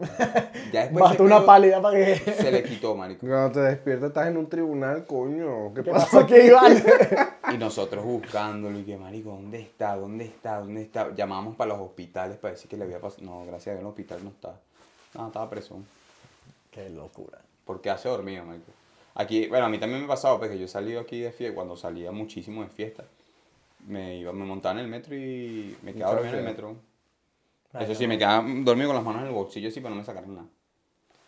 Ya 0.74 0.82
después 0.82 1.04
Basta 1.04 1.14
ese 1.14 1.22
una 1.24 1.46
pálida 1.46 1.80
para 1.80 1.96
que. 1.96 2.16
Se 2.16 2.52
le 2.52 2.64
quitó, 2.64 2.96
marico. 2.96 3.28
Cuando 3.28 3.52
te 3.52 3.60
despiertas 3.60 4.08
estás 4.08 4.28
en 4.28 4.38
un 4.38 4.50
tribunal, 4.50 5.06
coño. 5.06 5.72
¿Qué, 5.76 5.84
¿Qué 5.84 5.92
pasa? 5.92 6.06
pasó 6.06 6.20
aquí, 6.22 6.34
Iván? 6.36 6.84
Y 7.54 7.58
nosotros 7.60 8.04
buscándolo 8.04 8.80
y 8.80 8.84
que, 8.84 8.98
marico, 8.98 9.30
¿dónde 9.30 9.62
está? 9.62 9.96
¿Dónde 9.98 10.26
está? 10.26 10.58
¿Dónde 10.62 10.82
está? 10.82 11.14
Llamamos 11.14 11.56
para 11.56 11.74
los 11.74 11.80
hospitales 11.80 12.38
para 12.38 12.54
decir 12.56 12.68
que 12.68 12.76
le 12.76 12.86
había 12.86 13.00
pasado. 13.00 13.24
No, 13.24 13.46
gracias 13.46 13.68
a 13.68 13.72
Dios, 13.74 13.82
en 13.82 13.86
el 13.86 13.90
hospital 13.92 14.24
no 14.24 14.30
estaba. 14.32 14.56
No, 15.14 15.28
estaba 15.28 15.48
preso. 15.48 15.78
Qué 16.72 16.90
locura. 16.90 17.38
Porque 17.66 17.92
hace 17.92 18.10
dormido, 18.10 18.44
marico. 18.46 18.72
Aquí, 19.16 19.48
bueno, 19.48 19.66
a 19.66 19.70
mí 19.70 19.78
también 19.80 20.00
me 20.02 20.06
ha 20.06 20.10
pasado, 20.10 20.40
porque 20.40 20.58
yo 20.58 20.66
he 20.66 20.68
salido 20.68 21.00
aquí 21.02 21.20
de 21.22 21.32
fiesta, 21.32 21.56
cuando 21.56 21.76
salía 21.78 22.12
muchísimo 22.12 22.62
de 22.64 22.70
fiesta, 22.70 23.06
me 23.88 24.18
iba, 24.18 24.34
me 24.34 24.46
montaba 24.46 24.74
en 24.80 24.86
el 24.86 24.88
metro 24.92 25.16
y 25.16 25.76
me 25.84 25.94
quedaba 25.94 26.16
dormido 26.16 26.34
en 26.34 26.40
el 26.40 26.46
metro. 26.46 26.76
Ay, 27.74 27.84
Eso 27.84 27.94
no. 27.94 28.00
sí, 28.00 28.08
me 28.08 28.18
quedaba 28.18 28.46
dormido 28.62 28.88
con 28.90 28.96
las 28.96 29.06
manos 29.06 29.22
en 29.22 29.28
el 29.28 29.34
bolsillo 29.34 29.70
así 29.70 29.80
para 29.80 29.92
no 29.92 30.00
me 30.02 30.06
sacaran 30.06 30.36
nada. 30.36 30.48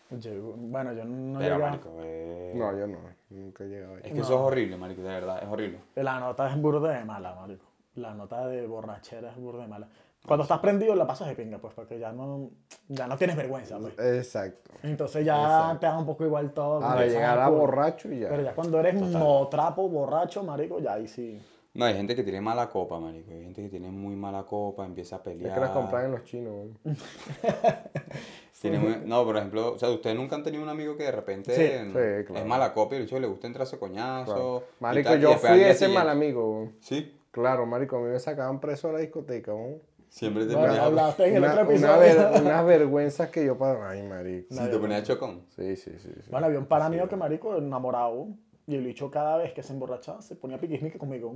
Yo- 0.10 0.54
bueno, 0.58 0.94
yo 0.94 1.04
no 1.06 1.40
Pero, 1.40 1.56
llegué 1.56 1.66
a- 1.66 1.70
marico, 1.70 1.90
eh, 2.02 2.54
No, 2.56 2.78
yo 2.78 2.88
no. 2.88 2.98
Nunca 3.30 3.64
he 3.64 3.68
llegado 3.68 3.96
ahí. 3.96 4.02
es 4.06 4.14
que 4.14 4.20
eso 4.22 4.34
es 4.36 4.40
horrible, 4.40 4.78
marico, 4.78 5.02
de 5.02 5.10
verdad, 5.10 5.44
es 5.44 5.50
horrible. 5.50 5.80
La 5.96 6.20
nota 6.20 6.50
es 6.50 6.62
burde 6.62 6.94
de 6.94 7.04
mala, 7.06 7.36
marico. 7.36 7.66
La 7.96 8.14
nota 8.14 8.48
de 8.48 8.66
borrachera 8.68 9.32
es 9.32 9.38
burde 9.38 9.62
de 9.64 9.68
mala. 9.68 9.88
Cuando 10.28 10.44
estás 10.44 10.60
prendido 10.60 10.94
la 10.94 11.08
pasas 11.08 11.30
de 11.30 11.36
pinga, 11.36 11.58
pues, 11.58 11.74
porque 11.74 11.98
ya 11.98 12.12
no, 12.12 12.50
ya 12.90 13.08
no 13.08 13.18
tienes 13.18 13.36
vergüenza, 13.38 13.80
pues. 13.80 13.98
Exacto. 13.98 14.72
Entonces 14.84 15.26
ya 15.26 15.36
Exacto. 15.42 15.80
te 15.80 15.86
da 15.86 15.98
un 15.98 16.06
poco 16.06 16.26
igual 16.26 16.52
todo. 16.52 16.82
Empiezas 16.86 17.14
llegar 17.14 17.40
a 17.40 17.48
cu- 17.48 17.56
borracho 17.56 18.12
y 18.12 18.20
ya. 18.20 18.30
Pero 18.30 18.44
ya 18.44 18.54
cuando 18.54 18.80
eres 18.80 18.96
motrapo, 18.96 19.88
borracho, 19.90 20.44
marico, 20.44 20.80
ya 20.80 20.94
ahí 20.94 21.08
sí. 21.08 21.42
No, 21.74 21.86
hay 21.86 21.94
gente 21.96 22.16
que 22.16 22.24
tiene 22.24 22.42
mala 22.42 22.70
copa, 22.70 23.00
marico. 23.00 23.32
Hay 23.32 23.44
gente 23.44 23.62
que 23.62 23.70
tiene 23.70 23.90
muy 23.92 24.16
mala 24.16 24.44
copa, 24.44 24.84
empieza 24.86 25.18
a 25.18 25.24
pelear. 25.24 25.50
Es 25.50 25.54
que 25.54 25.60
las 25.60 25.70
compran 25.70 26.06
en 26.06 26.12
los 26.12 26.24
chinos. 26.24 26.68
muy- 28.64 29.02
No, 29.06 29.24
por 29.24 29.38
ejemplo, 29.38 29.74
o 29.74 29.78
sea, 29.80 29.90
ustedes 29.92 30.16
nunca 30.16 30.36
han 30.36 30.44
tenido 30.44 30.64
un 30.64 30.70
amigo 30.70 30.98
que 30.98 31.04
de 31.04 31.12
repente 31.12 31.56
Sí, 31.56 31.62
sí, 31.88 31.92
claro. 32.26 32.36
es 32.42 32.46
mala 32.46 32.74
copa 32.74 32.96
y 32.96 32.98
el 33.00 33.04
hecho 33.04 33.20
le 33.20 33.28
gusta 33.28 33.48
entrarse 33.48 33.78
coñazo. 33.78 34.26
Claro. 34.34 34.64
Marico, 34.80 35.10
tal, 35.10 35.20
yo 35.22 35.34
fui 35.38 35.50
ese 35.62 35.74
siguiente- 35.76 35.88
mal 36.00 36.10
amigo. 36.10 36.52
güey. 36.54 36.70
Sí, 36.82 37.14
Claro, 37.30 37.68
marico, 37.68 37.98
a 37.98 38.00
mí 38.00 38.08
me 38.08 38.20
sacaban 38.20 38.60
preso 38.60 38.88
de 38.88 38.94
la 38.94 39.00
discoteca. 39.00 39.52
güey. 39.52 39.80
Siempre 40.10 40.46
te 40.46 40.54
Bueno, 40.54 40.68
ponía, 40.70 40.86
hablaste 40.86 41.26
en 41.28 41.36
el 41.36 41.44
Una, 41.44 41.52
otro 41.54 41.64
una 41.64 41.72
episodio. 41.74 42.00
ver- 42.32 42.42
unas 42.42 42.66
vergüenzas 42.66 43.30
que 43.30 43.46
yo 43.46 43.58
para. 43.58 43.90
Ay, 43.90 44.04
marico. 44.04 44.48
sí, 44.54 44.62
te 44.70 44.78
ponía 44.78 45.04
chocón. 45.04 45.44
Sí, 45.56 45.76
sí, 45.76 45.92
sí. 46.00 46.10
sí. 46.16 46.30
Bueno, 46.32 46.48
había 46.48 46.60
un 46.60 46.66
pana 46.66 46.90
mío 46.90 47.08
que, 47.08 47.16
marico, 47.16 47.56
enamorado. 47.58 48.28
Y 48.66 48.76
el 48.76 48.84
bicho 48.84 49.10
cada 49.10 49.38
vez 49.38 49.54
que 49.54 49.64
se 49.64 49.72
emborrachaba 49.74 50.22
se 50.22 50.36
ponía 50.36 50.58
piquismique 50.60 50.98
conmigo. 50.98 51.36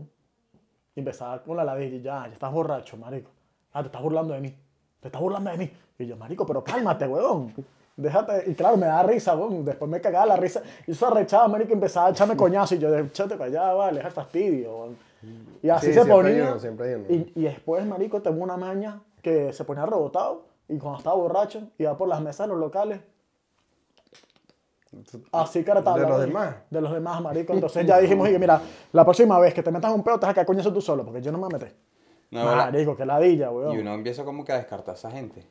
Y 0.95 0.99
empezaba 0.99 1.41
con 1.43 1.55
la 1.55 1.63
ladilla 1.63 1.95
y 1.95 2.01
ya, 2.01 2.27
ya 2.27 2.33
estás 2.33 2.51
borracho, 2.51 2.97
marico. 2.97 3.31
Ah, 3.71 3.81
te 3.81 3.87
estás 3.87 4.01
burlando 4.01 4.33
de 4.33 4.41
mí. 4.41 4.53
Te 4.99 5.07
estás 5.07 5.21
burlando 5.21 5.49
de 5.51 5.57
mí. 5.57 5.71
Y 5.97 6.05
yo, 6.07 6.17
marico, 6.17 6.45
pero 6.45 6.61
cálmate, 6.63 7.07
weón. 7.07 7.53
Déjate. 7.95 8.49
Y 8.49 8.53
claro, 8.55 8.75
me 8.77 8.87
da 8.87 9.01
risa, 9.03 9.35
weón. 9.35 9.63
Después 9.63 9.89
me 9.89 10.01
cagaba 10.01 10.25
la 10.25 10.35
risa. 10.35 10.61
Y 10.85 10.91
eso 10.91 11.07
arrechaba, 11.07 11.47
marico, 11.47 11.71
empezaba 11.71 12.07
a 12.07 12.11
echarme 12.11 12.35
coñazo. 12.37 12.75
Y 12.75 12.79
yo, 12.79 12.93
échate 12.97 13.35
para 13.37 13.45
allá, 13.49 13.73
vale, 13.73 13.95
deja 13.97 14.07
el 14.09 14.13
fastidio, 14.13 14.75
weón. 14.77 14.97
Y 15.61 15.69
así 15.69 15.87
Sí, 15.87 15.93
se 15.93 16.05
ponía. 16.05 16.43
uno, 16.51 16.59
siempre 16.59 16.95
uno. 16.95 17.05
y, 17.09 17.31
y 17.35 17.43
después, 17.43 17.85
marico, 17.85 18.21
tengo 18.21 18.43
una 18.43 18.57
maña 18.57 19.01
que 19.21 19.53
se 19.53 19.63
ponía 19.63 19.85
rebotado. 19.85 20.45
Y 20.67 20.77
cuando 20.77 20.99
estaba 20.99 21.15
borracho, 21.15 21.63
iba 21.77 21.97
por 21.97 22.07
las 22.07 22.21
mesas 22.21 22.47
de 22.47 22.53
los 22.53 22.59
locales. 22.59 23.01
Así 25.31 25.63
que 25.63 25.71
era 25.71 25.81
¿De 25.81 26.01
los 26.07 26.19
demás? 26.19 26.55
De 26.69 26.81
los 26.81 26.91
demás, 26.91 27.21
marico. 27.21 27.53
Entonces 27.53 27.85
ya 27.85 27.97
dijimos, 28.01 28.27
oye, 28.27 28.37
mira, 28.39 28.61
la 28.91 29.03
próxima 29.05 29.39
vez 29.39 29.53
que 29.53 29.63
te 29.63 29.71
metas 29.71 29.93
un 29.93 30.03
pedo, 30.03 30.19
te 30.19 30.25
vas 30.25 30.31
a 30.31 30.35
caer 30.35 30.47
coñazo 30.47 30.73
tú 30.73 30.81
solo, 30.81 31.05
porque 31.05 31.21
yo 31.21 31.31
no 31.31 31.37
me 31.37 31.47
meter. 31.47 31.73
No, 32.31 32.45
marico, 32.45 32.95
que 32.95 33.05
ladilla, 33.05 33.47
Y 33.51 33.53
weón. 33.53 33.77
uno 33.79 33.93
empieza 33.93 34.23
como 34.23 34.43
que 34.45 34.53
a 34.53 34.57
descartar 34.57 34.95
a 34.95 34.97
esa 34.97 35.11
gente. 35.11 35.45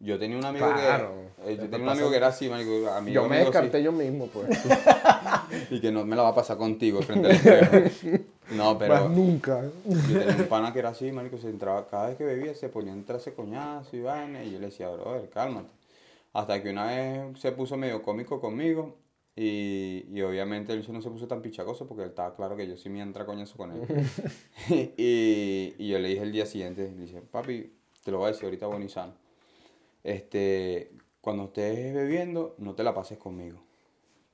Yo 0.00 0.18
tenía 0.18 0.38
un 0.38 0.44
amigo 0.44 0.66
Claro. 0.72 1.10
que. 1.44 1.52
eh, 1.52 1.56
yo 1.56 1.62
Te 1.64 1.68
tenía 1.68 1.84
un 1.86 1.92
amigo 1.92 2.10
que 2.10 2.16
era 2.16 2.28
así, 2.28 2.48
marico. 2.48 2.88
Amigo, 2.90 3.14
Yo 3.22 3.28
me 3.28 3.36
amigo, 3.36 3.50
sí, 3.52 3.58
descarté 3.58 3.82
yo 3.82 3.92
mismo, 3.92 4.26
pues. 4.28 4.48
Y 5.70 5.80
que 5.80 5.92
no 5.92 6.04
me 6.06 6.16
la 6.16 6.22
va 6.22 6.28
a 6.30 6.34
pasar 6.34 6.56
contigo 6.56 7.02
frente 7.02 7.26
al 7.28 7.32
espejo. 7.84 8.24
No, 8.50 8.78
pero. 8.78 8.94
Más 8.94 9.10
nunca. 9.10 9.62
Yo 9.84 10.20
tenía 10.20 10.36
un 10.36 10.48
pana 10.48 10.72
que 10.72 10.78
era 10.78 10.90
así, 10.90 11.10
marico, 11.12 11.38
se 11.38 11.50
entraba, 11.50 11.86
cada 11.86 12.08
vez 12.08 12.16
que 12.16 12.24
bebía 12.24 12.54
se 12.54 12.68
ponía 12.68 12.92
a 12.92 12.96
entrarse 12.96 13.34
coñazo 13.34 13.96
y 13.96 14.00
vaina, 14.00 14.44
y 14.44 14.52
yo 14.52 14.58
le 14.58 14.66
decía, 14.66 14.88
brother, 14.90 15.28
cálmate. 15.30 15.68
Hasta 16.32 16.62
que 16.62 16.70
una 16.70 16.86
vez 16.86 17.40
se 17.40 17.52
puso 17.52 17.76
medio 17.76 18.02
cómico 18.02 18.40
conmigo, 18.40 18.96
y, 19.34 20.06
y 20.10 20.22
obviamente 20.22 20.72
él 20.72 20.86
no 20.90 21.02
se 21.02 21.10
puso 21.10 21.26
tan 21.28 21.42
pichacoso 21.42 21.86
porque 21.86 22.04
él 22.04 22.08
estaba 22.08 22.34
claro 22.34 22.56
que 22.56 22.66
yo 22.66 22.76
sí 22.76 22.88
me 22.88 23.00
entra 23.00 23.26
coñazo 23.26 23.56
con 23.56 23.72
él. 23.72 23.82
y, 24.96 25.74
y 25.78 25.88
yo 25.88 25.98
le 25.98 26.08
dije 26.08 26.22
el 26.22 26.32
día 26.32 26.46
siguiente, 26.46 26.90
le 26.90 27.04
dije, 27.04 27.20
papi, 27.20 27.72
te 28.04 28.10
lo 28.10 28.18
voy 28.18 28.28
a 28.28 28.32
decir 28.32 28.44
ahorita 28.44 28.88
sano. 28.88 29.14
Este, 30.04 30.92
cuando 31.20 31.46
estés 31.46 31.92
bebiendo, 31.92 32.54
no 32.58 32.74
te 32.74 32.84
la 32.84 32.94
pases 32.94 33.18
conmigo. 33.18 33.65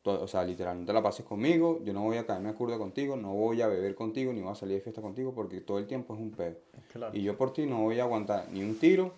O 0.05 0.27
sea, 0.27 0.43
literal, 0.43 0.81
no 0.81 0.87
te 0.87 0.93
la 0.93 1.01
pases 1.01 1.25
conmigo, 1.25 1.81
yo 1.85 1.93
no 1.93 2.03
voy 2.03 2.17
a 2.17 2.27
caerme 2.27 2.49
a 2.49 2.55
curda 2.55 2.77
contigo, 2.77 3.17
no 3.17 3.35
voy 3.35 3.63
a 3.63 3.69
beber 3.69 3.95
contigo, 3.95 4.33
ni 4.33 4.41
voy 4.41 4.51
a 4.51 4.55
salir 4.57 4.77
de 4.77 4.81
fiesta 4.81 5.01
contigo, 5.01 5.33
porque 5.33 5.61
todo 5.61 5.79
el 5.79 5.87
tiempo 5.87 6.15
es 6.15 6.21
un 6.21 6.33
pedo. 6.33 6.57
Claro. 6.93 7.17
Y 7.17 7.23
yo 7.23 7.37
por 7.37 7.53
ti 7.53 7.67
no 7.67 7.83
voy 7.83 8.01
a 8.01 8.03
aguantar 8.03 8.47
ni 8.51 8.63
un 8.63 8.77
tiro, 8.79 9.13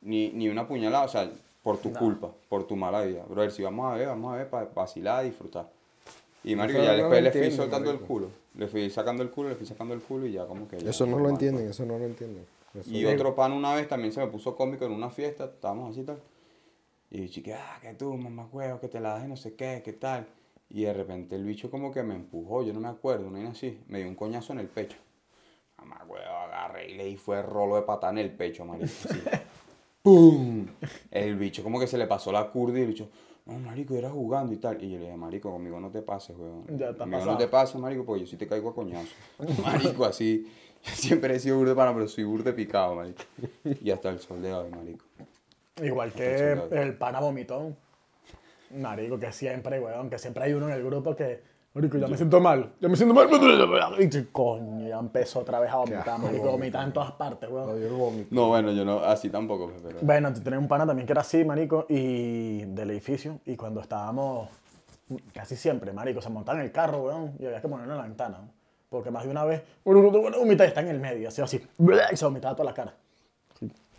ni, 0.00 0.30
ni 0.30 0.48
una 0.48 0.66
puñalada, 0.66 1.04
o 1.04 1.08
sea, 1.08 1.30
por 1.62 1.78
tu 1.78 1.92
culpa, 1.92 2.30
por 2.48 2.64
tu 2.66 2.74
mala 2.74 3.02
vida. 3.02 3.24
Brother, 3.28 3.52
si 3.52 3.62
vamos 3.62 3.86
a 3.86 3.92
beber, 3.92 4.08
vamos 4.08 4.30
a 4.30 4.36
beber 4.36 4.48
para 4.48 4.64
vacilar, 4.74 5.24
disfrutar. 5.24 5.70
Y 6.42 6.56
marico, 6.56 6.78
Eso 6.78 6.86
ya 6.86 6.92
no 6.92 6.98
después 7.02 7.22
le 7.22 7.32
fui 7.32 7.50
soltando 7.50 7.90
el 7.90 8.00
culo. 8.00 8.28
Le 8.54 8.66
fui 8.66 8.90
sacando 8.90 9.22
el 9.22 9.30
culo, 9.30 9.50
le 9.50 9.56
fui 9.56 9.66
sacando 9.66 9.92
el 9.92 10.00
culo 10.00 10.26
y 10.26 10.32
ya 10.32 10.46
como 10.46 10.66
que... 10.66 10.78
ya, 10.78 10.90
Eso 10.90 11.04
no 11.04 11.12
lo 11.12 11.16
normal, 11.18 11.32
entienden, 11.32 11.64
pues. 11.64 11.76
eso 11.76 11.84
no 11.84 11.98
lo 11.98 12.04
entienden. 12.04 12.46
Eso 12.74 12.90
Y 12.90 13.04
otro 13.04 13.34
pan 13.34 13.52
una 13.52 13.74
vez 13.74 13.88
también 13.88 14.12
se 14.12 14.20
me 14.20 14.26
puso 14.28 14.56
cómico 14.56 14.86
en 14.86 14.92
una 14.92 15.10
fiesta, 15.10 15.44
estábamos 15.44 15.90
así 15.90 16.00
y 16.00 16.04
tal. 16.04 16.18
Y 17.10 17.22
dije, 17.22 17.42
que, 17.42 17.54
ah, 17.54 17.78
que 17.82 17.92
tú, 17.94 18.14
mamá 18.16 18.48
huevo, 18.52 18.80
que 18.80 18.88
te 18.88 19.00
la 19.00 19.14
das 19.14 19.24
y 19.24 19.28
no 19.28 19.36
sé 19.36 19.54
qué, 19.54 19.82
qué 19.84 19.92
tal. 19.92 20.26
Y 20.68 20.82
de 20.82 20.92
repente 20.92 21.34
el 21.34 21.44
bicho 21.44 21.70
como 21.70 21.90
que 21.92 22.02
me 22.02 22.14
empujó, 22.14 22.62
yo 22.62 22.72
no 22.72 22.80
me 22.80 22.88
acuerdo, 22.88 23.28
no 23.30 23.38
era 23.38 23.50
así. 23.50 23.80
Me 23.88 23.98
dio 23.98 24.08
un 24.08 24.14
coñazo 24.14 24.52
en 24.52 24.60
el 24.60 24.68
pecho. 24.68 24.96
Mamá 25.78 26.04
huevo, 26.06 26.24
agarré 26.24 26.90
y 26.90 26.94
le 26.94 27.06
di 27.06 27.16
fue 27.16 27.42
rolo 27.42 27.74
de 27.76 27.82
patada 27.82 28.12
en 28.12 28.18
el 28.18 28.30
pecho, 28.30 28.64
marico. 28.64 28.86
así. 28.86 29.20
¡Pum! 30.02 30.66
El 31.10 31.36
bicho 31.36 31.62
como 31.62 31.78
que 31.80 31.86
se 31.86 31.98
le 31.98 32.06
pasó 32.06 32.30
la 32.30 32.48
curda 32.50 32.78
y 32.78 32.82
el 32.82 32.88
bicho, 32.88 33.08
no, 33.44 33.58
marico, 33.58 33.96
era 33.96 34.10
jugando 34.10 34.52
y 34.52 34.58
tal. 34.58 34.82
Y 34.82 34.90
yo 34.90 34.98
le 34.98 35.06
dije, 35.06 35.16
marico, 35.16 35.50
conmigo 35.50 35.80
no 35.80 35.90
te 35.90 36.02
pases, 36.02 36.36
weón. 36.38 36.64
Ya 36.68 36.90
está 36.90 36.98
conmigo 36.98 37.18
pasado. 37.18 37.32
no 37.32 37.38
te 37.38 37.48
pases, 37.48 37.76
marico, 37.76 38.04
porque 38.04 38.20
yo 38.20 38.26
sí 38.28 38.36
te 38.36 38.46
caigo 38.46 38.70
a 38.70 38.74
coñazo. 38.74 39.12
Marico, 39.62 40.04
así. 40.04 40.46
Yo 40.84 40.92
siempre 40.92 41.34
he 41.34 41.40
sido 41.40 41.58
burde 41.58 41.74
pana, 41.74 41.92
pero 41.92 42.08
soy 42.08 42.24
burde 42.24 42.52
picado, 42.52 42.94
marico. 42.94 43.22
Y 43.82 43.90
hasta 43.90 44.08
el 44.08 44.20
sol 44.20 44.40
de 44.40 44.54
hoy, 44.54 44.70
marico. 44.70 45.04
Igual 45.82 46.12
que 46.12 46.58
el 46.70 46.94
pana 46.94 47.20
vomitón. 47.20 47.76
Marico, 48.72 49.18
que 49.18 49.32
siempre, 49.32 49.80
weón, 49.80 50.08
que 50.08 50.16
siempre 50.16 50.44
hay 50.44 50.52
uno 50.52 50.68
en 50.68 50.74
el 50.74 50.84
grupo 50.84 51.16
que, 51.16 51.42
marico, 51.74 51.98
ya 51.98 52.06
me 52.06 52.16
siento 52.16 52.38
mal, 52.38 52.72
ya 52.80 52.88
me 52.88 52.94
siento 52.94 53.12
mal. 53.12 53.28
Y 53.98 54.08
que, 54.08 54.28
coño, 54.30 54.86
ya 54.88 54.96
empezó 54.96 55.40
otra 55.40 55.58
vez 55.58 55.72
a 55.72 55.76
vomitar, 55.78 56.20
marico, 56.20 56.52
vomitar 56.52 56.86
en 56.86 56.92
todas 56.92 57.10
partes, 57.10 57.50
weón. 57.50 58.28
No, 58.30 58.46
bueno, 58.46 58.70
yo 58.70 58.84
no, 58.84 59.00
así 59.00 59.28
tampoco, 59.28 59.70
pues, 59.70 59.82
pero... 59.82 59.98
Bueno, 60.02 60.32
tenía 60.32 60.56
un 60.56 60.68
pana 60.68 60.86
también 60.86 61.04
que 61.04 61.12
era 61.12 61.22
así, 61.22 61.44
marico, 61.44 61.86
y 61.88 62.64
del 62.66 62.90
edificio, 62.92 63.40
y 63.44 63.56
cuando 63.56 63.80
estábamos, 63.80 64.48
casi 65.34 65.56
siempre, 65.56 65.92
marico, 65.92 66.22
se 66.22 66.30
montaba 66.30 66.60
en 66.60 66.66
el 66.66 66.70
carro, 66.70 67.02
weón, 67.02 67.32
y 67.40 67.46
había 67.46 67.60
que 67.60 67.66
ponerlo 67.66 67.94
en 67.94 67.98
la 67.98 68.04
ventana, 68.04 68.38
porque 68.88 69.10
más 69.10 69.24
de 69.24 69.30
una 69.30 69.44
vez, 69.44 69.64
bueno, 69.84 70.00
bueno, 70.00 70.20
bueno, 70.20 70.38
vomita 70.38 70.64
y 70.64 70.68
está 70.68 70.80
en 70.82 70.88
el 70.90 71.00
medio, 71.00 71.26
así, 71.26 71.42
así, 71.42 71.60
y 72.12 72.16
se 72.16 72.24
vomitaba 72.24 72.54
toda 72.54 72.70
la 72.70 72.74
cara. 72.74 72.94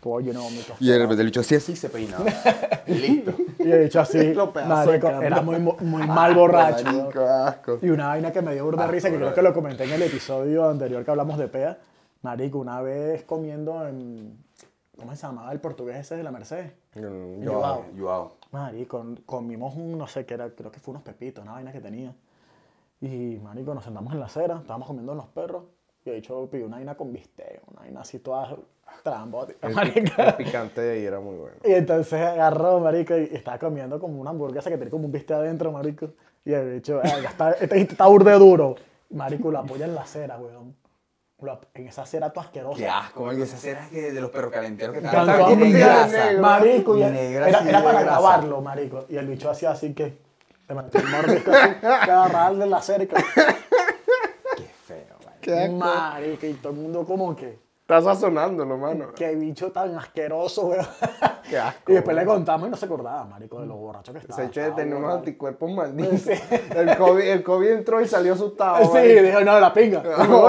Lleno 0.04 0.40
de 0.40 0.46
vómito. 0.46 0.74
Y 0.80 0.90
repente 0.90 1.22
el 1.22 1.26
bicho 1.26 1.40
así, 1.40 1.54
así 1.54 1.76
se 1.76 1.88
peinaba. 1.88 2.24
Listo. 2.86 3.34
Y 3.58 3.70
he 3.70 3.78
dicho 3.84 4.00
así, 4.00 4.34
Lo 4.34 4.52
marico, 4.52 5.08
era 5.08 5.40
muy, 5.42 5.58
muy 5.58 6.06
mal 6.06 6.34
borracho. 6.34 6.84
Marico, 6.84 7.20
asco. 7.20 7.78
Y 7.80 7.90
una 7.90 8.08
vaina 8.08 8.32
que 8.32 8.42
me 8.42 8.52
dio 8.54 8.64
burda 8.64 8.86
de 8.86 8.92
risa, 8.92 9.10
que 9.10 9.16
creo 9.16 9.32
que 9.32 9.42
lo 9.42 9.54
comenté 9.54 9.84
en 9.84 9.92
el 9.92 10.02
episodio 10.02 10.68
anterior 10.68 11.04
que 11.04 11.10
hablamos 11.10 11.38
de 11.38 11.48
PEA. 11.48 11.78
Marico, 12.22 12.58
una 12.58 12.80
vez 12.82 13.22
comiendo 13.24 13.86
en, 13.86 14.38
¿Cómo 15.02 15.16
se 15.16 15.26
llamaba 15.26 15.50
el 15.52 15.60
portugués 15.60 15.96
ese 15.96 16.16
de 16.16 16.22
la 16.22 16.30
Mercedes? 16.30 16.72
Mm, 16.94 17.46
Joao. 17.46 17.84
Joao. 17.98 18.36
Marico, 18.52 19.04
comimos 19.24 19.74
un, 19.74 19.96
no 19.96 20.06
sé 20.06 20.26
qué 20.26 20.34
era, 20.34 20.50
creo 20.50 20.70
que 20.70 20.78
fue 20.78 20.92
unos 20.92 21.02
pepitos, 21.02 21.42
una 21.42 21.54
vaina 21.54 21.72
que 21.72 21.80
tenía. 21.80 22.14
Y, 23.00 23.40
marico, 23.42 23.74
nos 23.74 23.82
sentamos 23.82 24.12
en 24.12 24.20
la 24.20 24.26
acera, 24.26 24.58
estábamos 24.58 24.86
comiendo 24.86 25.14
los 25.14 25.26
perros. 25.26 25.64
Y 26.04 26.10
de 26.10 26.18
hecho 26.18 26.48
pidió 26.50 26.66
una 26.66 26.76
vaina 26.76 26.94
con 26.96 27.12
bistec, 27.12 27.62
una 27.68 27.80
vaina 27.80 28.00
así 28.02 28.18
toda 28.18 28.56
trambótica, 29.02 29.68
pi- 29.68 30.02
el 30.18 30.34
picante 30.34 30.80
de 30.80 30.92
ahí 30.98 31.04
era 31.04 31.20
muy 31.20 31.36
bueno. 31.36 31.56
Y 31.64 31.72
entonces 31.72 32.20
agarró, 32.20 32.80
marico, 32.80 33.16
y 33.16 33.30
estaba 33.32 33.58
comiendo 33.58 33.98
como 34.00 34.20
una 34.20 34.30
hamburguesa 34.30 34.70
que 34.70 34.76
tenía 34.76 34.90
como 34.90 35.06
un 35.06 35.12
bistec 35.12 35.36
adentro, 35.36 35.72
marico. 35.72 36.10
Y 36.44 36.52
el 36.52 36.74
bicho, 36.74 37.00
"Verga, 37.02 37.28
está, 37.30 37.50
este 37.52 37.80
está 37.80 38.06
burde 38.06 38.32
duro. 38.32 38.74
Marico, 39.10 39.50
lo 39.50 39.58
apoya 39.60 39.84
en 39.86 39.94
la 39.94 40.02
acera, 40.02 40.38
weón. 40.38 40.74
Lo 41.40 41.52
ap- 41.52 41.64
En 41.74 41.88
esa 41.88 42.02
acera 42.02 42.30
toda 42.30 42.46
asquerosa. 42.46 42.76
Qué 42.78 42.88
asco, 42.88 43.24
marico. 43.24 43.42
Esa 43.44 43.56
cera 43.56 43.88
que 43.90 44.12
de 44.12 44.20
los 44.20 44.30
perros 44.30 44.52
calenteros 44.52 44.94
que 44.94 45.02
Tanto 45.02 45.18
estaban 45.20 45.40
como 45.40 45.50
como 45.50 45.64
negra, 45.64 45.86
grasa. 45.86 46.24
negro. 46.26 46.42
Marico, 46.42 46.96
y 46.96 47.00
Negra 47.00 47.48
era, 47.48 47.60
era 47.60 47.62
de 47.62 47.72
para 47.72 47.82
grasa. 48.00 48.04
grabarlo, 48.04 48.60
marico. 48.60 49.04
Y 49.08 49.16
el 49.16 49.26
bicho 49.26 49.50
hacía 49.50 49.72
así 49.72 49.92
que. 49.92 50.16
Le 50.68 50.74
metió 50.76 51.00
el 51.00 51.06
mordisco 51.08 51.50
así, 51.50 51.70
que 51.80 51.86
agarrarle 51.86 52.66
la 52.66 52.80
cerca. 52.80 53.16
Qué 54.56 54.62
feo, 54.86 55.16
marico. 55.24 55.40
Qué 55.40 55.58
asco. 55.64 55.76
Marico, 55.76 56.46
y 56.46 56.54
todo 56.54 56.72
el 56.72 56.78
mundo 56.78 57.04
como 57.04 57.34
que. 57.36 57.58
Está 57.82 58.00
sazonándolo, 58.00 58.78
mano. 58.78 59.08
Qué 59.14 59.34
bicho 59.34 59.70
tan 59.72 59.96
asqueroso, 59.98 60.66
weón. 60.68 60.86
Qué 61.50 61.58
asco. 61.58 61.90
Y 61.92 61.94
después 61.96 62.16
le 62.16 62.24
contamos 62.24 62.68
y 62.68 62.70
no 62.70 62.76
se 62.76 62.86
acordaba, 62.86 63.24
marico, 63.24 63.60
de 63.60 63.66
los 63.66 63.76
borrachos 63.76 64.12
que 64.14 64.20
estaba. 64.20 64.36
Se 64.40 64.46
echó 64.46 64.60
de 64.62 64.70
tener 64.70 64.94
unos 64.96 65.14
anticuerpos 65.14 65.70
malditos. 65.70 66.26
El, 66.76 66.96
COVID, 66.96 67.20
el 67.22 67.42
COVID 67.42 67.68
entró 67.68 68.00
y 68.00 68.06
salió 68.06 68.34
asustado. 68.34 68.84
Sí, 68.84 68.90
marico. 68.92 69.22
dijo, 69.22 69.40
no, 69.40 69.60
la 69.60 69.72
pinga. 69.74 70.02
No. 70.02 70.46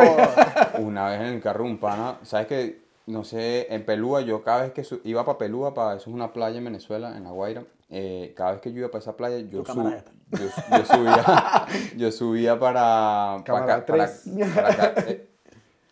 Una 0.80 1.10
vez 1.10 1.22
en 1.22 1.28
el 1.28 1.42
carro 1.42 1.64
un 1.66 1.78
pana, 1.80 2.20
¿sabes 2.22 2.48
qué? 2.48 2.84
No 3.08 3.24
sé, 3.26 3.68
en 3.74 3.84
Pelúa, 3.86 4.22
yo 4.22 4.44
cada 4.44 4.62
vez 4.62 4.72
que 4.72 4.84
su- 4.86 5.02
iba 5.04 5.26
para 5.26 5.38
Pelúa, 5.38 5.74
para, 5.74 5.98
eso 5.98 6.10
es 6.10 6.16
una 6.16 6.32
playa 6.32 6.58
en 6.60 6.64
Venezuela, 6.66 7.18
en 7.18 7.26
La 7.26 7.32
Guaira, 7.32 7.64
eh, 7.90 8.34
cada 8.38 8.52
vez 8.54 8.62
que 8.62 8.72
yo 8.72 8.80
iba 8.80 8.88
para 8.90 9.00
esa 9.02 9.18
playa, 9.18 9.40
yo, 9.40 9.66
sub- 9.66 9.92
yo, 10.32 10.46
yo 10.78 10.86
subía, 10.86 11.66
yo 11.98 12.12
subía 12.14 12.58
para... 12.60 13.42
Cámara 13.44 13.66
para, 13.66 13.86
para, 13.86 14.06
tres. 14.08 14.24
para 14.56 14.76
Ca- 14.76 14.94
eh, 15.08 15.28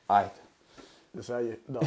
ahí 0.07 0.25
está. 0.27 0.40
O 1.17 1.21
sea, 1.23 1.39
no. 1.67 1.79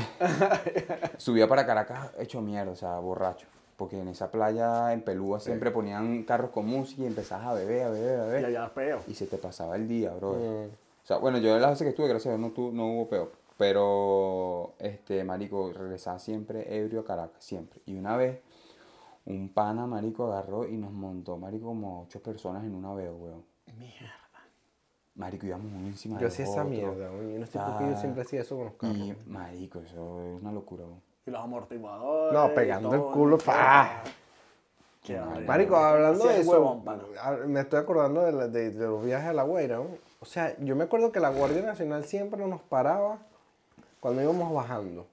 Subía 1.16 1.48
para 1.48 1.66
Caracas 1.66 2.10
hecho 2.18 2.40
mierda, 2.40 2.72
o 2.72 2.76
sea, 2.76 2.98
borracho. 2.98 3.46
Porque 3.76 3.98
en 3.98 4.08
esa 4.08 4.30
playa, 4.30 4.92
en 4.92 5.02
Pelúa, 5.02 5.40
siempre 5.40 5.70
ponían 5.70 6.22
carros 6.24 6.50
con 6.50 6.66
música 6.66 7.02
y 7.02 7.06
empezabas 7.06 7.46
a 7.48 7.54
beber, 7.54 7.82
a 7.86 7.90
beber, 7.90 8.20
a 8.20 8.24
beber. 8.26 8.42
Y 8.42 8.44
allá 8.44 8.72
peo. 8.72 9.00
y 9.08 9.14
se 9.14 9.26
te 9.26 9.36
pasaba 9.38 9.74
el 9.76 9.88
día, 9.88 10.12
bro. 10.14 10.34
Mm. 10.34 10.66
O 11.02 11.06
sea, 11.06 11.16
bueno, 11.18 11.38
yo 11.38 11.58
las 11.58 11.70
veces 11.70 11.84
que 11.86 11.88
estuve, 11.90 12.08
gracias 12.08 12.34
a 12.34 12.36
Dios, 12.38 12.48
no, 12.48 12.54
tu- 12.54 12.72
no 12.72 12.86
hubo 12.86 13.08
peor. 13.08 13.32
Pero, 13.56 14.74
este, 14.78 15.22
marico, 15.24 15.72
regresaba 15.72 16.18
siempre 16.18 16.76
ebrio 16.78 17.00
a 17.00 17.04
Caracas, 17.04 17.42
siempre. 17.44 17.80
Y 17.86 17.96
una 17.96 18.16
vez, 18.16 18.40
un 19.26 19.48
pana, 19.48 19.86
marico, 19.86 20.30
agarró 20.32 20.66
y 20.68 20.76
nos 20.76 20.92
montó, 20.92 21.36
marico, 21.36 21.66
como 21.66 22.02
ocho 22.02 22.22
personas 22.22 22.64
en 22.64 22.74
una 22.74 22.92
vez, 22.94 23.10
weón. 23.12 23.44
Mierda. 23.76 24.23
Marico, 25.16 25.46
íbamos 25.46 25.66
uno 25.72 25.86
encima 25.86 26.14
Yo 26.16 26.20
del 26.20 26.28
hacía 26.28 26.44
esa 26.44 26.64
mierda, 26.64 27.08
güey. 27.08 27.34
Yo 27.34 27.38
no 27.40 27.46
sé 27.46 27.58
por 27.58 27.78
qué 27.78 27.90
yo 27.90 27.96
siempre 27.96 28.22
hacía 28.22 28.40
eso 28.40 28.56
con 28.56 28.64
los 28.64 28.74
carros. 28.74 28.96
Y, 28.98 29.16
marico, 29.26 29.78
eso 29.80 30.20
es 30.24 30.40
una 30.42 30.50
locura, 30.52 30.84
weón. 30.84 31.00
Y 31.26 31.30
los 31.30 31.40
amortiguadores. 31.40 32.32
No, 32.34 32.54
pegando 32.54 32.90
todo, 32.90 33.06
el 33.08 33.12
culo, 33.14 33.38
pa. 33.38 34.02
Qué. 35.02 35.18
Marico, 35.46 35.76
hablando 35.76 36.24
de 36.26 36.34
es 36.34 36.40
eso, 36.40 36.50
huevón, 36.50 36.82
me 37.46 37.60
estoy 37.60 37.78
acordando 37.78 38.22
de, 38.22 38.32
la- 38.32 38.48
de- 38.48 38.70
de 38.70 38.86
los 38.86 39.04
viajes 39.04 39.28
a 39.28 39.32
La 39.32 39.42
Guaira. 39.42 39.76
¿no? 39.76 39.86
O 40.20 40.24
sea, 40.24 40.56
yo 40.58 40.74
me 40.76 40.84
acuerdo 40.84 41.12
que 41.12 41.20
la 41.20 41.28
Guardia 41.30 41.62
Nacional 41.62 42.04
siempre 42.04 42.44
nos 42.46 42.60
paraba 42.62 43.18
cuando 44.00 44.22
íbamos 44.22 44.52
bajando. 44.52 45.06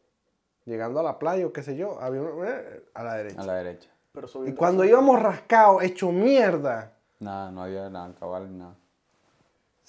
Llegando 0.65 0.99
a 0.99 1.03
la 1.03 1.19
playa 1.19 1.45
o 1.45 1.51
qué 1.53 1.61
sé 1.63 1.75
yo, 1.75 1.99
había 2.01 2.21
uno, 2.21 2.45
eh, 2.45 2.83
a 2.93 3.03
la 3.03 3.15
derecha. 3.15 3.41
A 3.41 3.45
la 3.45 3.53
derecha. 3.55 3.89
Pero 4.13 4.27
Y 4.45 4.53
cuando 4.53 4.83
íbamos 4.85 5.21
rascados, 5.21 5.83
hecho 5.83 6.11
mierda. 6.11 6.93
Nada, 7.19 7.51
no 7.51 7.63
había 7.63 7.89
nada, 7.89 8.13
cabal, 8.19 8.51
ni 8.51 8.59
nada. 8.59 8.75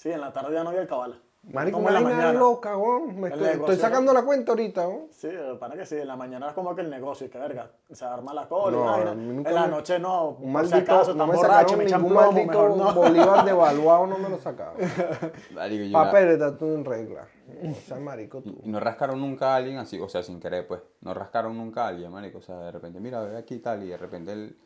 Sí, 0.03 0.11
en 0.11 0.19
la 0.19 0.33
tarde 0.33 0.53
ya 0.53 0.65
no 0.65 0.71
había 0.71 0.81
el 0.81 0.87
cabal. 0.89 1.17
Marico, 1.43 1.77
Como 1.77 1.87
una 1.89 2.01
vaina 2.01 2.33
loca, 2.33 2.75
weón. 2.77 3.19
Me 3.21 3.29
El 3.29 3.41
estoy, 3.41 3.77
sacando 3.77 4.11
la 4.13 4.21
cuenta 4.23 4.51
ahorita, 4.51 4.85
weón. 4.85 5.07
Sí, 5.11 5.29
para 5.61 5.75
que 5.75 5.85
sí, 5.85 5.95
en 5.95 6.07
la 6.09 6.17
mañana 6.17 6.47
es 6.49 6.53
como 6.53 6.75
que 6.75 6.81
el 6.81 6.89
negocio, 6.89 7.29
que 7.29 7.37
verga, 7.37 7.71
se 7.89 8.03
arma 8.03 8.33
la 8.33 8.45
cola 8.49 8.75
No, 8.77 8.83
vaina. 8.83 9.11
En 9.13 9.43
la 9.43 9.61
me- 9.61 9.67
noche 9.69 9.97
no, 9.97 10.31
Un 10.41 10.51
maldito, 10.51 10.75
si 10.75 10.81
acaso, 10.83 11.13
no 11.13 11.25
me 11.25 11.35
borrachos, 11.37 11.57
sacaron 11.71 11.77
me 11.77 11.83
echan 11.85 12.01
ningún 12.01 12.17
plomo, 12.17 12.31
maldito 12.33 12.51
mejor 12.51 12.77
no. 12.77 12.93
bolívar 13.01 13.45
devaluado, 13.45 14.07
no 14.07 14.17
me 14.17 14.29
lo 14.29 14.37
era- 15.89 16.03
Papeles, 16.05 16.33
está 16.33 16.57
todo 16.57 16.75
en 16.75 16.83
regla. 16.83 17.27
O 17.71 17.73
sea, 17.75 17.97
marico, 17.97 18.41
tú. 18.41 18.59
Y 18.61 18.69
no 18.69 18.79
rascaron 18.81 19.21
nunca 19.21 19.53
a 19.53 19.55
alguien 19.55 19.77
así, 19.77 19.97
o 20.01 20.09
sea, 20.09 20.21
sin 20.21 20.41
querer, 20.41 20.67
pues. 20.67 20.81
No 20.99 21.13
rascaron 21.13 21.55
nunca 21.57 21.85
a 21.85 21.87
alguien, 21.89 22.11
marico. 22.11 22.39
O 22.39 22.41
sea, 22.41 22.57
de 22.59 22.71
repente, 22.73 22.99
mira, 22.99 23.21
ve 23.21 23.37
aquí 23.37 23.55
y 23.55 23.59
tal, 23.59 23.83
y 23.83 23.87
de 23.87 23.97
repente 23.97 24.33
él 24.33 24.57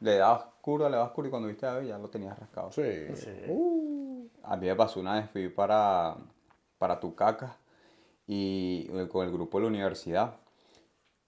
le 0.00 0.16
dabas 0.16 0.44
curva, 0.60 0.88
le 0.88 0.96
dabas 0.96 1.12
curva, 1.12 1.28
y 1.28 1.30
cuando 1.30 1.48
viste 1.48 1.66
a 1.66 1.82
ya 1.82 1.98
lo 1.98 2.08
tenías 2.08 2.38
rascado. 2.38 2.72
Sí. 2.72 2.82
Uh, 3.48 4.28
A 4.42 4.56
mí 4.56 4.66
me 4.66 4.74
pasó 4.76 5.00
una 5.00 5.14
vez, 5.14 5.30
fui 5.30 5.48
para, 5.48 6.16
para 6.78 7.00
Tucaca 7.00 7.56
y 8.26 8.86
con 9.08 9.24
el 9.24 9.32
grupo 9.32 9.58
de 9.58 9.62
la 9.62 9.68
universidad. 9.68 10.34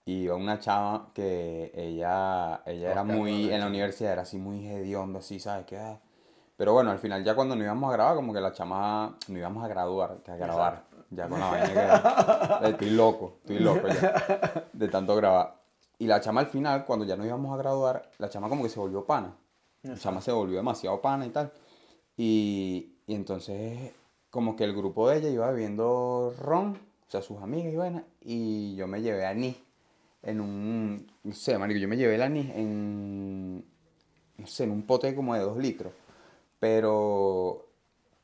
Y 0.05 0.23
iba 0.23 0.37
una 0.37 0.61
chava 0.61 1.09
que 1.13 1.73
ella, 1.75 2.63
ella 2.65 2.93
era 2.93 3.03
muy, 3.03 3.53
en 3.53 3.59
la 3.59 3.67
universidad 3.67 4.13
era 4.13 4.23
así 4.23 4.39
muy 4.39 4.65
hedionda, 4.65 5.19
así, 5.19 5.41
¿sabes 5.41 5.67
qué? 5.67 5.99
Pero 6.57 6.73
bueno, 6.73 6.93
al 6.93 6.99
final 6.99 7.25
ya 7.25 7.35
cuando 7.35 7.57
nos 7.57 7.65
íbamos 7.65 7.91
a 7.91 7.93
grabar, 7.93 8.15
como 8.15 8.33
que 8.33 8.41
la 8.41 8.53
chama, 8.53 9.17
nos 9.27 9.37
íbamos 9.37 9.65
a 9.65 9.69
graduar, 9.69 10.19
que 10.23 10.31
a 10.31 10.37
grabar, 10.37 10.85
ya 11.11 11.29
con 11.29 11.41
la 11.41 11.51
vaina 11.51 12.61
que, 12.63 12.69
estoy 12.71 12.91
loco, 12.91 13.39
estoy 13.41 13.59
loco 13.59 13.89
ya, 13.89 14.65
de 14.73 14.89
tanto 14.89 15.17
grabar. 15.17 15.57
Y 15.99 16.07
la 16.07 16.21
chama 16.21 16.41
al 16.41 16.47
final, 16.49 16.85
cuando 16.85 17.05
ya 17.05 17.17
nos 17.17 17.27
íbamos 17.27 17.53
a 17.55 17.57
graduar, 17.57 18.11
la 18.19 18.29
chama 18.29 18.49
como 18.49 18.63
que 18.63 18.69
se 18.69 18.79
volvió 18.79 19.05
pana. 19.05 19.35
La 19.83 19.97
chama 19.97 20.21
se 20.21 20.33
volvió 20.33 20.57
demasiado 20.57 21.01
pana 21.01 21.27
y 21.27 21.31
tal. 21.31 21.53
Y, 22.17 22.93
y 23.07 23.15
entonces, 23.15 23.93
como 24.31 24.57
que 24.57 24.65
el 24.65 24.75
grupo 24.75 25.09
de 25.09 25.19
ella 25.19 25.31
iba 25.31 25.51
bebiendo 25.51 26.35
ron, 26.39 26.79
o 27.07 27.11
sea, 27.11 27.23
sus 27.23 27.41
amigas 27.41 27.73
y 27.73 27.77
vaina, 27.77 28.05
y 28.21 28.75
yo 28.77 28.87
me 28.87 29.01
llevé 29.03 29.27
a 29.27 29.31
anís 29.31 29.57
en 30.23 30.41
un, 30.41 31.07
no 31.23 31.35
sé, 31.35 31.57
marico, 31.59 31.79
yo 31.79 31.89
me 31.89 31.97
llevé 31.97 32.17
el 32.17 32.23
anís 32.23 32.51
en, 32.55 33.65
no 34.39 34.47
sé, 34.47 34.65
en 34.65 34.73
un 34.73 34.83
pote 34.83 35.15
como 35.15 35.35
de 35.35 35.41
dos 35.41 35.57
litros. 35.57 35.93
Pero 36.59 37.67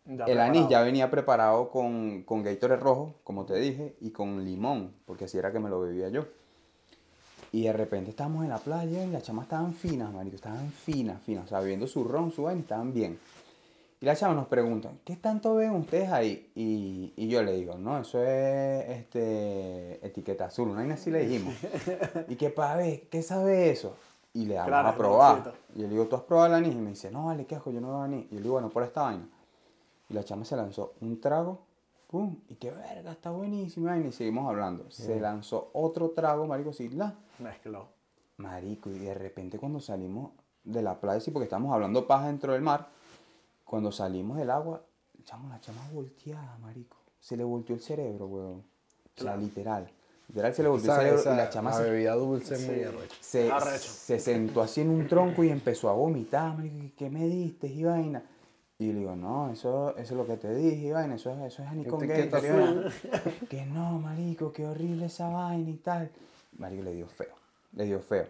Ya 0.07 0.25
el 0.27 0.41
anís 0.41 0.69
ya 0.69 0.83
venía 0.83 1.11
preparado 1.11 1.71
con, 1.71 2.23
con 2.25 2.43
Gatorade 2.43 2.81
rojo, 2.81 3.15
como 3.25 3.45
te 3.47 3.55
dije, 3.57 3.97
y 4.01 4.11
con 4.11 4.45
limón, 4.45 4.95
porque 5.07 5.27
así 5.27 5.39
era 5.39 5.53
que 5.53 5.61
me 5.61 5.71
lo 5.71 5.81
bebía 5.81 6.09
yo. 6.09 6.27
Y 7.53 7.65
de 7.65 7.73
repente 7.73 8.11
estábamos 8.11 8.45
en 8.45 8.51
la 8.51 8.59
playa 8.59 9.05
y 9.05 9.11
las 9.11 9.23
chamas 9.25 9.45
estaban 9.45 9.75
finas, 9.75 10.13
marico, 10.13 10.37
estaban 10.37 10.71
finas, 10.71 11.21
finas, 11.23 11.45
o 11.45 11.49
sea, 11.49 11.61
bebiendo 11.61 11.87
su 11.87 12.03
ron, 12.05 12.31
su 12.33 12.45
vaina, 12.45 12.63
estaban 12.63 12.95
bien. 12.95 13.19
Y 14.01 14.07
las 14.07 14.19
chamas 14.19 14.37
nos 14.37 14.47
preguntan, 14.49 14.99
¿qué 15.05 15.17
tanto 15.17 15.55
ven 15.55 15.71
ustedes 15.73 16.11
ahí? 16.11 16.51
Y, 16.57 17.13
y 17.15 17.29
yo 17.29 17.43
le 17.43 17.53
digo, 17.53 17.77
no, 17.77 17.99
eso 18.01 18.21
es 18.23 18.89
este, 18.89 20.05
etiqueta 20.05 20.47
azul, 20.47 20.69
una 20.71 20.79
vaina 20.81 20.95
así 20.95 21.11
le 21.11 21.27
dijimos. 21.27 21.55
¿Y 22.29 22.37
qué 22.37 22.51
para 22.51 22.77
ver? 22.77 23.03
¿Qué 23.09 23.23
sabe 23.23 23.71
eso? 23.71 23.95
Y 24.35 24.47
le 24.47 24.55
damos 24.55 24.69
Claro, 24.69 24.89
a 24.89 24.97
probar. 24.97 25.55
Y 25.77 25.81
yo 25.83 25.85
le 25.85 25.91
digo, 25.91 26.07
¿tú 26.07 26.17
has 26.17 26.23
probado 26.23 26.49
el 26.49 26.55
anís? 26.55 26.75
Y 26.75 26.79
me 26.79 26.91
dice, 26.91 27.11
no, 27.11 27.27
vale, 27.27 27.45
qué 27.45 27.55
asco, 27.55 27.71
yo 27.71 27.81
no 27.83 27.89
veo 27.89 28.01
anís. 28.01 28.25
Y 28.31 28.31
yo 28.31 28.37
le 28.37 28.43
digo, 28.45 28.55
bueno, 28.55 28.71
por 28.71 28.83
esta 28.83 29.03
vaina. 29.03 29.29
Y 30.09 30.15
la 30.15 30.25
chama 30.25 30.47
se 30.47 30.57
lanzó 30.57 30.95
un 31.03 31.21
trago, 31.21 31.61
pum, 32.09 32.37
y 32.49 32.55
qué 32.57 32.71
verga, 32.71 33.13
está 33.13 33.31
buenísimo. 33.31 33.87
vaina, 33.87 34.09
Y 34.09 34.13
seguimos 34.13 34.49
hablando. 34.49 34.91
Se 34.91 35.21
lanzó 35.21 35.71
otro 35.75 36.11
trago, 36.11 36.47
marico, 36.47 36.73
sí, 36.73 36.89
la. 36.89 37.15
Mezcló. 37.43 37.89
Marico, 38.39 38.91
y 38.91 38.99
de 38.99 39.15
repente 39.15 39.59
cuando 39.59 39.81
salimos 39.81 40.33
de 40.65 40.83
la 40.83 40.99
playa, 41.01 41.21
sí, 41.21 41.31
porque 41.31 41.45
estábamos 41.45 41.73
hablando 41.75 42.07
paja 42.07 42.27
dentro 42.27 42.53
del 42.55 42.63
mar, 42.63 42.89
cuando 43.65 43.93
salimos 43.93 44.37
del 44.39 44.51
agua, 44.51 44.83
chamo, 45.25 45.49
la 45.49 45.61
chama 45.61 45.81
volteada, 45.93 46.57
marico. 46.59 46.97
Se 47.21 47.37
le 47.37 47.45
volteó 47.45 47.75
el 47.77 47.81
cerebro, 47.83 48.27
weón. 48.27 48.65
O 49.19 49.21
sea, 49.23 49.37
literal. 49.37 49.89
Literal 50.29 50.55
se 50.55 50.63
le 50.63 50.69
volteó 50.71 50.93
el 50.95 50.99
cerebro 50.99 51.21
esa- 51.21 51.35
y 51.35 51.37
la 51.37 51.51
chama 51.51 51.71
la 51.71 51.77
se, 51.77 51.83
bebida 51.91 52.15
dulce 52.15 52.57
Sí. 52.57 52.67
muy 52.67 53.05
se, 53.21 53.51
Arrecho. 53.53 53.79
se 53.91 54.19
sentó 54.19 54.63
así 54.63 54.81
en 54.81 54.89
un 54.91 55.07
tronco 55.07 55.45
y 55.45 55.51
empezó 55.51 55.89
a 55.91 55.93
vomitar, 55.93 56.57
marico. 56.57 56.77
¿y 56.85 56.91
¿Qué 56.91 57.11
me 57.11 57.27
diste, 57.27 57.67
y 57.69 57.85
vaina? 57.85 58.23
Y 58.79 58.93
le 58.93 59.01
digo, 59.01 59.15
no, 59.15 59.51
eso, 59.53 59.91
eso 59.97 60.01
es 60.15 60.19
lo 60.19 60.27
que 60.27 60.37
te 60.39 60.53
dije, 60.55 60.87
y 60.89 60.93
vaina, 60.93 61.15
eso 61.17 61.31
es, 61.31 61.39
eso 61.53 61.63
es 61.63 61.69
anís 61.69 61.87
con 61.87 62.03
Etiqueta 62.03 62.41
Gatorade, 62.41 62.71
y 62.73 62.75
vaina". 62.75 62.93
Que 63.49 63.67
no, 63.67 63.99
marico, 64.01 64.53
qué 64.53 64.67
horrible 64.67 65.07
esa 65.07 65.29
vaina 65.29 65.71
y 65.71 65.77
tal. 65.77 66.11
Marico, 66.59 66.83
le 66.83 66.95
dio 66.95 67.07
feo, 67.07 67.35
le 67.73 67.85
dio 67.85 68.01
feo. 68.01 68.29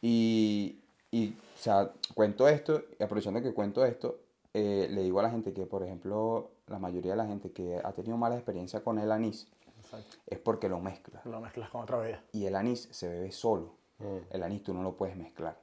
Y, 0.00 0.80
y 1.10 1.30
o 1.30 1.58
sea, 1.58 1.90
cuento 2.14 2.48
esto, 2.48 2.82
y 2.98 3.02
aprovechando 3.02 3.40
que 3.42 3.52
cuento 3.54 3.84
esto, 3.84 4.18
eh, 4.52 4.88
le 4.90 5.02
digo 5.02 5.20
a 5.20 5.22
la 5.22 5.30
gente 5.30 5.52
que, 5.52 5.66
por 5.66 5.82
ejemplo, 5.82 6.50
la 6.66 6.78
mayoría 6.78 7.12
de 7.12 7.16
la 7.16 7.26
gente 7.26 7.52
que 7.52 7.80
ha 7.82 7.92
tenido 7.92 8.16
mala 8.16 8.36
experiencia 8.36 8.82
con 8.82 8.98
el 8.98 9.10
anís 9.10 9.48
Exacto. 9.80 10.16
es 10.26 10.38
porque 10.38 10.68
lo 10.68 10.80
mezcla. 10.80 11.20
Lo 11.24 11.40
mezclas 11.40 11.70
con 11.70 11.82
otra 11.82 11.98
bebida. 11.98 12.22
Y 12.32 12.46
el 12.46 12.54
anís 12.54 12.88
se 12.90 13.08
bebe 13.08 13.32
solo. 13.32 13.74
Mm. 13.98 14.18
El 14.30 14.42
anís 14.42 14.62
tú 14.62 14.72
no 14.72 14.82
lo 14.82 14.96
puedes 14.96 15.16
mezclar. 15.16 15.58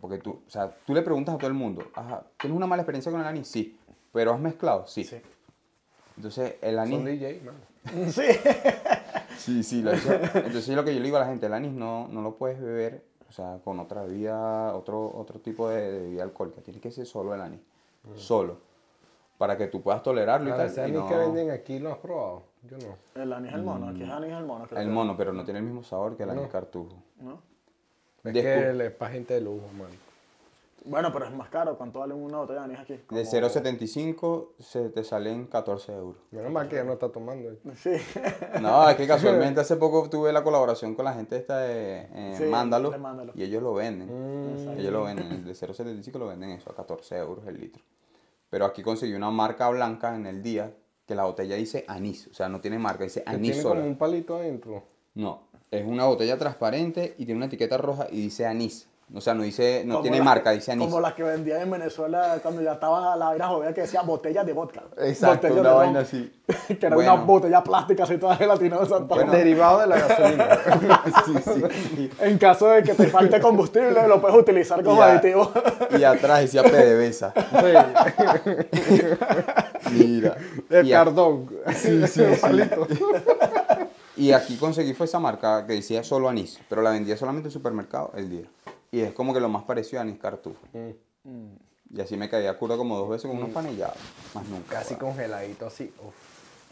Porque 0.00 0.18
tú, 0.18 0.42
o 0.46 0.50
sea, 0.50 0.76
tú 0.84 0.94
le 0.94 1.02
preguntas 1.02 1.34
a 1.34 1.38
todo 1.38 1.48
el 1.48 1.54
mundo, 1.54 1.84
Ajá, 1.94 2.26
¿tienes 2.38 2.56
una 2.56 2.66
mala 2.66 2.82
experiencia 2.82 3.12
con 3.12 3.20
el 3.20 3.26
anís? 3.26 3.46
Sí. 3.46 3.78
¿Pero 4.12 4.32
has 4.32 4.40
mezclado? 4.40 4.86
Sí. 4.86 5.04
Sí. 5.04 5.20
Entonces, 6.16 6.56
el 6.60 6.74
Son 6.74 6.84
anís... 6.84 7.04
DJ, 7.04 7.40
mano. 7.44 7.58
Sí. 8.10 8.22
Sí, 9.38 9.62
sí, 9.64 9.82
lo 9.82 9.92
hizo. 9.94 10.12
Entonces 10.12 10.68
lo 10.68 10.84
que 10.84 10.92
yo 10.94 11.00
le 11.00 11.04
digo 11.06 11.16
a 11.16 11.20
la 11.20 11.26
gente, 11.26 11.46
el 11.46 11.52
anís 11.54 11.72
no, 11.72 12.06
no 12.08 12.22
lo 12.22 12.36
puedes 12.36 12.60
beber, 12.60 13.02
o 13.28 13.32
sea, 13.32 13.58
con 13.64 13.80
otra 13.80 14.04
bebida, 14.04 14.74
otro, 14.76 15.10
otro 15.16 15.40
tipo 15.40 15.68
de, 15.68 15.90
de 15.90 15.98
bebida 16.02 16.22
alcohólica. 16.22 16.60
Tiene 16.60 16.78
que 16.80 16.90
ser 16.92 17.06
solo 17.06 17.34
el 17.34 17.40
anís. 17.40 17.60
Solo. 18.16 18.58
Para 19.38 19.56
que 19.56 19.66
tú 19.66 19.80
puedas 19.82 20.02
tolerarlo 20.02 20.48
y 20.48 20.52
Ahora, 20.52 20.64
tal. 20.64 20.72
ese 20.72 20.80
y 20.82 20.84
anís 20.84 20.96
no- 21.00 21.08
que 21.08 21.16
venden 21.16 21.50
aquí 21.50 21.78
lo 21.80 21.90
has 21.90 21.98
probado. 21.98 22.42
Yo 22.70 22.76
no. 22.78 23.20
El 23.20 23.32
anís 23.32 23.52
el 23.52 23.62
mono, 23.62 23.88
aquí 23.88 24.04
es 24.04 24.10
anís 24.10 24.32
el 24.32 24.44
mono. 24.44 24.66
El 24.76 24.88
mono, 24.88 25.16
pero 25.16 25.32
no 25.32 25.44
tiene 25.44 25.58
el 25.58 25.64
mismo 25.66 25.82
sabor 25.82 26.16
que 26.16 26.22
el 26.22 26.30
anís 26.30 26.44
No. 26.44 26.48
cartujo. 26.48 26.94
¿no? 27.20 27.40
Es 28.22 28.32
que 28.32 28.84
es 28.86 28.90
para 28.92 29.10
gente 29.12 29.34
de 29.34 29.40
lujo, 29.40 29.66
man. 29.76 29.88
Bueno, 30.84 31.12
pero 31.12 31.26
es 31.26 31.32
más 31.32 31.48
caro. 31.48 31.76
¿Cuánto 31.78 32.00
vale 32.00 32.12
una 32.14 32.38
botella 32.38 32.60
de 32.60 32.64
anís 32.66 32.78
aquí? 32.80 32.94
De 32.94 33.02
Como- 33.06 33.20
0.75 33.20 34.48
se 34.58 34.88
te 34.90 35.04
salen 35.04 35.46
14 35.46 35.92
euros. 35.94 36.20
Menos 36.30 36.50
mal 36.50 36.68
que 36.68 36.76
ya 36.76 36.84
no 36.84 36.94
está 36.94 37.08
tomando. 37.10 37.50
Sí. 37.76 37.92
No, 38.60 38.88
es 38.88 38.96
que 38.96 39.06
casualmente 39.06 39.60
hace 39.62 39.76
poco 39.76 40.08
tuve 40.10 40.32
la 40.32 40.42
colaboración 40.42 40.94
con 40.94 41.04
la 41.04 41.14
gente 41.14 41.36
esta 41.36 41.58
de 41.60 42.08
eh, 42.12 42.34
Sí, 42.36 42.44
Mándalo, 42.44 42.90
de 42.90 42.98
Mándalo. 42.98 43.32
y 43.36 43.42
ellos 43.44 43.62
lo 43.62 43.74
venden. 43.74 44.08
Exacto. 44.58 44.80
Ellos 44.80 44.92
lo 44.92 45.04
venden, 45.04 45.30
el 45.32 45.44
de 45.44 45.52
0.75 45.52 46.18
lo 46.18 46.26
venden 46.26 46.50
eso, 46.50 46.70
a 46.70 46.74
14 46.74 47.16
euros 47.18 47.46
el 47.46 47.60
litro. 47.60 47.82
Pero 48.50 48.64
aquí 48.66 48.82
conseguí 48.82 49.14
una 49.14 49.30
marca 49.30 49.68
blanca 49.70 50.14
en 50.16 50.26
el 50.26 50.42
día 50.42 50.74
que 51.06 51.14
la 51.14 51.24
botella 51.24 51.56
dice 51.56 51.84
anís, 51.88 52.26
o 52.28 52.34
sea, 52.34 52.48
no 52.48 52.60
tiene 52.60 52.78
marca, 52.78 53.04
dice 53.04 53.22
anís 53.26 53.52
tiene 53.52 53.62
sola. 53.62 53.76
como 53.76 53.86
un 53.88 53.96
palito 53.98 54.36
adentro. 54.36 54.82
No, 55.14 55.44
es 55.70 55.86
una 55.86 56.06
botella 56.06 56.36
transparente 56.38 57.14
y 57.18 57.24
tiene 57.24 57.36
una 57.38 57.46
etiqueta 57.46 57.76
roja 57.76 58.06
y 58.10 58.20
dice 58.20 58.46
anís. 58.46 58.88
O 59.14 59.20
sea, 59.20 59.34
no 59.34 59.42
dice, 59.42 59.82
no 59.84 59.94
Como 59.96 60.02
tiene 60.02 60.22
marca, 60.22 60.50
que- 60.50 60.56
dice 60.56 60.72
anís. 60.72 60.86
Como 60.86 61.00
las 61.00 61.12
que 61.12 61.22
vendían 61.22 61.60
en 61.62 61.70
Venezuela 61.70 62.38
cuando 62.42 62.62
ya 62.62 62.72
estaban 62.72 63.04
a 63.04 63.14
la 63.16 63.26
vaina 63.26 63.46
jodida 63.48 63.74
que 63.74 63.82
decía 63.82 64.00
botellas 64.02 64.46
de 64.46 64.52
vodka. 64.54 64.84
Exacto, 64.98 65.48
Botellas 65.48 65.60
una 65.60 65.68
de 65.68 65.74
vaina 65.76 66.00
así. 66.00 66.32
que 66.80 66.86
era 66.86 66.94
Bueno. 66.96 67.14
una 67.14 67.22
botella 67.24 67.62
plástica 67.62 68.04
así 68.04 68.16
toda 68.16 68.36
gelatinosa. 68.36 69.06
El 69.20 69.30
derivado 69.30 69.80
de 69.80 69.86
la 69.88 69.96
gasolina. 69.98 70.58
sí, 71.26 71.34
sí, 71.44 71.60
sí. 71.96 72.10
En 72.20 72.38
caso 72.38 72.68
de 72.68 72.82
que 72.82 72.94
te 72.94 73.06
falte 73.08 73.38
combustible, 73.40 74.08
lo 74.08 74.20
puedes 74.20 74.36
utilizar 74.38 74.82
como 74.82 74.96
Y 74.98 75.00
a- 75.02 75.06
aditivo. 75.12 75.52
Y 75.98 76.04
atrás 76.04 76.40
decía 76.40 76.62
PDVSA. 76.62 77.34
Sí. 77.34 79.02
Mira. 79.92 80.36
A- 80.70 80.90
cardón. 80.90 81.48
Sí, 81.74 82.06
sí, 82.06 82.22
sí. 82.34 82.60
Y 84.16 84.32
aquí 84.32 84.56
conseguí 84.56 84.92
fue 84.94 85.06
esa 85.06 85.18
marca 85.18 85.66
que 85.66 85.72
decía 85.74 86.04
solo 86.04 86.28
anís, 86.28 86.58
pero 86.68 86.82
la 86.82 86.90
vendía 86.90 87.16
solamente 87.16 87.48
en 87.48 87.52
supermercado 87.52 88.12
el 88.16 88.28
día. 88.30 88.44
Y 88.92 89.00
es 89.00 89.12
como 89.14 89.32
que 89.32 89.40
lo 89.40 89.48
más 89.48 89.64
parecido 89.64 90.00
a 90.00 90.02
anís. 90.02 90.18
Mm. 91.24 91.54
Y 91.94 92.00
así 92.00 92.16
me 92.16 92.28
caía 92.28 92.56
curda 92.56 92.76
como 92.76 92.96
dos 92.96 93.08
veces 93.08 93.28
con 93.28 93.38
unos 93.38 93.50
panillados. 93.50 93.96
Más 94.34 94.46
nunca. 94.46 94.78
Casi 94.78 94.96
congeladito 94.96 95.66
así. 95.66 95.92
Uf, 95.98 96.14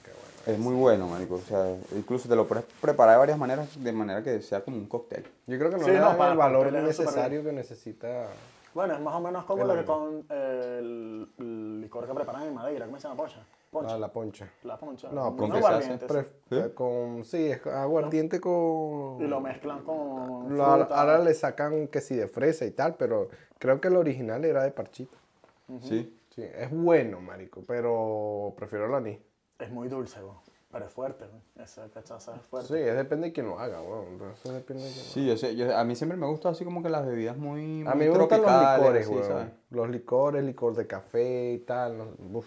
qué 0.05 0.11
bueno. 0.13 0.53
Es 0.53 0.59
muy 0.59 0.75
bueno, 0.75 1.09
marico. 1.09 1.37
O 1.37 1.41
sea, 1.41 1.75
incluso 1.97 2.29
te 2.29 2.37
lo 2.37 2.47
puedes 2.47 2.65
preparar 2.81 3.15
de 3.15 3.19
varias 3.21 3.39
maneras, 3.39 3.69
de 3.83 3.93
manera 3.93 4.23
que 4.23 4.41
sea 4.43 4.63
como 4.63 4.77
un 4.77 4.87
cóctel. 4.87 5.25
Yo 5.47 5.59
creo 5.59 5.71
que 5.71 5.77
no 5.79 5.85
Sí, 5.85 5.91
le 5.91 5.99
no, 5.99 6.07
dan 6.07 6.19
para 6.19 6.33
el 6.33 6.39
valor 6.39 6.73
necesario 6.73 7.43
que 7.43 7.53
necesita. 7.53 8.29
Bueno, 8.75 8.95
es 8.95 9.01
más 9.01 9.15
o 9.15 9.21
menos 9.21 9.45
como 9.45 9.63
El 9.63 9.69
lo 9.69 9.75
que 9.77 9.85
con 9.85 10.27
eh, 10.31 10.77
el, 10.79 11.29
el 11.39 11.81
licor 11.81 12.07
que 12.07 12.15
preparan 12.15 12.43
en 12.45 12.55
Madeira. 12.55 12.87
¿Cómo 12.87 12.99
se 12.99 13.09
llama? 13.09 13.17
Poncha. 13.17 13.45
Poncha. 13.71 13.95
Ah, 13.95 13.99
la 13.99 14.13
poncha. 14.13 14.49
La 14.65 14.77
poncha. 14.79 15.09
No, 15.13 15.37
¿con 15.37 15.51
qué 15.53 15.63
se 15.63 15.69
hace? 15.69 15.99
sí. 15.99 16.05
Pre- 16.07 16.27
eh, 16.51 16.75
con, 16.75 17.25
sí, 17.25 17.51
es 17.51 17.65
aguardiente 17.67 18.41
con... 18.41 19.19
Y 19.21 19.27
lo 19.29 19.41
mezclan 19.41 19.83
con. 19.85 20.57
Lo- 20.57 20.77
fruta. 20.77 21.01
ahora 21.01 21.19
le 21.21 21.35
sacan 21.35 21.87
que 21.89 22.01
sí 22.01 22.17
de 22.17 22.27
fresa 22.27 22.65
y 22.65 22.73
tal, 22.73 22.97
pero 22.97 23.29
creo 23.59 23.81
que 23.81 23.89
el 23.89 23.97
original 23.97 24.45
era 24.45 24.63
de 24.65 24.73
parchita. 24.73 25.17
¿Sí? 25.83 26.17
Sí, 26.35 26.43
es 26.43 26.71
bueno, 26.73 27.21
marico, 27.21 27.63
pero 27.67 28.53
prefiero 28.57 28.87
el 28.87 28.95
anís. 28.95 29.19
Es 29.59 29.71
muy 29.71 29.89
dulce, 29.89 30.21
güey. 30.21 30.35
Pero 30.73 30.85
es 30.85 30.93
fuerte, 30.93 31.25
güey. 31.27 31.43
Esa 31.65 31.89
cachaza 31.91 32.37
es 32.37 32.43
fuerte. 32.43 32.69
Sí, 32.69 32.75
es 32.81 32.97
depende 32.97 33.27
de 33.29 33.33
quién 33.33 33.49
lo 33.49 33.59
haga, 33.59 33.83
weón. 33.83 34.21
Eso 34.33 34.53
depende 34.53 34.85
de 34.85 34.91
quién 34.93 35.05
lo 35.05 35.11
Sí, 35.11 35.27
yo 35.27 35.37
sé, 35.37 35.57
yo- 35.57 35.77
a 35.77 35.83
mí 35.85 35.97
siempre 35.97 36.17
me 36.17 36.27
gusta 36.27 36.51
así 36.51 36.65
como 36.65 36.83
que 36.83 36.89
las 36.89 37.05
bebidas 37.05 37.37
muy. 37.37 37.83
A 37.87 37.95
muy 37.95 38.07
mí 38.07 38.13
me 38.13 38.19
gustan 38.19 38.43
los 38.43 38.79
licores, 38.79 39.07
así, 39.07 39.15
weón. 39.15 39.27
¿sabes? 39.27 39.49
Los 39.71 39.91
licores, 39.91 40.45
licor 40.45 40.75
de 40.77 40.87
café 40.87 41.53
y 41.55 41.59
tal. 41.59 41.99
No, 41.99 42.39
uf. 42.39 42.47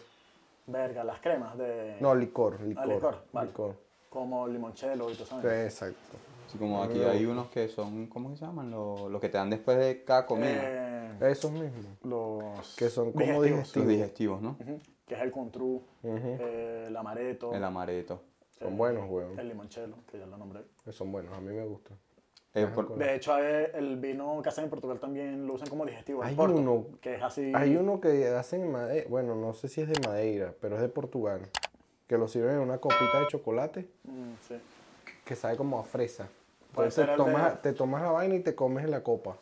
Verga, 0.67 1.03
las 1.03 1.19
cremas 1.19 1.57
de. 1.57 1.97
No, 1.99 2.15
licor, 2.15 2.61
licor. 2.61 2.83
Ah, 2.83 2.87
licor, 2.87 3.15
vale. 3.33 3.47
licor. 3.47 3.75
Como 4.09 4.47
limoncello 4.47 5.09
y 5.09 5.15
todo 5.15 5.25
Sí, 5.25 5.35
eso. 5.39 5.51
exacto. 5.51 6.17
Así 6.47 6.57
como 6.57 6.81
aquí 6.83 7.01
hay 7.03 7.25
unos 7.25 7.47
que 7.49 7.67
son, 7.67 8.07
¿cómo 8.07 8.33
se 8.35 8.45
llaman? 8.45 8.71
Los 8.71 9.09
lo 9.11 9.19
que 9.19 9.27
te 9.27 9.37
dan 9.37 9.49
después 9.49 9.77
de 9.77 10.03
cada 10.05 10.25
comida. 10.25 10.61
Eh, 10.63 11.17
Esos 11.21 11.51
mismos. 11.51 11.85
los. 12.03 12.75
Que 12.77 12.89
son 12.89 13.11
como 13.11 13.25
los 13.33 13.43
digestivos. 13.43 13.87
digestivos, 13.89 14.41
¿no? 14.41 14.51
Ujú, 14.61 14.79
Que 15.07 15.15
es 15.15 15.21
el 15.21 15.31
contrú, 15.31 15.83
eh, 16.03 16.85
el 16.87 16.95
amaretto, 16.95 17.53
El 17.53 17.63
amaretto. 17.63 18.21
Son 18.59 18.77
buenos, 18.77 19.09
weón. 19.09 19.37
el 19.37 19.49
limoncello, 19.49 19.95
que 20.09 20.17
ya 20.19 20.25
lo 20.25 20.37
nombré. 20.37 20.61
Son 20.91 21.11
buenos, 21.11 21.35
a 21.37 21.41
mí 21.41 21.53
me 21.53 21.65
gustan. 21.65 21.97
Eh, 22.53 22.67
por- 22.73 22.95
De 22.95 23.15
hecho, 23.15 23.37
eh, 23.39 23.71
el 23.73 23.97
vino 23.97 24.39
que 24.41 24.49
hacen 24.49 24.65
en 24.65 24.69
Portugal 24.69 24.99
también 24.99 25.45
lo 25.47 25.53
usan 25.55 25.67
como 25.69 25.85
digestivo. 25.85 26.23
Hay 26.23 26.35
Porto, 26.35 26.55
uno- 26.57 26.85
que 27.01 27.15
es 27.15 27.21
así. 27.23 27.51
Hay 27.55 27.75
uno 27.75 27.99
que 27.99 28.27
hacen 28.27 28.61
en 28.61 28.71
Madeira, 28.71 29.07
bueno, 29.09 29.35
no 29.35 29.53
sé 29.53 29.67
si 29.67 29.81
es 29.81 29.89
de 29.89 29.99
Madeira, 30.07 30.53
pero 30.61 30.75
es 30.75 30.81
de 30.81 30.87
Portugal, 30.89 31.41
que 32.07 32.17
lo 32.17 32.27
sirven 32.27 32.55
en 32.55 32.59
una 32.61 32.77
copita 32.77 33.19
de 33.19 33.27
chocolate 33.27 33.89
Mm, 34.03 34.33
sí. 34.47 34.55
que 35.25 35.35
sabe 35.35 35.57
como 35.57 35.79
a 35.79 35.83
fresa. 35.83 36.29
Puede 36.73 36.89
Entonces 36.89 37.17
tomas, 37.17 37.55
de- 37.55 37.71
te 37.71 37.73
tomas 37.77 38.01
la 38.03 38.11
vaina 38.11 38.35
y 38.35 38.39
te 38.41 38.53
comes 38.55 38.87
la 38.87 39.01
copa. 39.03 39.35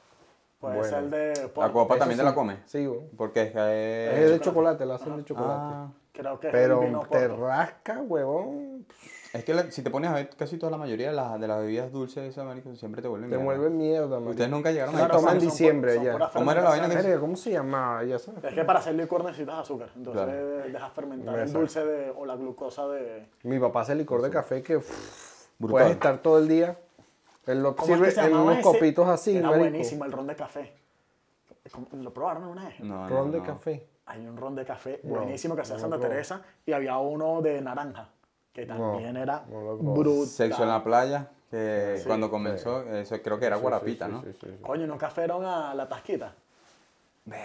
Puede 0.61 0.75
Bueno. 0.77 0.89
ser 0.89 1.03
el 1.03 1.09
de. 1.09 1.33
¿La 1.41 1.47
Porto, 1.49 1.73
copa 1.73 1.97
también 1.97 2.17
te 2.19 2.23
sí. 2.23 2.29
la 2.29 2.35
comes? 2.35 2.57
Sí, 2.67 2.85
güey. 2.85 3.01
Porque 3.17 3.41
es 3.41 3.51
que... 3.51 4.23
Es 4.25 4.29
de 4.31 4.39
chocolate, 4.39 4.85
la 4.85 4.95
hacen 4.95 5.17
de 5.17 5.25
chocolate. 5.25 5.51
Ah, 5.59 5.87
Creo 6.13 6.39
que 6.39 6.47
es 6.47 6.51
pero 6.53 6.81
el 6.81 6.87
vino 6.87 6.99
te 7.09 7.27
Porto. 7.27 7.47
rasca, 7.47 7.99
huevón. 8.01 8.85
es 9.33 9.43
que 9.45 9.53
la- 9.55 9.71
si 9.71 9.81
te 9.81 9.89
pones 9.89 10.11
a 10.11 10.13
ver 10.13 10.29
casi 10.37 10.57
toda 10.57 10.69
la 10.71 10.77
mayoría 10.77 11.07
de 11.09 11.15
las, 11.15 11.39
de 11.39 11.47
las 11.47 11.59
bebidas 11.61 11.91
dulces 11.91 12.21
de 12.21 12.29
esa 12.29 12.43
marico 12.43 12.75
siempre 12.75 13.01
te 13.01 13.07
vuelven 13.07 13.29
Te 13.31 13.37
mierda. 13.37 13.45
vuelve 13.57 13.69
mierda, 13.75 14.19
man. 14.19 14.27
Ustedes 14.27 14.49
nunca 14.51 14.71
llegaron 14.71 14.93
Se 14.93 15.01
a 15.01 15.05
Claro, 15.05 15.19
toma 15.19 15.31
en 15.31 15.39
son 15.39 15.49
diciembre 15.49 15.95
son 15.95 16.03
ya. 16.03 16.29
¿Cómo 16.33 16.51
era 16.51 16.61
la 16.61 16.69
vaina 16.69 16.89
que. 16.89 16.95
Verga, 16.95 17.19
¿Cómo 17.19 17.35
se 17.37 17.51
llama? 17.51 18.03
Ya 18.03 18.19
sabes. 18.19 18.43
Es 18.43 18.53
que 18.53 18.63
para 18.65 18.79
hacer 18.79 18.93
licor 18.93 19.23
necesitas 19.23 19.55
azúcar. 19.59 19.89
Entonces 19.95 20.23
Claro. 20.25 20.57
dejas 20.71 20.91
fermentar 20.93 21.39
el 21.39 21.51
dulce 21.53 21.83
de, 21.85 22.11
o 22.15 22.25
la 22.25 22.35
glucosa 22.35 22.87
de. 22.89 23.25
Mi 23.43 23.57
papá 23.57 23.81
hace 23.81 23.95
licor 23.95 24.21
de 24.21 24.29
café 24.29 24.61
que 24.61 24.77
uff, 24.77 25.47
Brutal. 25.57 25.71
puedes 25.71 25.91
estar 25.93 26.17
todo 26.19 26.37
el 26.37 26.47
día. 26.49 26.77
Él 27.47 27.63
lo 27.63 27.75
¿Cómo 27.75 27.87
es 27.87 27.93
sirve 27.99 28.05
que 28.09 28.11
se 28.15 28.25
en 28.27 28.35
unos 28.35 28.53
ese? 28.55 28.63
copitos 28.63 29.07
así, 29.07 29.31
Era 29.37 29.47
marico. 29.49 29.59
buenísimo 29.59 30.05
el 30.05 30.11
ron 30.11 30.27
de 30.27 30.35
café. 30.35 30.73
¿Cómo- 31.71 31.87
¿Lo 31.93 32.13
probaron 32.13 32.43
una 32.45 32.65
vez? 32.65 32.79
No, 32.81 33.03
no, 33.03 33.09
Ron 33.09 33.31
de 33.31 33.37
no. 33.39 33.43
café. 33.43 33.87
Hay 34.07 34.25
un 34.25 34.35
ron 34.35 34.55
de 34.55 34.65
café 34.65 34.99
No, 35.03 35.15
buenísimo 35.15 35.55
que 35.55 35.63
se 35.63 35.69
no 35.71 35.75
hace 35.77 35.89
Santa. 35.89 35.99
Teresa 35.99 36.41
y 36.65 36.71
había 36.73 36.97
uno 36.97 37.41
de 37.41 37.61
naranja 37.61 38.09
que 38.53 38.65
también 38.65 39.15
era 39.15 39.45
no 39.49 39.77
brutal. 39.77 40.27
Sexo 40.27 40.63
en 40.63 40.69
la 40.69 40.83
playa, 40.83 41.27
que 41.49 41.95
Sí, 41.99 42.07
cuando 42.07 42.29
comenzó, 42.29 42.81
eso 42.93 43.15
creo 43.21 43.39
que 43.39 43.45
era 43.45 43.55
Sí, 43.57 43.61
guarapita, 43.61 44.05
sí, 44.07 44.11
¿no? 44.11 44.21
sí, 44.23 44.33
sí, 44.33 44.47
sí. 44.47 44.57
Coño, 44.61 44.85
nunca 44.87 45.09
fueron 45.09 45.45
a 45.45 45.73
la 45.73 45.87
tasquita. 45.87 46.33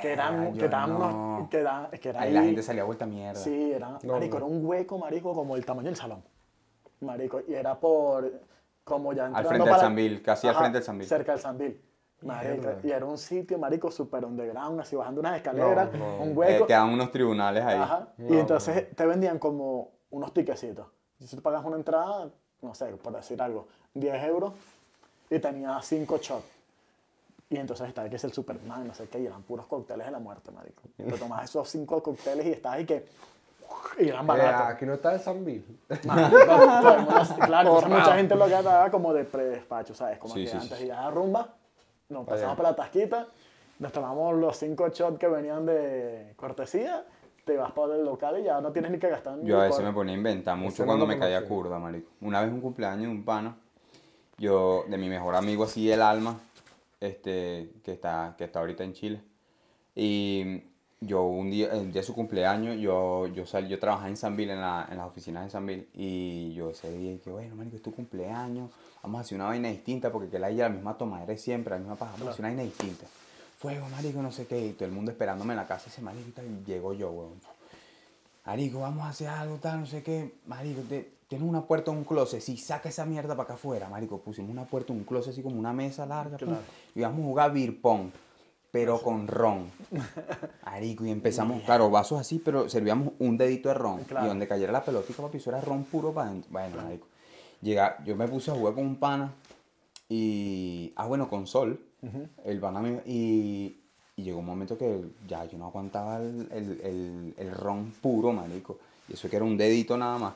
Que 0.01 0.13
eran, 0.15 0.55
que 0.55 0.65
estaban 0.65 0.91
no. 0.91 0.97
unos, 0.97 1.49
que, 1.51 1.59
eran- 1.61 1.91
que 1.91 2.09
era 2.09 2.21
Ahí 2.23 2.29
ahí. 2.29 2.35
la 2.35 2.43
gente 2.43 2.63
salía 2.63 2.83
vuelta 2.85 3.07
mierda. 3.07 3.39
Sí, 3.41 3.73
era, 3.73 3.99
No, 4.03 4.15
marico, 4.15 4.39
no. 4.41 4.47
era 4.47 4.55
un 4.57 4.67
hueco, 4.67 4.99
marico, 4.99 5.35
como 5.35 5.55
el 5.55 5.65
tamaño 5.67 5.87
del 5.89 5.97
salón. 5.97 6.23
Marico, 7.01 7.41
y 7.47 7.53
era 7.55 7.79
por, 7.79 8.33
como 8.87 9.13
ya 9.13 9.27
entrando 9.27 9.49
frente 9.49 9.65
del 9.65 9.71
para- 9.75 9.83
Sambil, 9.83 10.23
casi 10.23 10.47
al 10.47 10.53
Ajá, 10.53 10.61
frente 10.61 10.79
del 10.79 10.85
Sambil. 10.85 11.09
Cerca 11.09 11.33
del 11.33 11.41
Sambil. 11.41 11.83
Marico, 12.23 12.55
Mierda. 12.63 12.79
y 12.85 12.91
era 12.93 13.05
un 13.05 13.19
sitio, 13.19 13.59
marico, 13.59 13.91
súper 13.91 14.25
underground, 14.25 14.81
así 14.81 14.95
bajando 14.97 15.21
unas 15.21 15.37
escaleras, 15.37 15.93
No, 15.93 15.99
no. 15.99 16.23
un 16.23 16.29
Eh, 16.31 16.33
hueco. 16.35 16.67
quedaban 16.69 16.91
unos 16.95 17.11
tribunales 17.11 17.65
ahí. 17.65 17.79
Ajá. 17.79 18.09
No, 18.17 18.33
y 18.35 18.39
entonces 18.39 18.95
te 18.95 19.05
vendían 19.07 19.39
como 19.41 19.91
unos 20.11 20.33
tiquecitos. 20.33 20.87
Si 21.19 21.35
tú 21.35 21.43
pagas 21.43 21.65
una 21.65 21.77
entrada, 21.77 22.31
no 22.63 22.75
sé, 22.75 22.87
por 22.87 23.13
decir 23.13 23.43
algo, 23.43 23.67
10 23.93 24.23
euros, 24.25 24.53
y 25.29 25.39
tenía 25.41 25.79
5 25.83 26.19
shots. 26.19 26.45
Y 27.51 27.57
entonces 27.59 27.89
estaba 27.89 28.09
que 28.09 28.17
es 28.17 28.25
el 28.25 28.33
Superman, 28.33 28.87
no 28.87 28.95
sé 28.95 29.09
qué, 29.09 29.19
y 29.21 29.27
eran 29.27 29.43
puros 29.43 29.67
cócteles 29.67 30.07
de 30.07 30.13
la 30.13 30.19
muerte, 30.21 30.53
marico. 30.53 30.83
Y 30.99 31.03
te 31.03 31.19
tomabas 31.19 31.51
esos 31.51 31.69
5 31.69 32.03
cócteles 32.05 32.47
y 32.47 32.53
estabas 32.53 32.79
ahí 32.79 32.87
que... 32.87 33.05
Y 33.99 34.09
eran 34.09 34.25
Eh, 34.25 34.29
baratos. 34.29 34.67
aquí 34.75 34.85
no 34.87 34.95
está 34.95 35.15
el 35.15 35.21
el 35.21 36.07
mundo- 36.07 37.37
claro, 37.47 37.81
mucha 37.89 38.15
gente 38.17 38.35
lo 38.35 38.45
que 38.45 38.51
daba 38.51 38.91
como 38.91 39.13
de 39.15 39.25
predespacho, 39.25 39.95
¿sabes? 39.95 40.19
Como 40.19 40.35
Sí, 40.35 40.45
que 40.45 40.51
sí, 40.51 40.57
antes 40.57 40.79
sí, 40.79 40.85
de 40.85 40.87
ir 40.87 40.93
a 40.93 41.03
la 41.03 41.11
rumba, 41.11 41.55
nos 42.11 42.27
pasamos 42.27 42.57
por 42.57 42.65
la 42.65 42.77
tasquita, 42.77 43.27
nos 43.79 43.93
tomamos 43.93 44.35
los 44.37 44.57
cinco 44.57 44.89
shots 44.89 45.19
que 45.19 45.29
venían 45.29 45.65
de 45.67 46.35
cortesía, 46.37 47.05
te 47.45 47.57
vas 47.57 47.73
para 47.73 47.95
el 47.95 48.05
local 48.05 48.39
y 48.41 48.45
ya 48.45 48.61
no 48.61 48.73
tienes 48.73 48.91
ni 48.91 48.99
que 48.99 49.09
gastar 49.09 49.39
Yo 49.43 49.61
a 49.61 49.65
veces 49.65 49.85
me 49.85 49.93
ponía 49.93 50.15
a 50.15 50.19
inventar 50.19 50.57
mucho 50.57 50.85
cuando 50.85 51.07
me 51.07 51.19
caía 51.19 51.45
curda, 51.47 51.79
marico. 51.79 52.11
Una 52.21 52.43
vez 52.43 52.53
un 52.53 52.61
cumpleaños 52.61 53.03
de 53.03 53.09
un 53.09 53.25
pana, 53.25 53.57
yo, 54.37 54.85
de 54.89 54.99
mi 54.99 55.09
mejor 55.09 55.35
amigo 55.37 55.65
así, 55.65 55.91
el 55.91 56.03
alma, 56.03 56.39
este, 57.01 57.71
que 57.85 57.93
está, 57.93 58.35
que 58.37 58.45
está 58.45 58.59
ahorita 58.61 58.85
en 58.85 58.93
Chile. 58.93 59.21
Y 59.95 60.63
yo 61.01 61.23
un 61.25 61.51
día, 61.51 61.69
el 61.73 61.93
día 61.93 62.01
de 62.01 62.07
su 62.07 62.15
cumpleaños, 62.15 62.79
yo, 62.79 63.27
yo 63.29 63.47
salí, 63.47 63.69
yo 63.69 63.79
trabajaba 63.79 64.09
en 64.09 64.17
Sanville, 64.17 64.53
en, 64.55 64.61
la, 64.61 64.89
en 64.91 64.97
las 64.97 65.07
oficinas 65.07 65.45
de 65.45 65.51
Sanville, 65.51 65.89
y 65.95 66.55
yo 66.55 66.71
ese 66.71 66.91
día 66.97 67.13
dije, 67.13 67.31
bueno, 67.31 67.55
marico, 67.55 67.77
es 67.77 67.83
tu 67.83 67.93
cumpleaños, 67.95 68.71
vamos 69.03 69.19
a 69.19 69.21
hacer 69.23 69.37
una 69.37 69.47
vaina 69.47 69.69
distinta, 69.69 70.11
porque 70.11 70.29
que 70.29 70.39
la 70.39 70.47
haya 70.49 70.65
la 70.69 70.75
misma 70.75 70.97
tomadera 70.97 71.33
de 71.33 71.39
siempre, 71.39 71.73
la 71.75 71.79
misma 71.79 71.97
paja, 71.97 72.13
vamos 72.13 72.29
a 72.29 72.31
hacer 72.33 72.41
una 72.45 72.49
vaina 72.49 72.63
distinta. 72.63 73.07
Fuego, 73.59 73.89
marico, 73.89 74.21
no 74.23 74.31
sé 74.33 74.47
qué, 74.47 74.67
y 74.67 74.73
todo 74.73 74.87
el 74.87 74.93
mundo 74.93 75.11
esperándome 75.11 75.53
en 75.53 75.59
la 75.59 75.67
casa, 75.67 75.89
ese 75.89 76.01
marico, 76.03 76.29
y 76.29 76.33
tal, 76.33 76.65
llego 76.65 76.93
yo, 76.95 77.11
weón. 77.11 77.41
Marico, 78.45 78.81
vamos 78.81 79.05
a 79.05 79.09
hacer 79.09 79.29
algo, 79.29 79.57
tal, 79.57 79.81
no 79.81 79.87
sé 79.87 80.03
qué. 80.03 80.35
Marico, 80.47 80.81
te- 80.83 81.11
tienes 81.27 81.49
una 81.49 81.63
puerta 81.67 81.91
un 81.91 82.05
closet, 82.05 82.41
sí, 82.41 82.57
saca 82.57 82.89
esa 82.89 83.05
mierda 83.05 83.35
para 83.35 83.43
acá 83.45 83.55
afuera, 83.55 83.89
marico. 83.89 84.19
Pusimos 84.21 84.51
una 84.53 84.65
puerta, 84.67 84.93
un 84.93 85.03
closet 85.03 85.33
así 85.33 85.43
como 85.43 85.59
una 85.59 85.73
mesa 85.73 86.07
larga. 86.07 86.39
pum. 86.39 86.55
Y 86.95 87.01
íbamos 87.01 87.21
a 87.21 87.25
jugar 87.25 87.53
beer 87.53 87.81
pong, 87.81 88.11
pero 88.77 89.01
con 89.01 89.27
ron. 89.27 89.71
Marico, 90.67 91.07
y 91.07 91.11
empezamos, 91.11 91.63
claro, 91.63 91.89
vasos 91.89 92.21
así, 92.21 92.39
pero 92.45 92.69
servíamos 92.69 93.15
un 93.19 93.39
dedito 93.39 93.71
de 93.71 93.75
ron. 93.75 94.05
Claro. 94.05 94.27
Y 94.27 94.29
donde 94.29 94.47
cayera 94.47 94.71
la 94.71 94.85
pelotita, 94.85 95.23
papi, 95.23 95.39
eso 95.39 95.49
era 95.49 95.63
ron 95.63 95.85
puro 95.85 96.13
para 96.13 96.29
adentro. 96.29 96.51
Bueno, 96.53 96.77
marico. 96.83 97.07
Llega, 97.63 97.97
yo 98.05 98.15
me 98.17 98.29
puse 98.29 98.51
a 98.51 98.55
jugar 98.55 98.75
con 98.75 98.85
un 98.85 98.97
pana 98.97 99.33
y, 100.11 100.93
ah, 100.97 101.07
bueno, 101.07 101.29
con 101.31 101.47
Sol, 101.47 101.81
el 102.45 102.61
pana 102.61 102.81
mío, 102.81 103.01
y, 103.07 103.79
y 104.15 104.23
llegó 104.23 104.41
un 104.41 104.47
momento 104.47 104.77
que 104.77 105.01
ya 105.27 105.45
yo 105.47 105.57
no 105.57 105.67
aguantaba 105.69 106.19
el, 106.19 106.47
el, 106.53 106.81
el- 106.83 107.35
el 107.39 107.51
ron 107.53 107.91
puro, 108.03 108.33
marico. 108.33 108.79
Y 109.09 109.15
eso 109.15 109.31
que 109.31 109.37
era 109.37 109.45
un 109.47 109.57
dedito 109.57 109.97
nada 109.97 110.19
más. 110.19 110.35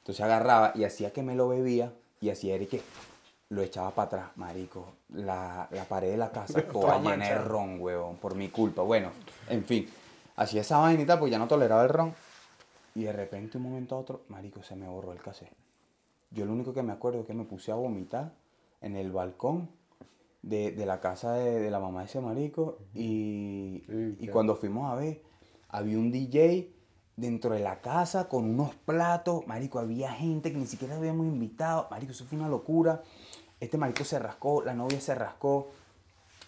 Entonces 0.00 0.24
agarraba 0.24 0.72
y 0.74 0.84
hacía 0.84 1.12
que 1.12 1.22
me 1.22 1.34
lo 1.34 1.48
bebía 1.48 1.92
y 2.22 2.30
hacía 2.30 2.58
que 2.66 2.80
lo 3.50 3.62
echaba 3.62 3.90
para 3.90 4.06
atrás, 4.06 4.36
marico. 4.36 4.94
La, 5.10 5.68
la 5.70 5.84
pared 5.84 6.10
de 6.10 6.16
la 6.16 6.30
casa 6.30 6.62
toda 6.72 6.98
llena 6.98 7.28
de 7.28 7.38
ron, 7.38 7.80
huevón, 7.80 8.16
por 8.16 8.34
mi 8.34 8.48
culpa. 8.48 8.82
Bueno, 8.82 9.10
en 9.48 9.64
fin, 9.64 9.88
hacía 10.36 10.60
esa 10.60 10.82
tal, 11.06 11.18
porque 11.18 11.30
ya 11.30 11.38
no 11.38 11.48
toleraba 11.48 11.82
el 11.82 11.88
ron. 11.88 12.14
Y 12.94 13.04
de 13.04 13.12
repente, 13.12 13.58
un 13.58 13.64
momento 13.64 13.94
a 13.94 13.98
otro, 13.98 14.22
marico, 14.28 14.62
se 14.62 14.74
me 14.76 14.88
borró 14.88 15.12
el 15.12 15.20
cassette. 15.20 15.52
Yo 16.30 16.44
lo 16.44 16.52
único 16.52 16.74
que 16.74 16.82
me 16.82 16.92
acuerdo 16.92 17.20
es 17.20 17.26
que 17.26 17.34
me 17.34 17.44
puse 17.44 17.72
a 17.72 17.76
vomitar 17.76 18.32
en 18.80 18.96
el 18.96 19.12
balcón 19.12 19.70
de, 20.42 20.72
de 20.72 20.86
la 20.86 21.00
casa 21.00 21.32
de, 21.34 21.60
de 21.60 21.70
la 21.70 21.80
mamá 21.80 22.00
de 22.00 22.06
ese 22.06 22.20
marico. 22.20 22.78
Y, 22.94 23.84
Sí, 23.86 24.16
y 24.20 24.28
cuando 24.28 24.56
fuimos 24.56 24.92
a 24.92 24.96
ver, 24.96 25.22
había 25.68 25.98
un 25.98 26.10
DJ 26.10 26.70
dentro 27.18 27.54
de 27.54 27.60
la 27.60 27.80
casa 27.80 28.28
con 28.28 28.44
unos 28.44 28.74
platos. 28.74 29.46
Marico, 29.46 29.78
había 29.78 30.12
gente 30.12 30.52
que 30.52 30.58
ni 30.58 30.66
siquiera 30.66 30.96
habíamos 30.96 31.26
invitado. 31.26 31.88
Marico, 31.90 32.12
eso 32.12 32.24
fue 32.24 32.38
una 32.38 32.48
locura. 32.48 33.02
Este 33.60 33.76
marico 33.76 34.04
se 34.04 34.18
rascó, 34.18 34.62
la 34.62 34.72
novia 34.72 35.00
se 35.00 35.14
rascó. 35.14 35.68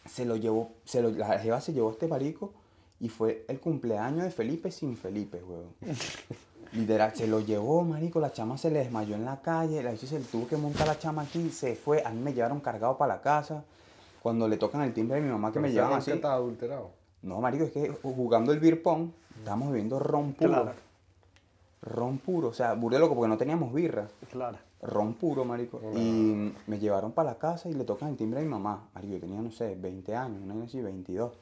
Se 0.08 0.24
lo 0.24 0.36
llevó, 0.36 0.72
se 0.84 1.02
lo, 1.02 1.10
la 1.10 1.38
jeva 1.38 1.60
se 1.60 1.72
llevó 1.72 1.90
a 1.90 1.92
este 1.92 2.06
marico 2.08 2.52
y 3.00 3.08
fue 3.08 3.44
el 3.48 3.60
cumpleaños 3.60 4.24
de 4.24 4.30
Felipe 4.30 4.70
sin 4.70 4.96
Felipe, 4.96 5.42
huevón. 5.42 5.74
Literal, 6.72 7.14
se 7.16 7.26
lo 7.26 7.40
llevó, 7.40 7.82
marico, 7.82 8.20
la 8.20 8.32
chama 8.32 8.56
se 8.56 8.70
le 8.70 8.78
desmayó 8.78 9.16
en 9.16 9.24
la 9.24 9.42
calle, 9.42 9.82
la 9.82 9.96
se 9.96 10.18
le 10.18 10.24
tuvo 10.24 10.46
que 10.46 10.56
montar 10.56 10.86
la 10.86 10.98
chama 10.98 11.22
aquí, 11.22 11.50
se 11.50 11.74
fue, 11.74 12.02
a 12.04 12.10
mí 12.10 12.20
me 12.20 12.32
llevaron 12.32 12.60
cargado 12.60 12.96
para 12.96 13.16
la 13.16 13.20
casa. 13.20 13.64
Cuando 14.22 14.46
le 14.46 14.56
tocan 14.56 14.82
el 14.82 14.94
timbre 14.94 15.16
de 15.16 15.22
mi 15.22 15.30
mamá 15.30 15.50
que 15.50 15.58
me 15.58 15.72
llevan 15.72 15.94
así. 15.94 16.12
estaba 16.12 16.34
adulterado. 16.34 16.90
No, 17.22 17.40
marico, 17.40 17.64
es 17.64 17.72
que 17.72 17.88
jugando 18.02 18.52
el 18.52 18.60
beer 18.60 18.82
pong, 18.82 19.10
estábamos 19.38 19.70
bebiendo 19.70 19.98
ron 19.98 20.32
puro. 20.32 20.50
Claro. 20.50 20.72
Ron 21.82 22.18
puro, 22.18 22.48
o 22.48 22.52
sea, 22.52 22.74
burde 22.74 22.98
loco 22.98 23.14
porque 23.14 23.28
no 23.28 23.38
teníamos 23.38 23.72
birra. 23.72 24.08
Claro. 24.30 24.58
Ron 24.82 25.14
puro, 25.14 25.44
marico. 25.44 25.80
Y 25.94 26.52
me 26.66 26.78
llevaron 26.78 27.12
para 27.12 27.30
la 27.32 27.38
casa 27.38 27.68
y 27.68 27.74
le 27.74 27.84
tocan 27.84 28.10
el 28.10 28.16
timbre 28.16 28.40
a 28.40 28.42
mi 28.42 28.48
mamá. 28.48 28.88
Marico, 28.94 29.14
yo 29.14 29.20
tenía, 29.20 29.40
no 29.40 29.50
sé, 29.50 29.74
20 29.78 30.14
años, 30.16 30.42
un 30.42 30.50
año 30.50 30.64
así, 30.64 30.80
22. 30.80 31.32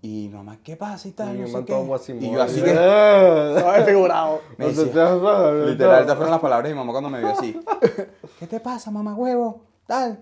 Y 0.00 0.28
mamá, 0.32 0.58
¿qué 0.62 0.76
pasa 0.76 1.08
y 1.08 1.10
tal? 1.12 1.36
Y 1.36 1.40
No 1.40 1.46
sé 1.48 1.64
qué. 1.64 2.16
Y 2.20 2.30
yo 2.32 2.40
así 2.42 2.62
que... 2.62 2.72
No, 2.72 3.74
he 3.74 3.84
figurado. 3.84 4.40
Me 4.56 4.66
No 4.66 4.70
decía- 4.72 5.64
Literal, 5.66 6.00
estas 6.02 6.14
fueron 6.16 6.30
las 6.30 6.40
palabras 6.40 6.68
de 6.68 6.74
mi 6.74 6.78
mamá 6.78 6.92
cuando 6.92 7.10
me 7.10 7.18
vio 7.18 7.30
así. 7.30 7.60
¿Qué 8.38 8.46
te 8.46 8.60
pasa, 8.60 8.92
mamá 8.92 9.14
huevo? 9.16 9.62
Tal. 9.88 10.20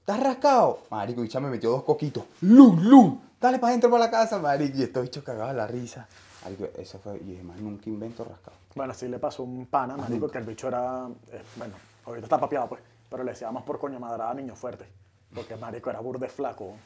¿Estás 0.00 0.18
rascado? 0.22 0.78
Marico, 0.90 1.20
bicha 1.20 1.40
me 1.40 1.50
metió 1.50 1.70
dos 1.70 1.82
coquitos. 1.82 2.24
¡Lum, 2.40 2.80
lum! 2.80 3.18
Dale 3.42 3.58
para 3.58 3.70
adentro 3.70 3.90
para 3.90 4.04
la 4.04 4.10
casa, 4.10 4.38
marico. 4.38 4.78
Y 4.78 4.84
estos 4.84 5.02
bichos 5.02 5.24
cagados 5.24 5.50
de 5.50 5.56
la 5.56 5.66
risa. 5.66 6.06
Marico, 6.44 6.68
eso 6.78 7.00
fue... 7.00 7.16
Y 7.16 7.24
dije, 7.24 7.42
más 7.42 7.58
nunca 7.58 7.90
invento 7.90 8.24
rascado. 8.24 8.56
Bueno, 8.76 8.94
sí 8.94 9.08
le 9.08 9.18
pasó 9.18 9.42
un 9.42 9.66
pana, 9.66 9.96
marico, 9.96 10.28
que 10.28 10.38
el 10.38 10.44
bicho 10.44 10.68
era, 10.68 11.08
eh, 11.32 11.42
bueno, 11.56 11.74
ahorita 12.06 12.26
está 12.26 12.38
papiado, 12.38 12.68
pues, 12.68 12.80
pero 13.10 13.24
le 13.24 13.32
decíamos 13.32 13.64
por 13.64 13.80
coño 13.80 13.98
madrada 13.98 14.32
niño 14.32 14.54
fuerte, 14.54 14.86
porque 15.34 15.56
marico 15.56 15.90
era 15.90 15.98
burde 15.98 16.28
flaco. 16.28 16.76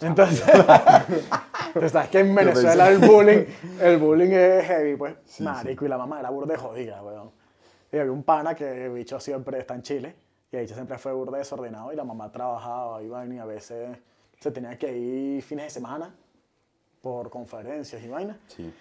Entonces, 0.00 0.42
tú 1.74 1.88
sabes 1.88 2.08
que 2.10 2.20
en 2.20 2.34
Venezuela 2.34 2.88
el 2.88 2.98
bullying, 2.98 3.44
el 3.80 3.98
bullying 3.98 4.30
es 4.30 4.64
heavy, 4.66 4.96
pues, 4.96 5.16
marico, 5.40 5.84
y 5.84 5.88
la 5.88 5.98
mamá 5.98 6.20
era 6.20 6.30
burde 6.30 6.56
jodida, 6.56 7.02
weón. 7.02 7.32
Y 7.92 7.98
había 7.98 8.12
un 8.12 8.22
pana 8.22 8.54
que 8.54 8.86
el 8.86 8.92
bicho 8.92 9.18
siempre 9.18 9.58
está 9.58 9.74
en 9.74 9.82
Chile, 9.82 10.14
y 10.52 10.56
el 10.56 10.62
bicho 10.62 10.74
siempre 10.74 10.96
fue 10.96 11.12
burde 11.12 11.38
desordenado, 11.38 11.92
y 11.92 11.96
la 11.96 12.04
mamá 12.04 12.30
trabajaba, 12.30 13.02
iba 13.02 13.26
y 13.26 13.38
a 13.38 13.44
veces 13.44 13.98
se 14.40 14.50
tenía 14.50 14.76
que 14.78 14.96
ir 14.96 15.42
fines 15.42 15.64
de 15.66 15.70
semana 15.70 16.14
por 17.02 17.30
conferencias 17.30 18.02
y 18.02 18.08
vainas. 18.08 18.36
Sí. 18.48 18.72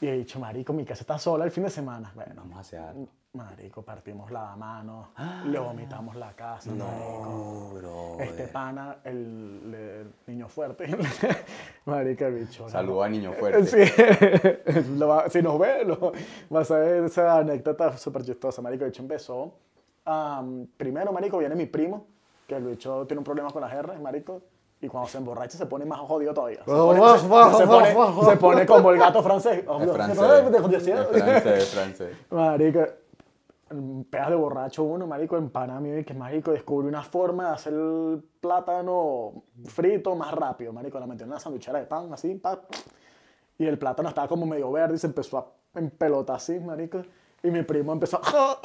Y 0.00 0.06
he 0.08 0.12
dicho, 0.12 0.40
marico, 0.40 0.72
mi 0.72 0.84
casa 0.84 1.02
está 1.02 1.18
sola 1.18 1.44
el 1.44 1.50
fin 1.50 1.62
de 1.64 1.70
semana. 1.70 2.10
Bueno, 2.14 2.32
Vamos 2.36 2.56
a 2.56 2.60
hacer 2.60 2.80
algo. 2.80 3.06
marico, 3.34 3.82
partimos 3.82 4.30
la 4.32 4.56
mano, 4.56 5.10
le 5.46 5.58
vomitamos 5.60 6.16
la 6.16 6.32
casa, 6.34 6.70
marico. 6.72 6.84
No, 6.84 7.70
bro. 7.74 8.16
Este 8.20 8.48
pana, 8.48 8.96
el, 9.04 9.72
el 9.74 10.12
niño 10.26 10.48
fuerte, 10.48 10.86
marico, 11.86 12.24
el 12.26 12.34
bicho. 12.34 12.68
Saludo 12.68 13.02
a 13.04 13.08
niño 13.08 13.32
fuerte. 13.38 13.64
Sí, 14.72 14.98
va- 15.00 15.28
si 15.30 15.40
nos 15.40 15.56
ve, 15.58 15.84
lo, 15.84 16.12
va 16.52 16.60
a 16.60 16.64
saber 16.64 17.04
esa 17.04 17.38
anécdota 17.38 17.96
súper 17.96 18.24
chistosa, 18.24 18.60
marico. 18.60 18.84
El 18.84 18.90
bicho 18.90 19.02
empezó, 19.02 19.54
am, 20.04 20.66
primero, 20.76 21.12
marico, 21.12 21.38
viene 21.38 21.54
mi 21.54 21.66
primo, 21.66 22.06
que 22.48 22.56
el 22.56 22.64
bicho 22.64 23.06
tiene 23.06 23.18
un 23.18 23.24
problema 23.24 23.50
con 23.50 23.62
las 23.62 23.72
R, 23.72 23.98
marico, 24.00 24.42
y 24.82 24.88
cuando 24.88 25.08
se 25.08 25.16
emborracha 25.18 25.56
se 25.56 25.64
pone 25.66 25.84
más 25.86 26.00
jodido 26.00 26.34
todavía. 26.34 26.58
Se 26.58 26.70
pone, 26.98 27.00
se- 27.18 27.28
se 27.58 27.64
pone- 27.66 27.94
se 28.30 28.36
pone 28.36 28.66
como 28.66 28.90
el 28.90 28.98
gato 28.98 29.22
francés. 29.22 29.64
Es 29.78 29.92
francés. 29.94 31.68
francés. 31.70 32.16
Marico, 32.30 32.80
pegas 34.10 34.28
de 34.30 34.34
borracho 34.34 34.82
uno, 34.82 35.06
marico, 35.06 35.36
en 35.38 35.48
Panamá, 35.50 35.88
y 35.88 36.04
que 36.04 36.12
marico 36.14 36.50
descubre 36.50 36.86
una 36.88 37.02
forma 37.02 37.46
de 37.48 37.54
hacer 37.54 37.72
el 37.72 38.22
plátano 38.40 39.44
frito 39.66 40.14
más 40.16 40.32
rápido, 40.32 40.72
marico, 40.72 40.98
la 41.00 41.06
metió 41.06 41.24
en 41.24 41.30
una 41.30 41.40
sanduchera 41.40 41.78
de 41.78 41.86
pan, 41.86 42.12
así, 42.12 42.34
pa, 42.34 42.60
y 43.56 43.66
el 43.66 43.78
plátano 43.78 44.08
estaba 44.10 44.26
como 44.28 44.44
medio 44.46 44.70
verde 44.72 44.96
y 44.96 44.98
se 44.98 45.06
empezó 45.06 45.38
a 45.38 45.46
empelotar 45.78 46.36
así, 46.36 46.58
marico, 46.58 47.00
y 47.42 47.50
mi 47.50 47.62
primo 47.62 47.92
empezó 47.92 48.20
a... 48.22 48.58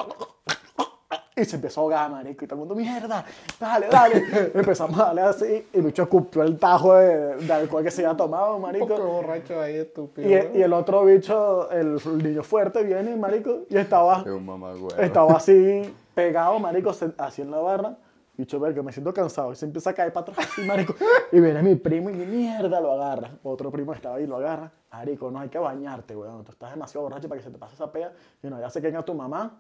Y 1.40 1.46
se 1.46 1.56
empezó 1.56 1.82
a 1.82 1.84
ahogar, 1.84 2.10
marico, 2.12 2.44
y 2.44 2.48
todo 2.48 2.56
el 2.56 2.60
mundo, 2.68 2.74
mierda, 2.76 3.24
dale, 3.60 3.88
dale. 3.92 4.24
Empezamos 4.56 5.00
a 5.00 5.06
darle 5.06 5.22
así, 5.22 5.68
y 5.72 5.82
Lucho 5.82 6.02
escupió 6.02 6.42
el 6.42 6.58
tajo 6.58 6.96
de, 6.96 7.36
de 7.38 7.54
alcohol 7.54 7.84
que 7.84 7.92
se 7.92 8.04
había 8.06 8.18
tomado, 8.18 8.56
Un 8.56 8.64
marico. 8.64 8.88
poco 8.88 9.04
borracho 9.06 9.62
ahí, 9.62 9.76
estúpido. 9.76 10.28
Y, 10.28 10.58
y 10.58 10.62
el 10.64 10.74
otro 10.74 11.06
bicho, 11.06 11.70
el 11.70 12.00
niño 12.24 12.42
fuerte, 12.42 12.84
viene, 12.84 13.16
marico, 13.16 13.66
y 13.70 13.78
estaba, 13.78 14.24
Es 14.26 14.32
un 14.32 14.46
mamá 14.46 14.74
estaba 14.98 15.34
así 15.34 15.94
pegado, 16.16 16.58
marico, 16.60 16.92
así 17.20 17.42
en 17.44 17.52
la 17.52 17.60
barra. 17.60 17.96
Bicho, 18.36 18.60
verga, 18.60 18.84
me 18.84 18.92
siento 18.92 19.12
cansado. 19.14 19.52
Y 19.52 19.56
se 19.56 19.66
empieza 19.66 19.90
a 19.90 19.94
caer 19.94 20.14
para 20.14 20.32
atrás, 20.32 20.48
así, 20.52 20.62
marico. 20.62 20.94
Y 21.32 21.40
viene 21.40 21.64
mi 21.64 21.74
primo 21.74 22.12
y 22.12 22.14
mi 22.14 22.26
mierda 22.26 22.80
lo 22.80 22.92
agarra. 22.92 23.32
Otro 23.42 23.72
primo 23.72 23.94
estaba 23.94 24.18
ahí 24.18 24.26
y 24.26 24.28
lo 24.28 24.38
agarra. 24.38 24.72
Marico, 24.92 25.32
no 25.32 25.40
hay 25.40 25.50
que 25.50 25.58
bañarte, 25.58 26.16
weón. 26.16 26.44
Tú 26.44 26.52
estás 26.52 26.70
demasiado 26.70 27.04
borracho 27.04 27.28
para 27.28 27.40
que 27.40 27.46
se 27.46 27.52
te 27.52 27.58
pase 27.58 27.74
esa 27.74 27.92
pea. 27.92 28.12
Y 28.44 28.48
no, 28.48 28.60
ya 28.60 28.70
se 28.70 28.80
queda 28.80 29.04
tu 29.04 29.16
mamá. 29.16 29.58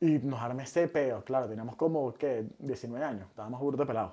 Y 0.00 0.18
nos 0.18 0.40
arme 0.40 0.62
ese 0.62 0.88
peo. 0.88 1.22
Claro, 1.24 1.48
teníamos 1.48 1.76
como, 1.76 2.12
¿qué? 2.14 2.46
19 2.58 3.04
años. 3.04 3.28
Estábamos 3.28 3.60
burdos 3.60 3.86
pelados. 3.86 4.12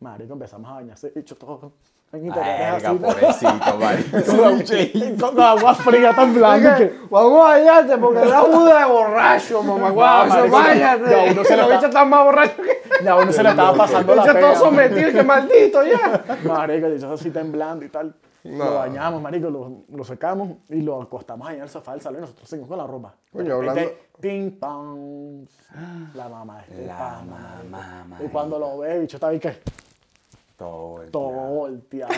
Marico, 0.00 0.32
empezamos 0.32 0.70
a 0.70 0.74
bañarse. 0.74 1.12
Bicho, 1.14 1.36
todo 1.36 1.72
en 2.10 2.28
Verga, 2.30 2.76
así, 2.76 2.86
¿no? 2.86 2.98
pobrecito, 3.02 3.78
marico. 3.78 5.26
con 5.26 5.40
agua 5.40 5.74
fría 5.74 6.14
tan 6.14 6.32
blanca 6.32 6.76
que... 6.78 6.92
Vamos 7.10 7.40
a 7.40 7.44
bañarte 7.44 7.98
porque 7.98 8.22
era 8.22 8.40
Buda 8.40 8.78
de 8.78 8.90
borracho, 8.90 9.62
mamá. 9.62 9.90
Guau, 9.90 10.48
váyate. 10.48 11.10
ya 11.10 11.32
uno 11.32 11.44
se 11.44 11.56
le 11.56 11.62
bichos 11.64 11.84
están 11.84 12.08
más 12.08 12.24
borrachos 12.24 12.64
que. 12.64 13.04
Ya 13.04 13.14
uno 13.14 13.30
se 13.30 13.42
le 13.42 13.50
estaba 13.50 13.74
pasando 13.76 14.14
la 14.14 14.22
Bichos 14.22 14.34
pega. 14.36 14.46
todos 14.46 14.58
sometidos, 14.58 15.12
que 15.12 15.22
maldito 15.22 15.82
ya. 15.84 16.24
Marico, 16.44 16.88
bicho 16.88 17.12
así 17.12 17.30
temblando 17.30 17.84
y 17.84 17.88
tal. 17.90 18.14
No. 18.48 18.64
Lo 18.64 18.74
bañamos, 18.76 19.20
marico, 19.22 19.50
lo, 19.50 19.82
lo 19.88 20.04
secamos 20.04 20.50
y 20.68 20.80
lo 20.80 21.00
acostamos 21.02 21.46
ahí 21.48 21.56
en 21.56 21.62
el 21.62 21.68
sofá 21.68 21.92
del 21.92 22.00
salón 22.00 22.18
y 22.18 22.22
nosotros 22.22 22.48
seguimos 22.48 22.68
con 22.68 22.78
la 22.78 22.86
ropa. 22.86 23.14
Coño, 23.32 23.54
hablando- 23.54 23.80
Ping 24.20 24.50
pong. 24.58 25.46
La 26.14 26.28
mamá 26.28 26.56
de 26.56 26.62
este 26.62 26.86
La 26.86 27.22
mamá. 27.24 28.18
Y 28.24 28.28
cuando 28.28 28.58
lo 28.58 28.78
ve, 28.78 28.94
el 28.96 29.00
bicho 29.02 29.16
está 29.16 29.28
ahí 29.28 29.38
que 29.38 29.56
Todo 30.56 31.02
el 31.02 31.10
todo 31.12 31.30
volteado. 31.30 32.12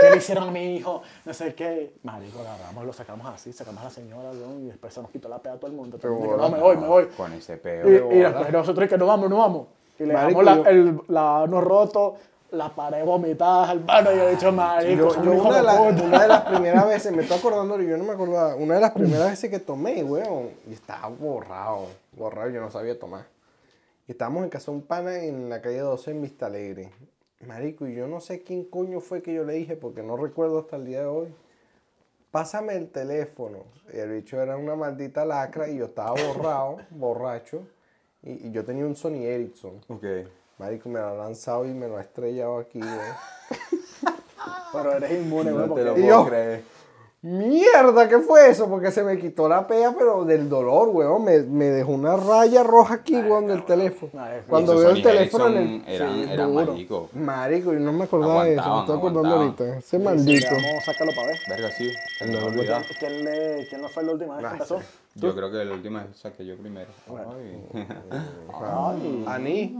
¿Qué 0.00 0.10
le 0.10 0.16
hicieron 0.18 0.48
a 0.48 0.50
mi 0.52 0.76
hijo? 0.76 1.02
No 1.24 1.34
sé 1.34 1.54
qué. 1.56 1.94
Marico, 2.04 2.38
agarramos, 2.40 2.84
lo 2.84 2.92
sacamos 2.92 3.26
así, 3.26 3.52
sacamos 3.52 3.80
a 3.80 3.84
la 3.84 3.90
señora, 3.90 4.30
y 4.32 4.66
después 4.66 4.94
se 4.94 5.02
nos 5.02 5.10
quitó 5.10 5.28
la 5.28 5.38
pea 5.38 5.54
a 5.54 5.56
todo 5.56 5.68
el 5.70 5.76
mundo. 5.76 5.98
Todo 5.98 6.12
el 6.12 6.18
mundo 6.20 6.36
que, 6.36 6.42
no, 6.42 6.48
me 6.50 6.60
voy, 6.60 6.76
me 6.76 6.86
voy. 6.86 7.06
Con 7.16 7.32
ese 7.32 7.56
peo. 7.56 7.88
Y, 8.12 8.16
y 8.16 8.18
después 8.20 8.52
nosotros 8.52 8.88
que 8.88 8.96
no 8.96 9.06
vamos, 9.06 9.28
no 9.28 9.38
vamos. 9.38 9.66
Y 9.98 10.04
le 10.04 10.14
Marico, 10.14 10.40
dejamos 10.40 10.64
la, 10.64 10.70
el, 10.70 11.00
la 11.08 11.46
no 11.48 11.60
roto, 11.60 12.14
la 12.52 12.74
pared 12.74 13.04
vomitada 13.04 13.70
al 13.70 13.84
mano 13.84 14.12
y 14.12 14.16
yo 14.16 14.28
he 14.28 14.30
dicho, 14.32 14.50
marico, 14.52 14.96
Yo, 15.04 15.10
son 15.10 15.24
yo 15.24 15.30
un 15.30 15.36
hijo 15.36 15.48
una, 15.48 15.56
de 15.58 15.62
las- 15.62 15.76
puta". 15.78 16.02
una 16.02 16.22
de 16.22 16.28
las 16.28 16.40
primeras 16.42 16.88
veces, 16.88 17.12
me 17.12 17.22
estoy 17.22 17.38
acordando, 17.38 17.80
yo 17.80 17.96
no 17.96 18.04
me 18.04 18.12
acordaba, 18.12 18.54
una 18.56 18.74
de 18.74 18.80
las 18.80 18.90
primeras 18.92 19.30
veces 19.30 19.50
que 19.50 19.58
tomé, 19.60 20.02
weón, 20.04 20.50
y 20.68 20.72
estaba 20.72 21.08
borrado, 21.08 21.86
borrado, 22.12 22.50
yo 22.50 22.60
no 22.60 22.70
sabía 22.70 22.98
tomar. 22.98 23.26
Y 24.08 24.12
estábamos 24.12 24.42
en 24.44 24.50
casa 24.50 24.70
de 24.72 24.76
un 24.78 24.82
pana 24.82 25.22
en 25.22 25.48
la 25.48 25.60
calle 25.62 25.78
12 25.78 26.10
en 26.10 26.22
Vista 26.22 26.46
Alegre. 26.46 26.90
Marico, 27.46 27.86
y 27.86 27.94
yo 27.94 28.06
no 28.08 28.20
sé 28.20 28.42
quién 28.42 28.64
coño 28.64 29.00
fue 29.00 29.22
que 29.22 29.32
yo 29.32 29.44
le 29.44 29.54
dije, 29.54 29.76
porque 29.76 30.02
no 30.02 30.16
recuerdo 30.16 30.58
hasta 30.58 30.76
el 30.76 30.84
día 30.84 31.00
de 31.00 31.06
hoy. 31.06 31.28
pásame 32.30 32.74
el 32.76 32.88
teléfono. 32.90 33.58
Y 33.92 33.98
el 33.98 34.10
bicho 34.10 34.40
era 34.40 34.56
una 34.56 34.74
maldita 34.76 35.24
lacra 35.24 35.68
y 35.68 35.76
yo 35.78 35.86
estaba 35.86 36.10
borrado, 36.12 36.78
borracho. 36.90 37.62
Y, 38.22 38.48
y 38.48 38.50
yo 38.52 38.64
tenía 38.64 38.84
un 38.84 38.94
Sony 38.94 39.22
Ericsson. 39.24 39.80
Ok. 39.88 40.04
Marico, 40.60 40.90
me 40.90 41.00
lo 41.00 41.06
ha 41.08 41.14
lanzado 41.14 41.64
y 41.64 41.72
me 41.72 41.88
lo 41.88 41.96
ha 41.96 42.02
estrellado 42.02 42.58
aquí, 42.58 42.80
güey. 42.80 42.90
Pero 44.74 44.92
eres 44.92 45.10
inmune, 45.12 45.52
güey, 45.52 45.66
No 45.68 45.74
te 45.74 45.84
lo 45.84 45.94
puedo 45.94 46.06
yo- 46.06 46.26
creer. 46.26 46.62
Mierda, 47.22 48.08
¿qué 48.08 48.18
fue 48.18 48.48
eso? 48.48 48.66
Porque 48.68 48.90
se 48.90 49.02
me 49.02 49.18
quitó 49.18 49.46
la 49.46 49.66
pea, 49.66 49.92
pero 49.92 50.24
del 50.24 50.48
dolor, 50.48 50.88
weón. 50.88 51.22
Me, 51.22 51.40
me 51.40 51.66
dejó 51.66 51.92
una 51.92 52.16
raya 52.16 52.62
roja 52.62 52.94
aquí, 52.94 53.14
weón, 53.14 53.46
del 53.46 53.62
teléfono. 53.66 54.10
Ay, 54.18 54.40
Cuando 54.48 54.74
veo 54.78 54.88
el 54.90 55.02
teléfono 55.02 55.48
en 55.48 55.84
el. 55.86 55.98
Sí, 55.98 56.26
eran 56.32 56.50
duro. 56.54 56.64
maricos. 56.72 57.12
Marico, 57.14 57.72
yo 57.74 57.78
no 57.80 57.92
me 57.92 58.04
acordaba 58.04 58.44
de 58.46 58.54
eso. 58.54 58.74
Me 58.74 58.80
estoy 58.80 58.96
acordando 58.96 59.34
ahorita. 59.36 59.76
Ese 59.76 59.98
Sí, 59.98 59.98
maldito. 59.98 60.46
Vamos, 60.54 60.84
sácalo 60.84 61.12
para 61.14 61.26
ver. 61.26 61.36
Verga, 61.46 61.70
sí. 61.72 61.92
El 62.20 62.32
No 62.32 62.46
olvidaba. 62.46 62.84
¿Quién, 62.98 63.22
le, 63.24 63.66
¿Quién 63.68 63.82
no 63.82 63.88
fue 63.90 64.02
la 64.02 64.12
última 64.12 64.36
vez 64.38 64.46
que 64.46 64.58
Nah, 64.58 64.80
Yo 65.14 65.34
creo 65.34 65.50
que 65.50 65.64
la 65.64 65.74
última 65.74 66.06
saqué 66.14 66.46
yo 66.46 66.56
primero. 66.56 66.90
Bueno. 67.06 67.34
Ay. 67.34 67.68
Ay, 68.52 69.24
Anís. 69.28 69.72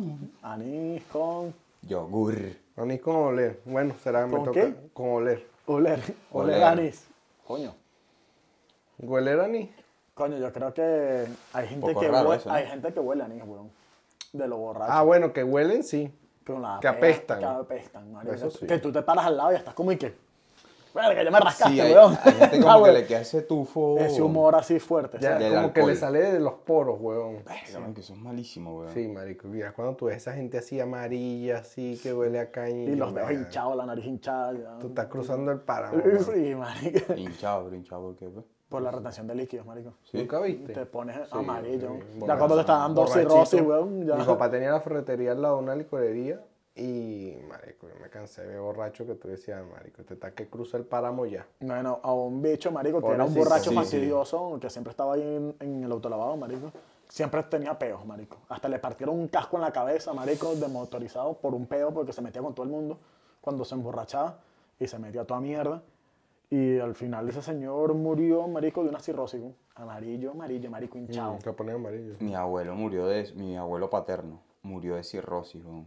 anís 0.43 1.03
con 1.05 1.55
Yogur. 1.83 2.37
Anís 2.77 3.01
con 3.01 3.17
oler. 3.17 3.61
Bueno, 3.65 3.95
será 4.03 4.21
que 4.25 4.27
me 4.27 4.37
¿Con 4.37 4.45
toca. 4.47 4.61
qué? 4.61 4.75
Con 4.93 5.11
oler. 5.11 5.47
oler. 5.67 6.01
Oler 6.33 6.57
Oler. 6.57 6.65
anís. 6.65 7.07
Coño. 7.47 7.75
¿Hueler 8.99 9.41
anís? 9.41 9.71
Coño, 10.15 10.37
yo 10.39 10.53
creo 10.53 10.75
que 10.75 11.27
hay 11.55 11.69
gente 11.69 11.95
que 11.95 12.11
huele, 12.11 12.37
eso, 12.37 12.49
¿no? 12.49 12.55
hay 12.55 12.67
gente 12.67 12.93
que 12.93 13.01
huele 13.01 13.23
anís, 13.23 13.43
weón. 13.47 13.71
De 14.33 14.47
lo 14.47 14.59
borracho. 14.59 14.93
Ah, 14.93 15.03
bueno, 15.03 15.33
que 15.33 15.43
huelen, 15.43 15.83
sí. 15.83 16.13
Que 16.81 16.89
apestan. 16.89 17.39
Que 17.39 17.45
apestan, 17.47 18.13
marico. 18.13 18.35
Eso 18.35 18.51
sí. 18.51 18.67
Que 18.67 18.79
tú 18.79 18.93
te 18.93 19.03
paras 19.03 19.27
al 19.27 19.37
lado 19.37 19.53
y 19.53 19.57
estás 19.57 19.73
como 19.75 19.93
y 19.93 19.97
que. 19.97 20.15
Verga, 20.95 21.23
ya 21.23 21.31
me 21.31 21.41
rascaste, 21.41 21.75
Sí, 21.75 21.81
hay, 21.81 21.93
weón. 21.93 22.19
hay 22.25 22.33
gente 22.33 22.57
Ah, 22.59 22.61
como 22.63 22.77
que 22.77 22.83
weón. 22.83 22.95
le 22.95 23.07
queda 23.07 23.21
ese 23.21 23.43
tufo. 23.43 23.99
Ese 23.99 24.23
humor 24.23 24.55
así 24.57 24.79
fuerte. 24.81 25.19
Como 25.19 25.73
que 25.73 25.83
le 25.87 25.97
sale 25.97 26.33
de 26.33 26.41
los 26.41 26.55
poros, 26.55 26.97
weón. 27.01 27.37
Verga, 27.45 27.95
que 27.95 28.01
eso 28.01 28.15
es 28.15 28.19
malísimo, 28.19 28.79
weón. 28.79 28.93
Sí, 28.93 29.07
marico. 29.09 29.49
Mira, 29.49 29.73
cuando 29.73 29.95
tú 29.97 30.07
ves 30.07 30.17
esa 30.17 30.33
gente 30.33 30.59
así 30.59 30.81
amarilla, 30.81 31.59
así, 31.59 31.99
que 32.03 32.13
huele 32.13 32.41
a 32.41 32.51
caña. 32.51 32.91
Y 32.91 32.97
los 32.97 33.15
dedos 33.15 33.31
hinchados, 33.33 33.77
la 33.77 33.87
nariz 33.87 34.05
hinchada. 34.07 34.53
ya. 34.53 34.79
Tú 34.79 34.89
estás 34.89 35.07
cruzando 35.07 35.53
el 35.53 35.61
páramo. 35.61 35.99
weón. 36.05 36.25
Sí, 36.25 36.55
marico. 36.55 37.15
Hinchado, 37.15 37.65
pero 37.65 37.77
hinchado, 37.77 38.03
¿por 38.03 38.17
qué? 38.17 38.27
pues? 38.29 38.45
Por 38.69 38.83
la 38.83 38.93
retención 38.93 39.27
de 39.27 39.35
líquidos, 39.35 39.67
marico. 39.67 39.95
Sí. 40.05 40.17
¿Nunca 40.19 40.39
viste? 40.41 40.73
Te 40.73 40.87
pones 40.87 41.17
Sí, 41.17 41.23
amarillo. 41.33 41.89
sí, 42.13 42.21
ya 42.25 42.37
cuando 42.39 42.55
te 42.55 42.61
está 42.61 42.75
dando 42.79 43.05
cirrosis, 43.07 43.61
weón, 43.61 44.07
ya. 44.07 44.15
Mi 44.15 44.23
papá 44.25 44.49
tenía 44.49 44.71
la 44.71 44.81
ferretería 44.81 45.33
al 45.33 45.43
lado 45.43 45.57
de 45.57 45.63
una 45.65 45.75
licorería 45.75 46.41
y, 46.77 47.37
marico, 47.49 47.89
yo 47.89 47.95
me 48.01 48.09
cansé 48.09 48.47
de 48.47 48.59
borracho 48.59 49.07
que 49.07 49.15
tú 49.15 49.29
decías, 49.29 49.63
marico, 49.67 50.03
te 50.05 50.15
está 50.15 50.33
que 50.33 50.49
cruza 50.49 50.77
el 50.77 50.85
páramo 50.85 51.27
ya. 51.27 51.47
Bueno, 51.61 52.01
a 52.03 52.13
un 52.13 52.41
bicho, 52.41 52.71
marico, 52.71 53.01
que 53.03 53.09
era 53.09 53.25
un 53.25 53.35
borracho 53.35 53.65
Sí, 53.65 53.71
sí. 53.71 53.75
fastidioso, 53.75 54.59
que 54.61 54.71
siempre 54.71 54.91
estaba 54.93 55.15
ahí 55.15 55.23
en, 55.23 55.57
en 55.61 55.85
el 55.85 55.93
autolavado, 55.93 56.37
marico. 56.37 56.73
Siempre 57.09 57.43
tenía 57.43 57.77
peos, 57.79 58.07
marico. 58.07 58.39
Hasta 58.49 58.69
le 58.69 58.79
partieron 58.79 59.19
un 59.19 59.27
casco 59.29 59.57
en 59.57 59.63
la 59.63 59.73
cabeza, 59.73 60.13
marico, 60.15 60.55
de 60.55 60.69
motorizado 60.69 61.35
por 61.35 61.55
un 61.55 61.67
peo, 61.67 61.93
porque 61.93 62.13
se 62.13 62.23
metía 62.23 62.41
con 62.41 62.55
todo 62.55 62.65
el 62.65 62.71
mundo 62.73 62.99
cuando 63.41 63.65
se 63.65 63.75
emborrachaba 63.75 64.39
y 64.79 64.87
se 64.87 64.99
metía 64.99 65.25
toda 65.25 65.41
mierda. 65.41 65.83
Y 66.51 66.79
al 66.79 66.95
final 66.95 67.29
ese 67.29 67.43
señor 67.43 67.95
murió, 67.95 68.47
marico, 68.49 68.83
de 68.85 68.91
una 68.91 69.01
cirrosis. 69.01 69.41
Amarillo, 69.75 70.31
amarillo, 70.33 70.71
marico, 70.71 70.99
hinchado. 70.99 71.39
Se 71.41 71.53
pone 71.53 71.73
amarillo. 71.73 72.15
Mi 72.21 72.35
abuelo 72.35 72.75
murió 72.75 73.07
de. 73.07 73.33
Mi 73.35 73.57
abuelo 73.57 73.91
paterno 73.91 74.41
murió 74.63 74.95
de 74.97 75.03
cirrosis, 75.05 75.65
weón. 75.65 75.87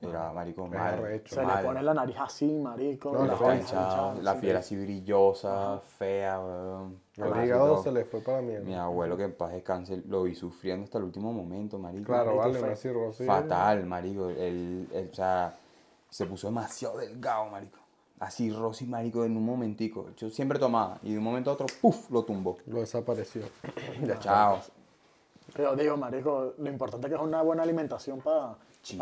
Era 0.00 0.32
marico 0.32 0.64
Es 0.66 0.70
mal. 0.70 0.94
arrecho. 0.94 1.34
Se 1.34 1.44
le 1.44 1.52
pone 1.64 1.82
la 1.82 1.92
nariz 1.92 2.16
así, 2.20 2.46
marico. 2.46 3.12
No, 3.12 3.26
la 3.26 3.56
hinchada, 3.56 4.14
la 4.22 4.34
sí. 4.34 4.40
piel 4.40 4.56
así 4.56 4.76
brillosa, 4.76 5.80
fea, 5.98 6.38
weón. 6.40 7.00
El 7.16 7.44
hígado 7.44 7.82
se 7.82 7.90
le 7.90 8.04
fue 8.04 8.20
para 8.20 8.40
la 8.40 8.60
Mi 8.60 8.64
mierda. 8.66 8.84
abuelo 8.84 9.16
que 9.16 9.24
en 9.24 9.32
paz 9.34 9.50
descanse, 9.52 10.02
lo 10.06 10.22
vi 10.22 10.36
sufriendo 10.36 10.84
hasta 10.84 10.98
el 10.98 11.04
último 11.04 11.32
momento, 11.32 11.78
marico. 11.80 12.06
Claro, 12.06 12.26
marico, 12.36 12.42
vale, 12.42 12.58
fue 12.60 12.68
una 12.68 12.76
cirrosis. 12.76 13.26
Fatal, 13.26 13.86
marico. 13.86 14.28
Él, 14.28 14.88
él, 14.92 15.08
o 15.10 15.14
sea, 15.14 15.56
se 16.08 16.26
puso 16.26 16.46
demasiado 16.46 16.98
delgado, 16.98 17.46
marico. 17.46 17.78
Así, 18.20 18.50
Rosy, 18.52 18.86
marico, 18.86 19.24
en 19.24 19.36
un 19.36 19.44
momentico. 19.44 20.10
Yo 20.16 20.30
siempre 20.30 20.58
tomaba 20.60 20.98
y 21.02 21.12
de 21.12 21.18
un 21.18 21.24
momento 21.24 21.50
a 21.50 21.54
otro, 21.54 21.66
¡puf! 21.80 22.08
lo 22.10 22.22
tumbó. 22.24 22.58
Lo 22.66 22.80
desapareció. 22.80 23.42
Ya, 24.04 24.18
chao. 24.20 24.60
Yo 25.56 25.74
digo, 25.74 25.96
marico, 25.96 26.54
lo 26.58 26.68
importante 26.68 27.06
es 27.06 27.10
que 27.12 27.16
es 27.16 27.22
una 27.22 27.42
buena 27.42 27.62
alimentación 27.64 28.20
para 28.20 28.54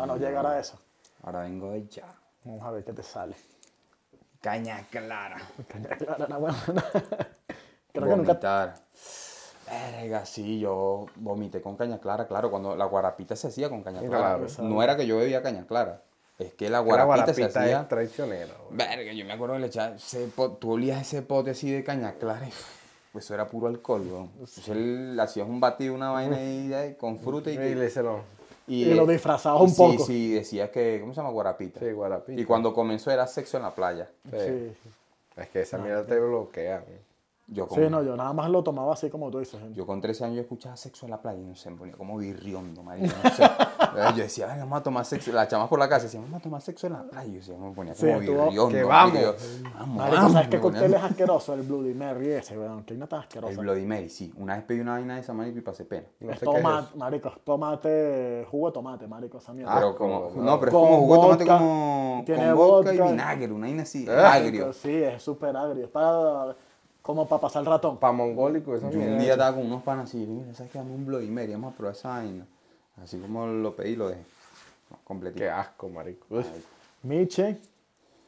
no 0.05 0.17
llegar 0.17 0.45
a 0.45 0.59
eso. 0.59 0.79
Ahora 1.23 1.41
vengo 1.41 1.71
de 1.71 1.87
ya. 1.87 2.13
Vamos 2.43 2.63
a 2.63 2.71
ver 2.71 2.83
qué 2.83 2.93
te 2.93 3.03
sale. 3.03 3.35
Caña 4.41 4.85
clara. 4.89 5.37
Claro, 5.97 6.27
no, 6.29 6.39
bueno, 6.39 6.55
Creo 7.91 8.03
que 8.09 8.15
nunca... 8.15 8.15
Vomitar. 8.33 8.75
Verga, 9.69 10.25
sí, 10.25 10.59
yo 10.59 11.07
vomité 11.15 11.61
con 11.61 11.75
caña 11.75 11.99
clara, 11.99 12.25
claro, 12.27 12.49
cuando 12.49 12.75
la 12.75 12.85
guarapita 12.85 13.35
se 13.35 13.47
hacía 13.47 13.67
con 13.69 13.83
caña 13.83 13.99
clara. 13.99 14.37
Claro, 14.37 14.63
no 14.69 14.81
era 14.81 14.95
que 14.95 15.05
yo 15.05 15.17
bebía 15.17 15.41
caña 15.41 15.65
clara, 15.67 16.03
es 16.39 16.53
que 16.53 16.69
la 16.69 16.77
La 16.77 16.83
guarapita, 16.83 17.33
se 17.33 17.41
guarapita 17.41 17.59
hacía... 17.63 17.81
es 17.81 17.87
traicionera. 17.89 18.53
güey. 18.69 18.77
Verga, 18.77 19.11
yo 19.11 19.25
me 19.25 19.33
acuerdo 19.33 19.55
que 19.55 19.59
le 19.61 19.67
echaba 19.67 19.95
ese 19.95 20.27
pot, 20.27 20.59
tú 20.59 20.71
olías 20.73 21.01
ese 21.01 21.21
pote 21.21 21.49
así 21.49 21.69
de 21.69 21.83
caña 21.83 22.13
clara 22.13 22.47
y 22.47 22.53
pues 23.11 23.25
eso 23.25 23.33
era 23.33 23.47
puro 23.47 23.67
alcohol, 23.67 24.07
weón. 24.09 24.29
Entonces 24.35 24.69
él 24.69 25.19
hacía 25.19 25.43
un 25.43 25.59
batido, 25.59 25.93
una 25.95 26.11
vaina 26.11 26.37
ahí 26.37 26.67
de- 26.69 26.95
con 26.95 27.19
fruta 27.19 27.49
y, 27.51 27.55
Y 27.55 27.75
le 27.75 27.89
se 27.89 28.03
lo. 28.03 28.21
Y 28.67 28.85
lo 28.93 29.05
disfrazaba 29.05 29.61
un 29.61 29.69
sí, 29.69 29.77
poco. 29.77 30.05
Sí, 30.05 30.33
decía 30.33 30.69
que, 30.69 30.99
¿cómo 30.99 31.13
se 31.13 31.21
llama? 31.21 31.29
Guarapita. 31.31 31.79
Sí, 31.79 31.91
guarapita. 31.91 32.39
Y 32.39 32.43
cuando 32.43 32.73
comenzó 32.73 33.11
era 33.11 33.25
sexo 33.25 33.57
en 33.57 33.63
la 33.63 33.73
playa. 33.73 34.09
Sí. 34.29 34.37
Sí, 34.37 34.71
sí. 34.83 34.89
Es 35.37 35.49
que 35.49 35.61
esa 35.61 35.77
mierda 35.77 36.05
te 36.05 36.19
bloquea. 36.19 36.83
Yo 37.49 37.65
con, 37.65 37.77
Sí, 37.81 37.89
no, 37.89 38.03
yo 38.03 38.17
nada 38.17 38.33
más 38.33 38.49
lo 38.49 38.61
tomaba 38.61 38.91
así 38.91 39.09
como 39.09 39.31
tú 39.31 39.39
dices. 39.39 39.57
yo 39.73 39.85
con 39.85 40.01
13 40.01 40.25
años 40.25 40.35
yo 40.35 40.41
escuchaba 40.41 40.75
sexo 40.75 41.05
en 41.05 41.11
la 41.11 41.21
playa 41.21 41.39
y 41.41 41.45
no 41.45 41.55
sé, 41.55 41.69
me 41.69 41.77
ponía 41.77 41.93
como 41.95 42.17
birriondo, 42.17 42.83
marico, 42.83 43.15
no 43.23 43.29
sé. 43.29 43.43
yo 44.17 44.23
decía, 44.23 44.51
"Ay, 44.51 44.59
vamos 44.59 44.79
a 44.79 44.83
tomar 44.83 45.05
sexo. 45.05 45.31
La 45.31 45.47
chamas 45.47 45.69
por 45.69 45.79
la 45.79 45.87
casa 45.87 46.03
decían, 46.03 46.23
vamos 46.23 46.41
a 46.41 46.43
tomar 46.43 46.61
sexo 46.61 46.87
en 46.87 46.93
la 46.93 47.03
playa. 47.03 47.25
Y 47.29 47.31
yo 47.31 47.37
decía, 47.39 47.57
me 47.57 47.71
ponía 47.73 47.93
Sí, 47.93 48.05
como 48.05 48.19
estuvo- 48.19 48.43
birriondo. 48.47 48.77
que 48.77 48.83
vamos. 48.83 49.15
y 49.17 49.21
yo, 49.21 49.33
vamos, 49.75 49.95
Marico, 49.97 50.15
vamos", 50.17 50.31
¿sabes 50.33 50.47
qué 50.49 50.59
cóctel 50.59 50.93
es 50.93 51.01
asqueroso? 51.03 51.53
El 51.53 51.61
Bloody 51.61 51.93
Mary 51.93 52.27
ese, 52.31 52.59
weón. 52.59 52.83
Que 52.83 52.93
no 52.95 53.07
tan 53.07 53.19
asqueroso. 53.21 53.51
El 53.53 53.57
Bloody 53.59 53.85
Mary, 53.85 54.09
sí. 54.09 54.33
Una 54.35 54.55
vez 54.55 54.65
pedí 54.65 54.81
una 54.81 54.91
vaina 54.93 55.15
de 55.15 55.21
esa 55.21 55.31
marico 55.33 55.57
y 55.59 55.61
pasé 55.61 55.85
pena. 55.85 56.07
No 56.19 56.31
es 56.33 56.39
sé 56.39 56.45
qué 56.45 56.51
es 56.51 56.57
tomate, 56.63 56.87
eso. 56.89 56.97
marico, 56.97 57.29
es 57.29 57.39
tomate, 57.45 58.47
jugo 58.51 58.67
de 58.67 58.73
tomate, 58.73 59.07
marico, 59.07 59.37
esa 59.37 59.53
mierda. 59.53 59.73
Pero 59.73 59.87
Asco, 59.87 59.97
como, 59.99 60.31
no. 60.35 60.59
pero 60.59 60.69
es 60.69 60.73
como 60.75 60.97
jugo 60.99 61.15
de 61.15 61.21
tomate 61.21 61.47
como 61.47 62.23
tiene 62.25 62.45
con 62.47 62.55
vodka 62.57 62.93
y 62.93 62.97
vodka. 62.97 63.11
vinagre, 63.11 63.51
una 63.53 63.67
vaina 63.67 63.83
así, 63.83 64.05
Ah. 64.09 64.33
agrio. 64.33 64.73
Sí, 64.73 64.91
es 65.01 65.23
súper 65.23 65.55
agrio. 65.55 65.85
Es 65.85 65.89
para, 65.91 66.53
como 67.07 67.25
para 67.25 67.39
pasar 67.41 67.61
el 67.61 67.67
ratón. 67.67 67.97
Pa' 67.97 68.11
mongólico, 68.11 68.75
esa 68.75 68.89
Yo 68.91 68.99
un 68.99 69.17
día 69.17 69.31
estaba 69.31 69.55
con 69.55 69.65
unos 69.65 69.81
panas 69.81 70.09
así, 70.09 70.17
mira, 70.17 70.53
¿sabes 70.53 70.71
qué? 70.73 70.77
Dame 70.77 70.93
un 70.93 71.05
Bloody 71.05 71.27
Mary, 71.29 71.53
vamos 71.53 71.73
a 71.73 71.77
probar 71.77 71.95
esa 71.95 72.09
vaina. 72.09 72.45
Así 73.01 73.17
como 73.17 73.47
lo 73.47 73.73
pedí, 73.75 73.95
lo 73.95 74.09
dejé. 74.09 74.21
No, 74.91 74.97
completito. 75.05 75.39
Qué 75.43 75.49
asco, 75.49 75.87
marico. 75.87 76.25
Miche, 77.03 77.59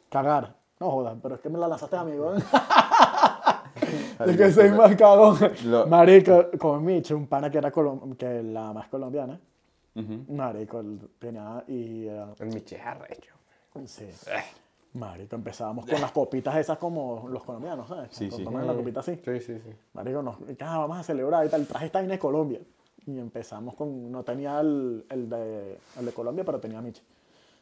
cagar. 0.09 0.55
No 0.79 0.91
jodas, 0.91 1.17
pero 1.21 1.35
es 1.35 1.41
que 1.41 1.49
me 1.49 1.59
la 1.59 1.67
lanzaste 1.67 1.97
a 1.97 2.03
mí, 2.05 2.13
weón. 2.17 2.41
es 4.25 4.37
que 4.37 4.51
soy 4.51 4.71
más 4.71 4.95
cagón. 4.95 5.37
Lo- 5.65 5.85
Marico, 5.87 6.45
con 6.57 6.83
Miche, 6.85 7.13
un 7.13 7.27
pana 7.27 7.49
que 7.51 7.57
era 7.57 7.71
colom- 7.73 8.15
que 8.15 8.41
la 8.43 8.71
más 8.71 8.87
colombiana. 8.87 9.37
Marico, 10.29 10.79
él 10.79 11.01
tenía 11.19 11.65
y... 11.67 12.05
eh, 12.07 12.25
El 12.39 12.47
Miche 12.47 12.77
es 12.77 12.85
arrecho. 12.85 13.33
sí. 13.85 14.05
Marico, 14.93 15.35
empezábamos 15.35 15.85
con 15.85 16.01
las 16.01 16.11
copitas 16.11 16.55
esas 16.57 16.77
como 16.79 17.27
los 17.29 17.43
colombianos, 17.43 17.87
¿sabes? 17.87 18.09
Sí, 18.11 18.31
sí. 18.31 18.43
toman 18.43 18.65
la 18.65 18.73
copita 18.73 19.01
así. 19.01 19.15
Sí, 19.23 19.39
sí, 19.39 19.59
sí. 19.59 19.69
Marico, 19.93 20.23
nos, 20.23 20.37
ah, 20.61 20.77
vamos 20.79 20.97
a 20.97 21.03
celebrar 21.03 21.45
y 21.45 21.49
tal. 21.49 21.65
Traje 21.67 21.85
esta 21.85 21.99
vaina 21.99 22.13
de 22.13 22.19
Colombia. 22.19 22.59
Y 23.05 23.17
empezamos 23.19 23.75
con. 23.75 24.11
No 24.11 24.23
tenía 24.23 24.59
el, 24.59 25.05
el, 25.09 25.29
de, 25.29 25.77
el 25.99 26.05
de 26.05 26.11
Colombia, 26.11 26.43
pero 26.43 26.59
tenía 26.59 26.81
Miche, 26.81 27.03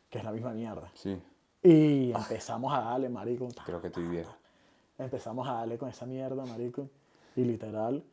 que 0.10 0.20
es 0.20 0.24
la 0.24 0.32
misma 0.32 0.52
mierda. 0.52 0.90
Sí, 0.94 1.18
Y 1.64 2.12
empezamos 2.14 2.74
a 2.74 2.80
darle, 2.82 3.10
marico. 3.10 3.48
creo 3.66 3.82
que 3.82 3.88
estoy 3.88 4.08
bien. 4.08 4.26
Empezamos 4.98 5.48
a 5.48 5.54
darle 5.54 5.78
con 5.78 5.90
esa 5.90 6.06
mierda, 6.06 6.46
marico. 6.46 6.90
Y 7.36 7.44
literal, 7.44 8.04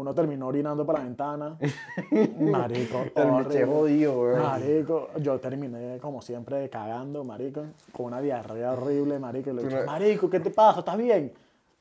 uno 0.00 0.12
terminó 0.14 0.48
orinando 0.48 0.84
para 0.84 0.98
la 1.00 1.04
ventana. 1.04 1.56
Marico, 2.40 3.04
horrible. 3.14 3.64
jodido, 3.66 4.20
weón. 4.20 4.42
Marico, 4.42 5.08
yo 5.20 5.38
terminé 5.38 5.98
como 5.98 6.20
siempre 6.20 6.68
cagando, 6.68 7.22
marico, 7.24 7.62
con 7.92 8.06
una 8.06 8.20
diarrea 8.20 8.72
horrible, 8.72 9.18
marico. 9.18 9.50
Y 9.50 9.54
le 9.54 9.62
dije, 9.64 9.84
marico, 9.84 10.28
¿qué 10.28 10.40
te 10.40 10.50
pasa? 10.50 10.80
¿Estás 10.80 10.96
bien? 10.98 11.32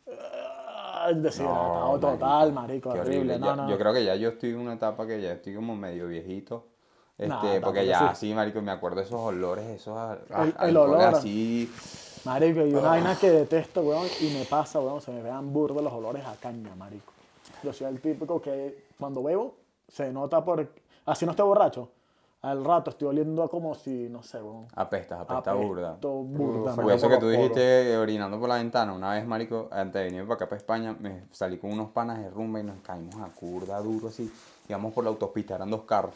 Ah, 0.07 1.11
Deshidratado 1.13 1.93
No, 1.93 1.99
total, 1.99 2.53
marico, 2.53 2.93
Qué 2.93 2.99
horrible. 2.99 3.39
No, 3.39 3.45
yo, 3.47 3.55
no. 3.55 3.69
yo 3.69 3.77
creo 3.77 3.93
que 3.93 4.05
ya 4.05 4.15
yo 4.15 4.29
estoy 4.29 4.51
en 4.51 4.59
una 4.59 4.73
etapa 4.73 5.07
que 5.07 5.19
ya 5.21 5.31
estoy 5.33 5.55
como 5.55 5.75
medio 5.75 6.07
viejito. 6.07 6.67
Este, 7.17 7.27
Nah, 7.29 7.61
porque 7.63 7.85
ya 7.85 7.99
sí. 7.99 8.05
así, 8.09 8.33
marico, 8.33 8.61
me 8.61 8.71
acuerdo 8.71 8.97
de 8.97 9.03
esos 9.05 9.19
olores, 9.19 9.65
esos 9.65 9.97
El- 10.61 10.77
olor. 10.77 11.01
así. 11.01 11.71
Marico, 12.25 12.61
y 12.65 12.73
una 12.73 12.89
vaina 12.89 13.15
que 13.19 13.29
detesto, 13.31 13.81
weón, 13.81 14.07
y 14.21 14.29
me 14.37 14.45
pasa, 14.45 14.79
weón, 14.79 15.01
se 15.01 15.11
me 15.11 15.21
vean 15.21 15.51
burdos 15.51 15.83
los 15.83 15.91
olores 15.93 16.23
a 16.25 16.35
caña, 16.35 16.73
marico. 16.75 17.12
Yo 17.63 17.71
soy 17.71 17.87
el 17.87 18.01
típico 18.01 18.41
que 18.41 18.85
cuando 18.99 19.23
bebo 19.23 19.55
se 19.87 20.11
nota 20.11 20.43
por... 20.43 20.69
Así 21.05 21.25
no 21.25 21.31
esté 21.31 21.43
borracho. 21.43 21.89
al 22.41 22.63
rato 22.63 22.89
estoy 22.89 23.07
oliendo 23.07 23.41
a 23.41 23.49
como 23.49 23.73
si, 23.73 24.09
no 24.09 24.21
sé, 24.21 24.41
weón. 24.41 24.67
Apestas, 24.75 25.21
apesta 25.21 25.53
burda. 25.53 25.97
burda. 26.01 26.75
Por 26.75 26.91
eso 26.91 27.07
que 27.07 27.17
tú 27.17 27.29
dijiste 27.29 27.97
orinando 27.97 28.37
por 28.39 28.49
la 28.49 28.55
ventana, 28.55 28.93
una 28.93 29.13
vez, 29.13 29.25
marico, 29.25 29.69
antes 29.71 29.93
de 29.93 30.03
venir 30.03 30.23
para 30.23 30.35
acá, 30.35 30.45
para 30.45 30.57
España, 30.57 30.95
me 30.99 31.23
salí 31.31 31.57
con 31.57 31.71
unos 31.71 31.91
panas 31.91 32.19
de 32.19 32.29
rumba 32.29 32.59
y 32.59 32.63
nos 32.63 32.81
caímos 32.81 33.15
a 33.15 33.29
curda 33.29 33.79
duro 33.79 34.09
así. 34.09 34.31
Íbamos 34.67 34.93
por 34.93 35.05
la 35.05 35.09
autopista, 35.09 35.55
eran 35.55 35.69
dos 35.69 35.83
carros. 35.83 36.13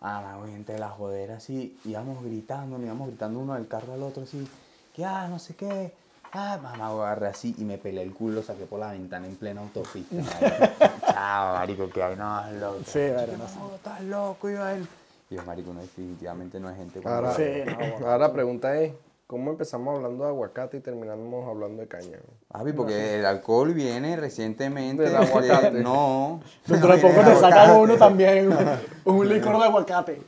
Ah, 0.00 0.38
me 0.44 0.54
entre 0.54 0.78
la 0.78 0.90
jodera 0.90 1.36
así, 1.36 1.78
íbamos 1.84 2.22
gritando, 2.24 2.76
nos 2.76 2.84
íbamos 2.86 3.08
gritando 3.08 3.38
uno 3.38 3.54
del 3.54 3.68
carro 3.68 3.92
al 3.92 4.02
otro 4.02 4.24
así, 4.24 4.46
que 4.92 5.04
ah, 5.04 5.28
no 5.28 5.38
sé 5.38 5.54
qué. 5.54 5.94
Ah, 6.34 6.58
mamá, 6.62 6.86
agarré 6.88 7.26
así 7.26 7.54
y 7.58 7.64
me 7.64 7.76
pelé 7.76 8.02
el 8.02 8.14
culo, 8.14 8.36
lo 8.36 8.42
saqué 8.42 8.64
por 8.64 8.80
la 8.80 8.92
ventana 8.92 9.26
en 9.26 9.36
plena 9.36 9.60
autopista. 9.60 10.16
Chao, 11.12 11.54
marico, 11.56 11.90
que 11.90 12.02
hay 12.02 12.16
no, 12.16 12.42
loco. 12.58 12.78
Sí, 12.86 13.00
no. 13.10 13.36
No, 13.68 13.74
estás 13.74 14.00
loco, 14.02 14.48
Iván. 14.48 14.88
Y 15.28 15.34
yo, 15.34 15.42
marico, 15.44 15.74
no, 15.74 15.80
definitivamente 15.82 16.58
no 16.58 16.70
es 16.70 16.76
gente 16.78 17.02
como 17.02 17.14
Ahora, 17.14 17.34
Sí, 17.34 17.42
no, 17.66 17.76
bueno. 17.76 17.96
ahora 18.06 18.18
la 18.18 18.32
pregunta 18.32 18.74
es, 18.80 18.92
¿cómo 19.26 19.50
empezamos 19.50 19.94
hablando 19.96 20.24
de 20.24 20.30
aguacate 20.30 20.78
y 20.78 20.80
terminamos 20.80 21.46
hablando 21.46 21.82
de 21.82 21.88
caña? 21.88 22.18
Papi, 22.48 22.72
porque 22.72 23.18
el 23.18 23.26
alcohol 23.26 23.74
viene 23.74 24.16
recientemente. 24.16 25.02
Del 25.02 25.16
aguacate. 25.16 25.70
de- 25.70 25.82
no. 25.82 26.40
Dentro 26.66 26.96
de 26.96 27.02
poco 27.02 27.20
te 27.20 27.36
sacan 27.36 27.76
uno 27.76 27.96
también, 27.96 28.50
un 29.04 29.28
licor 29.28 29.58
de 29.58 29.64
aguacate. 29.64 30.22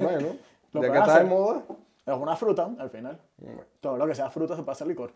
Bueno, 0.00 0.28
ya 0.72 0.80
que 0.92 0.98
está 0.98 1.18
de 1.20 1.24
moda. 1.24 1.62
Es 2.06 2.14
una 2.16 2.34
fruta, 2.36 2.70
al 2.78 2.90
final. 2.90 3.18
Todo 3.80 3.96
lo 3.96 4.06
que 4.06 4.14
sea 4.14 4.30
fruta 4.30 4.56
se 4.56 4.62
puede 4.62 4.72
hacer 4.72 4.86
licor. 4.86 5.12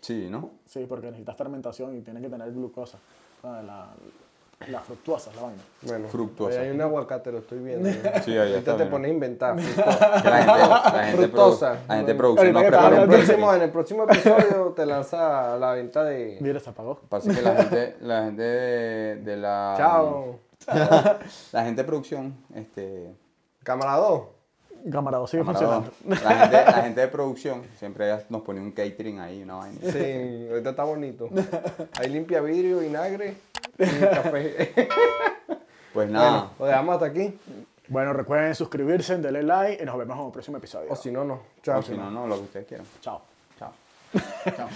Sí, 0.00 0.28
¿no? 0.30 0.50
Sí, 0.66 0.86
porque 0.88 1.06
necesitas 1.06 1.36
fermentación 1.36 1.96
y 1.96 2.00
tiene 2.02 2.20
que 2.20 2.28
tener 2.28 2.52
glucosa. 2.52 2.98
¿sabes? 3.42 3.64
La, 3.64 3.86
la 4.68 4.80
fructuosa 4.80 5.30
la 5.34 5.42
vaina. 5.42 5.62
Bueno, 5.82 6.08
Fructuosa. 6.08 6.60
hay 6.60 6.70
un 6.70 6.80
aguacate, 6.82 7.32
lo 7.32 7.38
estoy 7.38 7.60
viendo. 7.60 7.88
Sí, 8.22 8.36
ahí 8.36 8.52
está 8.54 8.72
Ahorita 8.72 8.76
te 8.76 8.86
pones 8.86 9.10
a 9.10 9.14
inventar. 9.14 9.58
fructosa. 9.58 10.22
Que 10.22 10.28
La 10.28 10.36
gente, 10.36 10.58
la 10.60 11.04
gente, 11.04 11.16
Fructosa. 11.16 11.72
produ- 11.72 11.86
la 11.86 11.94
gente 11.94 12.10
en, 12.10 12.56
un 12.56 13.00
el 13.00 13.08
próximo, 13.08 13.54
en 13.54 13.62
el 13.62 13.70
próximo 13.70 14.04
episodio 14.04 14.72
te 14.76 14.84
lanza 14.86 15.56
la 15.56 15.72
venta 15.72 16.04
de... 16.04 16.36
Mira, 16.42 16.60
se 16.60 16.68
apagó. 16.70 17.00
Pasa 17.08 17.34
que 17.34 17.40
la 17.40 17.54
gente, 17.56 17.96
la 18.02 18.24
gente 18.24 18.42
de, 18.42 19.16
de 19.16 19.36
la. 19.36 19.74
Chao. 19.78 20.38
La 21.52 21.64
gente 21.64 21.80
de 21.82 21.86
producción, 21.86 22.36
este. 22.54 23.14
Cámara 23.64 23.96
2. 23.96 24.22
Camarado 24.90 25.26
sigue 25.26 25.44
funcionando. 25.44 25.90
La 26.06 26.16
gente, 26.16 26.56
la 26.64 26.82
gente 26.82 27.00
de 27.00 27.08
producción 27.08 27.62
siempre 27.78 28.24
nos 28.28 28.42
pone 28.42 28.60
un 28.60 28.72
catering 28.72 29.18
ahí, 29.20 29.42
una 29.42 29.56
vaina. 29.56 29.78
Sí, 29.82 30.46
ahorita 30.50 30.70
está 30.70 30.84
bonito. 30.84 31.28
Ahí 31.98 32.08
limpia 32.08 32.40
vidrio, 32.40 32.78
vinagre 32.78 33.36
y 33.78 34.00
café. 34.00 34.88
Pues 35.92 36.08
nada. 36.08 36.30
Bueno, 36.30 36.52
lo 36.60 36.66
dejamos 36.66 36.94
hasta 36.94 37.06
aquí. 37.06 37.36
Bueno, 37.88 38.12
recuerden 38.12 38.54
suscribirse, 38.54 39.18
denle 39.18 39.42
like 39.42 39.82
y 39.82 39.84
nos 39.84 39.98
vemos 39.98 40.16
en 40.16 40.26
el 40.26 40.30
próximo 40.30 40.56
episodio. 40.58 40.92
O 40.92 40.94
si 40.94 41.10
no, 41.10 41.24
no. 41.24 41.40
Chao. 41.64 41.80
o 41.80 41.82
si 41.82 41.96
no, 41.96 42.08
no, 42.10 42.28
lo 42.28 42.36
que 42.36 42.42
ustedes 42.42 42.66
quieran. 42.68 42.86
Chao. 43.00 43.20
Chao. 43.58 43.72
Chao. 44.56 44.68